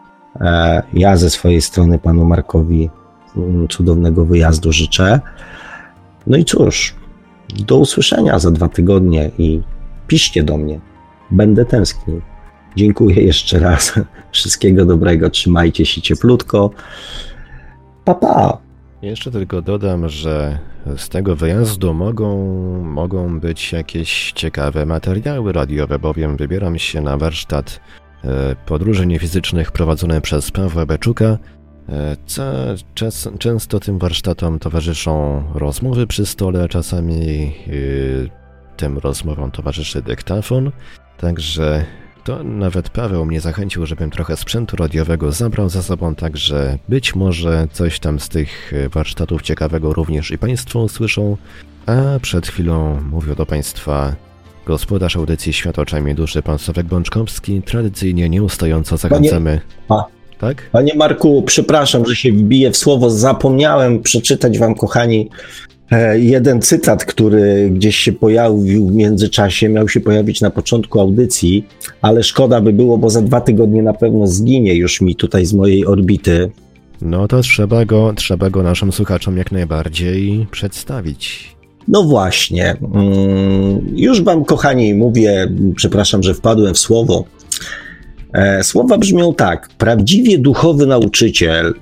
E, 0.42 0.84
ja 0.94 1.18
ze 1.18 1.30
swojej 1.30 1.62
strony 1.62 2.00
Panu 2.00 2.26
Markowi 2.26 2.90
mm, 3.38 3.68
cudownego 3.68 4.26
wyjazdu 4.26 4.72
życzę. 4.72 5.20
No 6.28 6.38
i 6.38 6.46
cóż, 6.46 6.96
do 7.68 7.78
usłyszenia 7.78 8.40
za 8.40 8.52
dwa 8.52 8.68
tygodnie 8.68 9.32
i 9.38 9.62
piszcie 10.08 10.44
do 10.44 10.58
mnie. 10.58 10.80
Będę 11.32 11.66
tęsknił. 11.66 12.22
Dziękuję 12.76 13.24
jeszcze 13.24 13.60
raz. 13.60 13.94
Wszystkiego 14.32 14.86
dobrego. 14.86 15.30
Trzymajcie 15.30 15.86
się 15.86 16.02
cieplutko. 16.02 16.72
Pa, 18.06 18.16
pa. 18.16 18.58
Jeszcze 19.02 19.32
tylko 19.32 19.62
dodam, 19.62 20.10
że 20.10 20.60
z 20.98 21.10
tego 21.10 21.36
wyjazdu 21.36 21.94
mogą, 21.94 22.38
mogą 22.84 23.40
być 23.40 23.72
jakieś 23.72 24.32
ciekawe 24.32 24.86
materiały 24.86 25.54
radiowe, 25.54 26.00
bowiem 26.00 26.38
wybieram 26.38 26.80
się 26.80 27.02
na 27.02 27.18
warsztat 27.18 27.80
podróży 28.66 29.08
niefizycznych 29.08 29.72
prowadzony 29.72 30.22
przez 30.22 30.52
Pawła 30.52 30.86
Beczuka. 30.86 31.38
E, 31.90 32.18
często 33.40 33.80
tym 33.80 34.00
warsztatom 34.00 34.60
towarzyszą 34.60 35.44
rozmowy 35.54 36.08
przy 36.08 36.26
stole, 36.26 36.70
czasami 36.70 37.54
e, 37.68 37.72
tym 38.78 38.98
rozmowom 38.98 39.52
towarzyszy 39.52 40.02
dyktafon. 40.02 40.72
Także 41.18 41.86
to 42.24 42.44
nawet 42.44 42.90
Paweł 42.90 43.26
mnie 43.26 43.42
zachęcił, 43.42 43.86
żebym 43.86 44.10
trochę 44.10 44.38
sprzętu 44.38 44.76
radiowego 44.76 45.32
zabrał 45.32 45.70
za 45.70 45.82
sobą, 45.82 46.16
także 46.16 46.78
być 46.90 47.16
może 47.16 47.68
coś 47.72 48.00
tam 48.00 48.20
z 48.20 48.30
tych 48.30 48.74
e, 48.74 48.90
warsztatów 48.90 49.42
ciekawego 49.42 49.94
również 49.94 50.32
i 50.32 50.38
Państwo 50.38 50.80
usłyszą. 50.80 51.38
A 51.86 52.20
przed 52.22 52.48
chwilą 52.48 53.02
mówił 53.02 53.36
do 53.36 53.46
Państwa 53.46 54.16
gospodarz 54.70 55.18
audycji 55.18 55.54
Świat 55.54 55.80
oczami 55.80 56.16
duszy, 56.16 56.42
pan 56.42 56.60
Sławek 56.60 56.86
Bączkowski. 56.86 57.62
Tradycyjnie 57.62 58.30
nieustająco 58.30 58.98
zachęcamy. 58.98 59.62
Panie, 59.88 60.02
a, 60.02 60.06
tak? 60.40 60.70
Panie 60.72 60.96
Marku, 60.96 61.44
przepraszam, 61.46 62.06
że 62.06 62.16
się 62.16 62.32
wbiję 62.32 62.72
w 62.72 62.78
słowo. 62.78 63.10
Zapomniałem 63.10 64.02
przeczytać 64.02 64.60
Wam, 64.60 64.76
kochani, 64.76 65.30
E, 65.92 66.20
jeden 66.20 66.62
cytat, 66.62 67.06
który 67.06 67.70
gdzieś 67.70 67.96
się 67.96 68.12
pojawił 68.12 68.88
w 68.88 68.96
międzyczasie, 68.96 69.70
miał 69.70 69.90
się 69.90 70.00
pojawić 70.00 70.42
na 70.42 70.50
początku 70.50 71.00
audycji, 71.00 71.66
ale 72.02 72.24
szkoda 72.24 72.62
by 72.62 72.74
było, 72.74 72.98
bo 72.98 73.10
za 73.10 73.22
dwa 73.22 73.42
tygodnie 73.42 73.84
na 73.84 73.94
pewno 73.94 74.28
zginie 74.28 74.76
już 74.76 75.02
mi 75.02 75.16
tutaj 75.16 75.46
z 75.46 75.54
mojej 75.54 75.86
orbity. 75.86 76.52
No 77.02 77.28
to 77.28 77.42
trzeba 77.42 77.86
go, 77.86 78.14
trzeba 78.16 78.50
go 78.50 78.64
naszym 78.64 78.92
słuchaczom 78.92 79.38
jak 79.38 79.52
najbardziej 79.52 80.48
przedstawić. 80.52 81.56
No 81.90 82.04
właśnie. 82.04 82.76
Mm, 82.94 83.98
już 83.98 84.22
wam, 84.22 84.46
kochani, 84.46 84.94
mówię, 84.94 85.52
przepraszam, 85.76 86.24
że 86.24 86.34
wpadłem 86.34 86.74
w 86.74 86.80
słowo. 86.80 87.26
E, 88.34 88.64
słowa 88.64 88.98
brzmią 88.98 89.34
tak. 89.34 89.70
Prawdziwie 89.78 90.38
duchowy 90.38 90.86
nauczyciel 90.86 91.74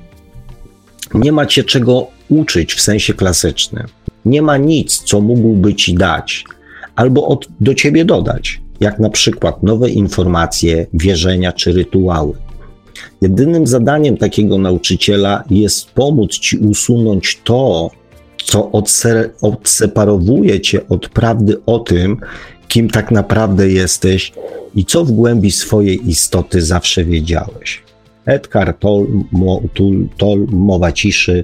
nie 1.14 1.32
macie 1.32 1.64
czego 1.64 2.08
uczyć 2.30 2.74
w 2.74 2.82
sensie 2.82 3.14
klasycznym. 3.14 3.86
Nie 4.26 4.42
ma 4.42 4.58
nic, 4.58 4.98
co 4.98 5.22
mógłby 5.22 5.76
ci 5.76 5.94
dać 5.94 6.44
albo 6.96 7.28
od, 7.28 7.48
do 7.60 7.74
ciebie 7.74 8.06
dodać, 8.06 8.62
jak 8.80 9.00
na 9.00 9.10
przykład 9.10 9.64
nowe 9.64 9.90
informacje, 9.90 10.88
wierzenia 10.94 11.52
czy 11.52 11.72
rytuały. 11.72 12.34
Jedynym 13.22 13.68
zadaniem 13.68 14.18
takiego 14.18 14.58
nauczyciela 14.58 15.44
jest 15.50 15.92
pomóc 15.92 16.32
ci 16.32 16.58
usunąć 16.58 17.42
to, 17.44 17.92
co 18.44 18.72
odse 18.72 19.30
odseparowuje 19.42 20.62
cię 20.62 20.88
od 20.90 21.10
prawdy 21.10 21.58
o 21.66 21.80
tym, 21.80 22.18
kim 22.68 22.90
tak 22.90 23.12
naprawdę 23.12 23.70
jesteś 23.70 24.34
i 24.76 24.86
co 24.86 25.06
w 25.06 25.12
głębi 25.12 25.52
swojej 25.52 26.10
istoty 26.10 26.62
zawsze 26.62 27.06
wiedziałeś. 27.06 27.84
Edgar 28.26 28.74
Toll, 28.74 29.08
Mo, 29.32 29.62
Toll, 29.74 30.08
Toll 30.18 30.48
mowa 30.52 30.92
ciszy. 30.92 31.44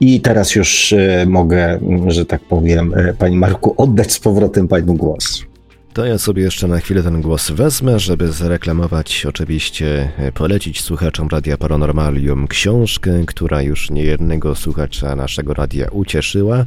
I 0.00 0.20
teraz 0.20 0.54
już 0.54 0.92
e, 0.92 1.26
mogę, 1.26 1.80
że 2.06 2.26
tak 2.26 2.40
powiem, 2.40 2.94
e, 2.96 3.14
Pani 3.14 3.36
Marku, 3.36 3.74
oddać 3.76 4.12
z 4.12 4.18
powrotem 4.18 4.68
Pani 4.68 4.96
głos. 4.96 5.51
To 5.94 6.06
ja 6.06 6.18
sobie 6.18 6.42
jeszcze 6.42 6.68
na 6.68 6.80
chwilę 6.80 7.02
ten 7.02 7.20
głos 7.20 7.50
wezmę, 7.50 7.98
żeby 7.98 8.32
zareklamować, 8.32 9.26
oczywiście 9.28 10.12
e, 10.18 10.32
polecić 10.32 10.80
słuchaczom 10.80 11.28
Radia 11.28 11.56
Paranormalium 11.56 12.48
książkę, 12.48 13.24
która 13.26 13.62
już 13.62 13.90
niejednego 13.90 14.54
słuchacza 14.54 15.16
naszego 15.16 15.54
radia 15.54 15.88
ucieszyła. 15.90 16.64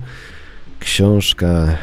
Książka 0.80 1.78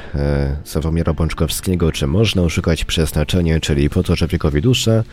e, 1.07 1.15
Bączkowskiego, 1.17 1.93
czy 1.93 2.07
można 2.07 2.43
oszukać 2.43 2.85
przeznaczenie, 2.85 3.61
czyli 3.61 3.91
po 3.91 4.03
to 4.03 4.17
człowiekowi 4.17 4.63
dusza, 4.63 5.05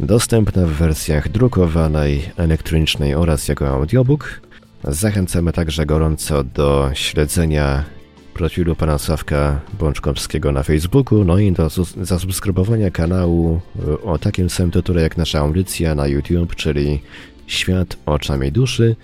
dostępna 0.00 0.66
w 0.66 0.70
wersjach 0.70 1.28
drukowanej, 1.28 2.30
elektronicznej 2.36 3.14
oraz 3.14 3.48
jako 3.48 3.68
audiobook. 3.68 4.40
Zachęcamy 4.84 5.52
także 5.52 5.86
gorąco 5.86 6.44
do 6.44 6.90
śledzenia 6.94 7.95
profilu 8.36 8.76
pana 8.76 8.98
Sławka 8.98 9.60
Bączkowskiego 9.78 10.52
na 10.52 10.62
Facebooku, 10.62 11.24
no 11.24 11.38
i 11.38 11.52
do 11.52 11.70
zasubskrybowania 12.02 12.90
kanału 12.90 13.60
e, 13.88 14.02
o 14.02 14.18
takim 14.18 14.50
samym 14.50 14.70
tytule 14.70 15.02
jak 15.02 15.16
nasza 15.16 15.38
audycja 15.38 15.94
na 15.94 16.06
YouTube, 16.06 16.54
czyli 16.54 17.00
Świat 17.46 17.96
oczami 18.06 18.52
duszy. 18.52 18.96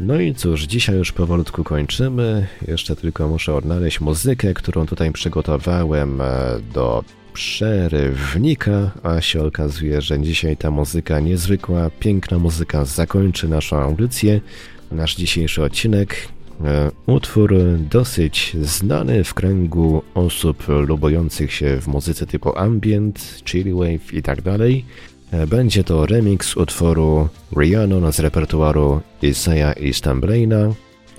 No 0.00 0.20
i 0.20 0.34
cóż, 0.34 0.62
dzisiaj 0.62 0.96
już 0.96 1.12
powolutku 1.12 1.64
kończymy. 1.64 2.46
Jeszcze 2.68 2.96
tylko 2.96 3.28
muszę 3.28 3.54
odnaleźć 3.54 4.00
muzykę, 4.00 4.54
którą 4.54 4.86
tutaj 4.86 5.12
przygotowałem 5.12 6.20
e, 6.20 6.24
do 6.74 7.04
przerywnika, 7.32 8.90
a 9.02 9.20
się 9.20 9.42
okazuje, 9.42 10.00
że 10.00 10.20
dzisiaj 10.20 10.56
ta 10.56 10.70
muzyka 10.70 11.20
niezwykła, 11.20 11.90
piękna 12.00 12.38
muzyka 12.38 12.84
zakończy 12.84 13.48
naszą 13.48 13.76
audycję, 13.76 14.40
nasz 14.92 15.16
dzisiejszy 15.16 15.62
odcinek. 15.62 16.28
E, 16.64 16.90
utwór 17.06 17.54
dosyć 17.90 18.56
znany 18.62 19.24
w 19.24 19.34
kręgu 19.34 20.02
osób 20.14 20.68
lubujących 20.68 21.52
się 21.52 21.80
w 21.80 21.88
muzyce 21.88 22.26
typu 22.26 22.58
ambient, 22.58 23.42
chillwave 23.44 24.14
i 24.14 24.22
tak. 24.22 24.38
E, 25.30 25.46
będzie 25.46 25.84
to 25.84 26.06
remix 26.06 26.56
utworu 26.56 27.28
Rihanna 27.56 28.12
z 28.12 28.20
repertuaru 28.20 29.00
Isaiah 29.22 29.80
i 29.80 29.94
Stambraina. 29.94 30.74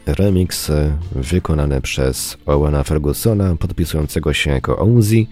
Remix 0.06 0.70
e, 0.70 0.98
wykonany 1.16 1.82
przez 1.82 2.38
Owena 2.46 2.84
Fergusona, 2.84 3.56
podpisującego 3.56 4.34
się 4.34 4.52
jako 4.52 4.78
Ozzy. 4.78 5.26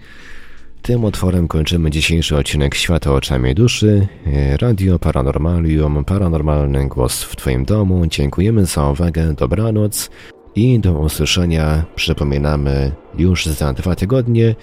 Tym 0.82 1.04
utworem 1.04 1.48
kończymy 1.48 1.90
dzisiejszy 1.90 2.36
odcinek 2.36 2.74
Świata 2.74 3.12
oczami 3.12 3.54
duszy. 3.54 4.06
E, 4.26 4.56
Radio 4.56 4.98
Paranormalium, 4.98 6.04
paranormalny 6.04 6.88
głos 6.88 7.22
w 7.22 7.36
Twoim 7.36 7.64
domu. 7.64 8.06
Dziękujemy 8.06 8.66
za 8.66 8.90
uwagę, 8.90 9.34
dobranoc 9.34 10.10
i 10.54 10.78
do 10.78 10.92
usłyszenia 10.92 11.84
przypominamy 11.94 12.92
już 13.18 13.46
za 13.46 13.72
dwa 13.72 13.94
tygodnie. 13.94 14.54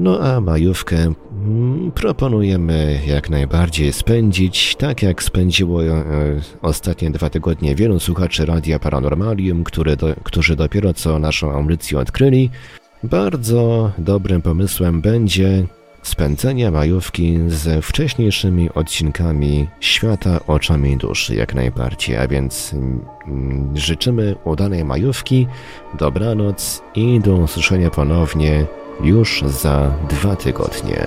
No 0.00 0.20
a 0.20 0.40
majówkę 0.40 0.96
mm, 0.96 1.92
proponujemy 1.92 3.00
jak 3.06 3.30
najbardziej 3.30 3.92
spędzić, 3.92 4.76
tak 4.76 5.02
jak 5.02 5.22
spędziło 5.22 5.84
e, 5.84 6.04
ostatnie 6.62 7.10
dwa 7.10 7.30
tygodnie 7.30 7.74
wielu 7.74 8.00
słuchaczy 8.00 8.46
Radia 8.46 8.78
Paranormalium, 8.78 9.64
które 9.64 9.96
do, 9.96 10.14
którzy 10.22 10.56
dopiero 10.56 10.94
co 10.94 11.18
naszą 11.18 11.52
audycję 11.52 11.98
odkryli. 11.98 12.50
Bardzo 13.10 13.92
dobrym 13.98 14.42
pomysłem 14.42 15.00
będzie 15.00 15.66
spędzenie 16.02 16.70
majówki 16.70 17.38
ze 17.48 17.82
wcześniejszymi 17.82 18.70
odcinkami 18.74 19.68
Świata 19.80 20.40
oczami 20.46 20.96
duszy 20.96 21.34
jak 21.34 21.54
najbardziej, 21.54 22.16
a 22.16 22.28
więc 22.28 22.72
mm, 22.74 23.76
życzymy 23.76 24.34
udanej 24.44 24.84
majówki, 24.84 25.46
dobranoc 25.98 26.82
i 26.94 27.20
do 27.20 27.34
usłyszenia 27.34 27.90
ponownie 27.90 28.66
już 29.02 29.42
za 29.46 29.94
dwa 30.10 30.36
tygodnie. 30.36 31.06